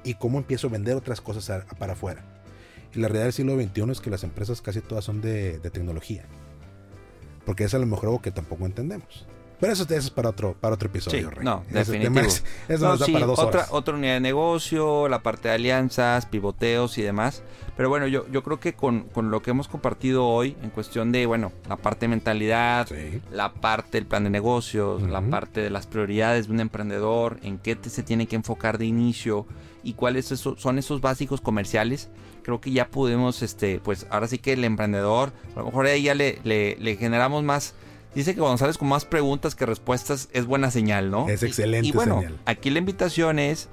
y 0.04 0.14
cómo 0.14 0.38
empiezo 0.38 0.68
a 0.68 0.70
vender 0.70 0.94
otras 0.94 1.20
cosas 1.20 1.64
para 1.76 1.94
afuera? 1.94 2.24
Y 2.94 3.00
la 3.00 3.08
realidad 3.08 3.24
del 3.24 3.32
siglo 3.32 3.60
XXI 3.60 3.90
es 3.90 4.00
que 4.00 4.10
las 4.10 4.22
empresas 4.22 4.62
casi 4.62 4.80
todas 4.80 5.04
son 5.04 5.20
de, 5.20 5.58
de 5.58 5.70
tecnología. 5.70 6.24
Porque 7.44 7.64
es 7.64 7.74
a 7.74 7.80
lo 7.80 7.86
mejor 7.86 8.10
algo 8.10 8.22
que 8.22 8.30
tampoco 8.30 8.64
entendemos. 8.64 9.26
Pero 9.60 9.72
eso, 9.72 9.86
es 9.88 10.10
para 10.10 10.28
otro, 10.28 10.54
para 10.60 10.74
otro 10.74 10.88
episodio, 10.88 11.30
sí, 11.30 11.36
No, 11.42 11.64
definitivo. 11.70 12.20
eso 12.68 12.88
nos 12.88 13.00
da 13.00 13.06
para 13.06 13.26
dos 13.26 13.38
otra, 13.38 13.66
Otra 13.70 13.94
unidad 13.94 14.14
de 14.14 14.20
negocio, 14.20 15.08
la 15.08 15.22
parte 15.22 15.48
de 15.48 15.54
alianzas, 15.54 16.26
pivoteos 16.26 16.98
y 16.98 17.02
demás. 17.02 17.42
Pero 17.76 17.88
bueno, 17.88 18.06
yo, 18.06 18.26
yo 18.30 18.42
creo 18.42 18.58
que 18.60 18.74
con, 18.74 19.02
con 19.04 19.30
lo 19.30 19.42
que 19.42 19.50
hemos 19.50 19.68
compartido 19.68 20.26
hoy, 20.26 20.56
en 20.62 20.70
cuestión 20.70 21.12
de, 21.12 21.26
bueno, 21.26 21.52
la 21.68 21.76
parte 21.76 22.06
de 22.06 22.08
mentalidad, 22.08 22.88
la 23.30 23.52
parte 23.52 23.98
del 23.98 24.06
plan 24.06 24.24
de 24.24 24.30
negocios, 24.30 25.02
la 25.02 25.20
parte 25.20 25.60
de 25.60 25.70
las 25.70 25.86
prioridades 25.86 26.46
de 26.46 26.52
un 26.52 26.60
emprendedor, 26.60 27.38
en 27.42 27.58
qué 27.58 27.76
te, 27.76 27.90
se 27.90 28.02
tiene 28.02 28.26
que 28.26 28.36
enfocar 28.36 28.78
de 28.78 28.86
inicio 28.86 29.46
y 29.82 29.92
cuáles 29.92 30.26
son 30.26 30.78
esos 30.78 31.00
básicos 31.00 31.40
comerciales, 31.40 32.08
creo 32.42 32.60
que 32.60 32.72
ya 32.72 32.88
podemos, 32.88 33.42
este, 33.42 33.78
pues 33.80 34.06
ahora 34.10 34.26
sí 34.26 34.38
que 34.38 34.54
el 34.54 34.64
emprendedor, 34.64 35.32
a 35.54 35.58
lo 35.60 35.66
mejor 35.66 35.86
ahí 35.86 36.02
ya 36.02 36.14
le, 36.14 36.40
le, 36.44 36.76
le 36.80 36.96
generamos 36.96 37.44
más 37.44 37.74
Dice 38.16 38.34
que 38.34 38.40
cuando 38.40 38.56
sales 38.56 38.78
con 38.78 38.88
más 38.88 39.04
preguntas 39.04 39.54
que 39.54 39.66
respuestas 39.66 40.30
es 40.32 40.46
buena 40.46 40.70
señal, 40.70 41.10
¿no? 41.10 41.28
Es 41.28 41.42
excelente 41.42 41.88
y, 41.88 41.92
bueno, 41.92 42.22
Aquí 42.46 42.70
la 42.70 42.78
invitación 42.78 43.38
es, 43.38 43.68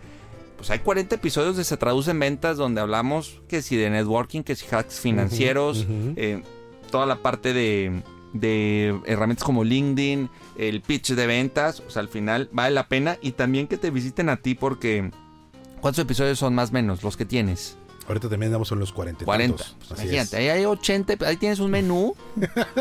pues 0.58 0.70
hay 0.70 0.80
40 0.80 1.16
episodios 1.16 1.56
de 1.56 1.64
Se 1.64 1.78
Traduce 1.78 2.12
en 2.12 2.20
Ventas 2.20 2.58
donde 2.58 2.82
hablamos 2.82 3.42
que 3.48 3.62
si 3.62 3.78
de 3.78 3.90
networking, 3.90 4.42
que 4.44 4.58
si 4.58 4.66
hacks 4.70 5.00
financieros, 5.00 5.88
eh, 6.18 6.44
toda 6.92 7.06
la 7.06 7.16
parte 7.16 7.54
de, 7.54 8.04
de 8.34 9.00
herramientas 9.06 9.46
como 9.46 9.64
LinkedIn, 9.64 10.30
el 10.58 10.82
pitch 10.82 11.14
de 11.14 11.26
ventas, 11.26 11.82
o 11.88 11.90
sea, 11.90 12.02
al 12.02 12.10
final 12.10 12.50
vale 12.52 12.76
la 12.76 12.90
pena 12.90 13.18
y 13.22 13.32
también 13.32 13.68
que 13.68 13.78
te 13.78 13.92
visiten 13.92 14.28
a 14.28 14.36
ti 14.36 14.56
porque 14.56 15.10
¿cuántos 15.80 16.04
episodios 16.04 16.38
son 16.38 16.54
más 16.54 16.72
o 16.72 16.74
menos 16.74 17.02
los 17.02 17.16
que 17.16 17.24
tienes? 17.24 17.78
Ahorita 18.08 18.30
también 18.30 18.52
damos 18.52 18.72
en 18.72 18.80
los 18.80 18.92
40. 18.92 19.24
40. 19.26 19.64
Imagínate, 19.92 20.38
ahí 20.38 20.50
hay 20.50 20.66
80, 20.66 21.26
ahí 21.26 21.38
tienes 21.38 21.60
un 21.60 21.72
menú, 21.72 22.16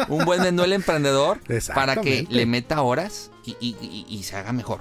un 0.08 0.24
buen 0.24 0.42
menú 0.42 0.64
el 0.64 0.72
emprendedor 0.72 1.38
para 1.74 1.96
que 1.96 2.26
le 2.28 2.46
meta 2.46 2.82
horas 2.82 3.30
y, 3.44 4.22
se 4.24 4.36
haga 4.36 4.52
mejor. 4.52 4.80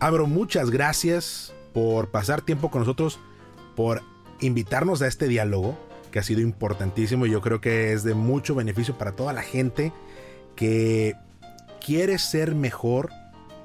Abro, 0.00 0.26
muchas 0.26 0.70
gracias 0.70 1.52
por 1.72 2.10
pasar 2.10 2.42
tiempo 2.42 2.70
con 2.70 2.80
nosotros, 2.80 3.18
por 3.76 4.02
invitarnos 4.40 5.02
a 5.02 5.06
este 5.06 5.28
diálogo 5.28 5.78
que 6.10 6.18
ha 6.18 6.22
sido 6.22 6.40
importantísimo 6.40 7.26
y 7.26 7.30
yo 7.30 7.40
creo 7.40 7.60
que 7.60 7.92
es 7.92 8.02
de 8.02 8.14
mucho 8.14 8.54
beneficio 8.54 8.98
para 8.98 9.12
toda 9.12 9.32
la 9.32 9.42
gente 9.42 9.92
que 10.56 11.14
quiere 11.84 12.18
ser 12.18 12.54
mejor 12.54 13.10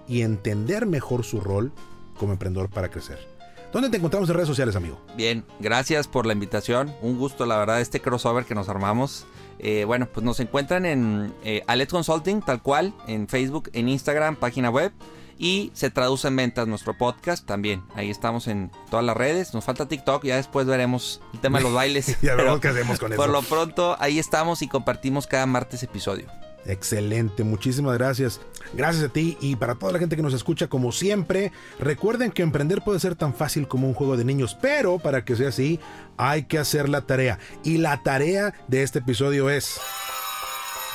y 0.07 0.21
entender 0.21 0.85
mejor 0.85 1.23
su 1.25 1.41
rol 1.41 1.73
como 2.17 2.33
emprendedor 2.33 2.69
para 2.69 2.89
crecer. 2.89 3.36
¿Dónde 3.73 3.89
te 3.89 3.97
encontramos 3.97 4.29
en 4.29 4.35
redes 4.35 4.47
sociales, 4.47 4.75
amigo? 4.75 4.99
Bien, 5.15 5.43
gracias 5.59 6.07
por 6.07 6.25
la 6.25 6.33
invitación. 6.33 6.93
Un 7.01 7.17
gusto, 7.17 7.45
la 7.45 7.57
verdad, 7.57 7.81
este 7.81 8.01
crossover 8.01 8.45
que 8.45 8.55
nos 8.55 8.69
armamos. 8.69 9.25
Eh, 9.59 9.83
bueno, 9.85 10.07
pues 10.11 10.23
nos 10.25 10.39
encuentran 10.39 10.85
en 10.85 11.33
eh, 11.43 11.63
Alet 11.67 11.89
Consulting, 11.89 12.41
tal 12.41 12.61
cual, 12.61 12.93
en 13.07 13.27
Facebook, 13.27 13.69
en 13.73 13.89
Instagram, 13.89 14.35
página 14.35 14.69
web. 14.69 14.93
Y 15.39 15.71
se 15.75 15.91
traduce 15.91 16.27
en 16.29 16.35
ventas 16.35 16.67
nuestro 16.67 16.97
podcast 16.97 17.45
también. 17.45 17.83
Ahí 17.93 18.09
estamos 18.09 18.47
en 18.47 18.71
todas 18.89 19.05
las 19.05 19.15
redes. 19.15 19.53
Nos 19.53 19.65
falta 19.65 19.87
TikTok, 19.87 20.23
ya 20.23 20.37
después 20.37 20.65
veremos 20.65 21.21
el 21.33 21.39
tema 21.41 21.59
de 21.59 21.65
los 21.65 21.73
bailes. 21.73 22.17
ya 22.21 22.35
veremos 22.35 22.59
qué 22.59 22.69
hacemos 22.69 22.97
con 22.99 23.13
eso. 23.13 23.21
Por 23.21 23.29
lo 23.29 23.43
pronto, 23.43 23.95
ahí 23.99 24.17
estamos 24.17 24.61
y 24.63 24.67
compartimos 24.67 25.27
cada 25.27 25.45
martes 25.45 25.83
episodio. 25.83 26.25
Excelente, 26.67 27.45
muchísimas 27.45 27.97
gracias. 27.97 28.41
Gracias 28.73 29.05
a 29.05 29.09
ti 29.09 29.37
y 29.39 29.55
para 29.55 29.75
toda 29.75 29.93
la 29.93 29.99
gente 29.99 30.17
que 30.17 30.21
nos 30.21 30.33
escucha 30.33 30.67
como 30.67 30.91
siempre. 30.91 31.53
Recuerden 31.79 32.29
que 32.29 32.43
emprender 32.43 32.81
puede 32.81 32.99
ser 32.99 33.15
tan 33.15 33.33
fácil 33.33 33.69
como 33.69 33.87
un 33.87 33.93
juego 33.93 34.17
de 34.17 34.25
niños, 34.25 34.57
pero 34.61 34.99
para 34.99 35.23
que 35.23 35.37
sea 35.37 35.47
así 35.47 35.79
hay 36.17 36.43
que 36.43 36.59
hacer 36.59 36.89
la 36.89 37.01
tarea. 37.01 37.39
Y 37.63 37.77
la 37.77 38.03
tarea 38.03 38.53
de 38.67 38.83
este 38.83 38.99
episodio 38.99 39.49
es... 39.49 39.79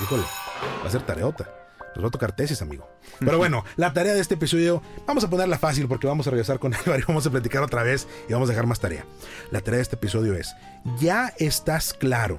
Híjole, 0.02 0.24
va 0.84 0.88
a 0.88 0.90
ser 0.90 1.06
tareota. 1.06 1.50
Nos 1.94 2.04
va 2.04 2.08
a 2.08 2.12
tocar 2.12 2.32
tesis, 2.32 2.60
amigo. 2.60 2.86
Pero 3.18 3.38
bueno, 3.38 3.64
la 3.76 3.94
tarea 3.94 4.12
de 4.12 4.20
este 4.20 4.34
episodio, 4.34 4.82
vamos 5.06 5.24
a 5.24 5.30
ponerla 5.30 5.58
fácil 5.58 5.88
porque 5.88 6.06
vamos 6.06 6.26
a 6.26 6.30
regresar 6.30 6.58
con 6.58 6.74
Álvaro 6.74 6.98
y 6.98 7.04
vamos 7.08 7.26
a 7.26 7.30
platicar 7.30 7.62
otra 7.62 7.82
vez 7.82 8.06
y 8.28 8.32
vamos 8.34 8.48
a 8.50 8.52
dejar 8.52 8.66
más 8.66 8.80
tarea. 8.80 9.06
La 9.50 9.62
tarea 9.62 9.78
de 9.78 9.82
este 9.82 9.96
episodio 9.96 10.34
es, 10.34 10.54
ya 11.00 11.32
estás 11.38 11.94
claro 11.94 12.38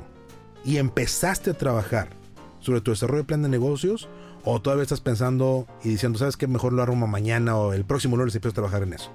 y 0.63 0.77
empezaste 0.77 1.51
a 1.51 1.53
trabajar 1.57 2.22
sobre 2.63 2.81
tu 2.81 2.91
desarrollo 2.91 3.23
de 3.23 3.27
plan 3.27 3.43
de 3.43 3.49
negocios 3.49 4.09
o 4.43 4.61
todavía 4.61 4.83
estás 4.83 5.01
pensando 5.01 5.67
y 5.83 5.89
diciendo, 5.89 6.17
¿sabes 6.17 6.37
qué? 6.37 6.47
Mejor 6.47 6.73
lo 6.73 6.81
armo 6.81 7.07
mañana 7.07 7.57
o 7.57 7.73
el 7.73 7.85
próximo 7.85 8.17
lunes 8.17 8.33
empiezo 8.33 8.53
a 8.53 8.55
trabajar 8.55 8.83
en 8.83 8.93
eso. 8.93 9.11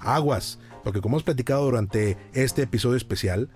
Aguas, 0.00 0.58
porque 0.82 1.00
como 1.00 1.16
hemos 1.16 1.22
platicado 1.22 1.64
durante 1.64 2.18
este 2.32 2.62
episodio 2.62 2.96
especial, 2.96 3.50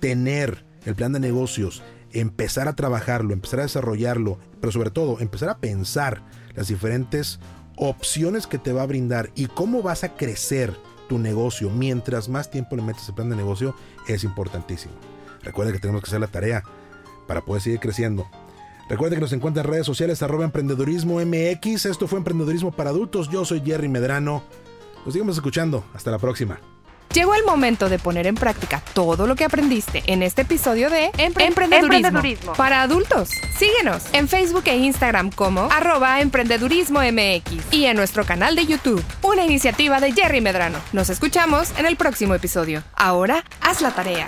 tener 0.00 0.64
el 0.86 0.94
plan 0.94 1.12
de 1.12 1.20
negocios, 1.20 1.82
empezar 2.12 2.68
a 2.68 2.74
trabajarlo, 2.74 3.34
empezar 3.34 3.60
a 3.60 3.64
desarrollarlo, 3.64 4.38
pero 4.60 4.72
sobre 4.72 4.90
todo 4.90 5.20
empezar 5.20 5.50
a 5.50 5.58
pensar 5.58 6.24
las 6.54 6.68
diferentes 6.68 7.38
opciones 7.76 8.46
que 8.46 8.58
te 8.58 8.72
va 8.72 8.82
a 8.82 8.86
brindar 8.86 9.30
y 9.34 9.46
cómo 9.46 9.82
vas 9.82 10.04
a 10.04 10.14
crecer 10.14 10.74
tu 11.08 11.18
negocio 11.18 11.70
mientras 11.70 12.28
más 12.28 12.50
tiempo 12.50 12.76
le 12.76 12.82
metes 12.82 13.08
el 13.08 13.14
plan 13.14 13.28
de 13.28 13.36
negocio 13.36 13.74
es 14.08 14.24
importantísimo. 14.24 14.94
Recuerda 15.42 15.72
que 15.72 15.78
tenemos 15.78 16.02
que 16.02 16.08
hacer 16.08 16.20
la 16.20 16.26
tarea 16.28 16.62
para 17.26 17.42
poder 17.42 17.62
seguir 17.62 17.80
creciendo. 17.80 18.26
Recuerden 18.90 19.18
que 19.18 19.20
nos 19.20 19.32
encuentran 19.32 19.64
en 19.66 19.72
redes 19.72 19.86
sociales 19.86 20.20
arroba 20.20 20.44
emprendedurismo 20.44 21.20
MX. 21.20 21.86
Esto 21.86 22.08
fue 22.08 22.18
Emprendedurismo 22.18 22.72
para 22.72 22.90
Adultos. 22.90 23.30
Yo 23.30 23.44
soy 23.44 23.62
Jerry 23.64 23.88
Medrano. 23.88 24.42
Nos 25.04 25.14
seguimos 25.14 25.36
escuchando. 25.36 25.84
Hasta 25.94 26.10
la 26.10 26.18
próxima. 26.18 26.58
Llegó 27.14 27.34
el 27.34 27.44
momento 27.44 27.88
de 27.88 28.00
poner 28.00 28.26
en 28.26 28.34
práctica 28.34 28.82
todo 28.92 29.28
lo 29.28 29.36
que 29.36 29.44
aprendiste 29.44 30.02
en 30.06 30.24
este 30.24 30.42
episodio 30.42 30.90
de 30.90 31.10
emprendedurismo, 31.18 32.52
para 32.54 32.82
adultos. 32.82 33.30
Síguenos 33.56 34.04
en 34.12 34.28
Facebook 34.28 34.64
e 34.66 34.76
Instagram 34.76 35.30
como 35.30 35.62
arroba 35.70 36.20
emprendedurismo 36.20 37.00
MX 37.00 37.72
y 37.72 37.86
en 37.86 37.96
nuestro 37.96 38.24
canal 38.24 38.54
de 38.56 38.66
YouTube, 38.66 39.04
una 39.22 39.44
iniciativa 39.44 40.00
de 40.00 40.12
Jerry 40.12 40.40
Medrano. 40.40 40.78
Nos 40.92 41.10
escuchamos 41.10 41.72
en 41.78 41.86
el 41.86 41.96
próximo 41.96 42.34
episodio. 42.34 42.82
Ahora, 42.94 43.44
haz 43.60 43.82
la 43.82 43.92
tarea. 43.92 44.26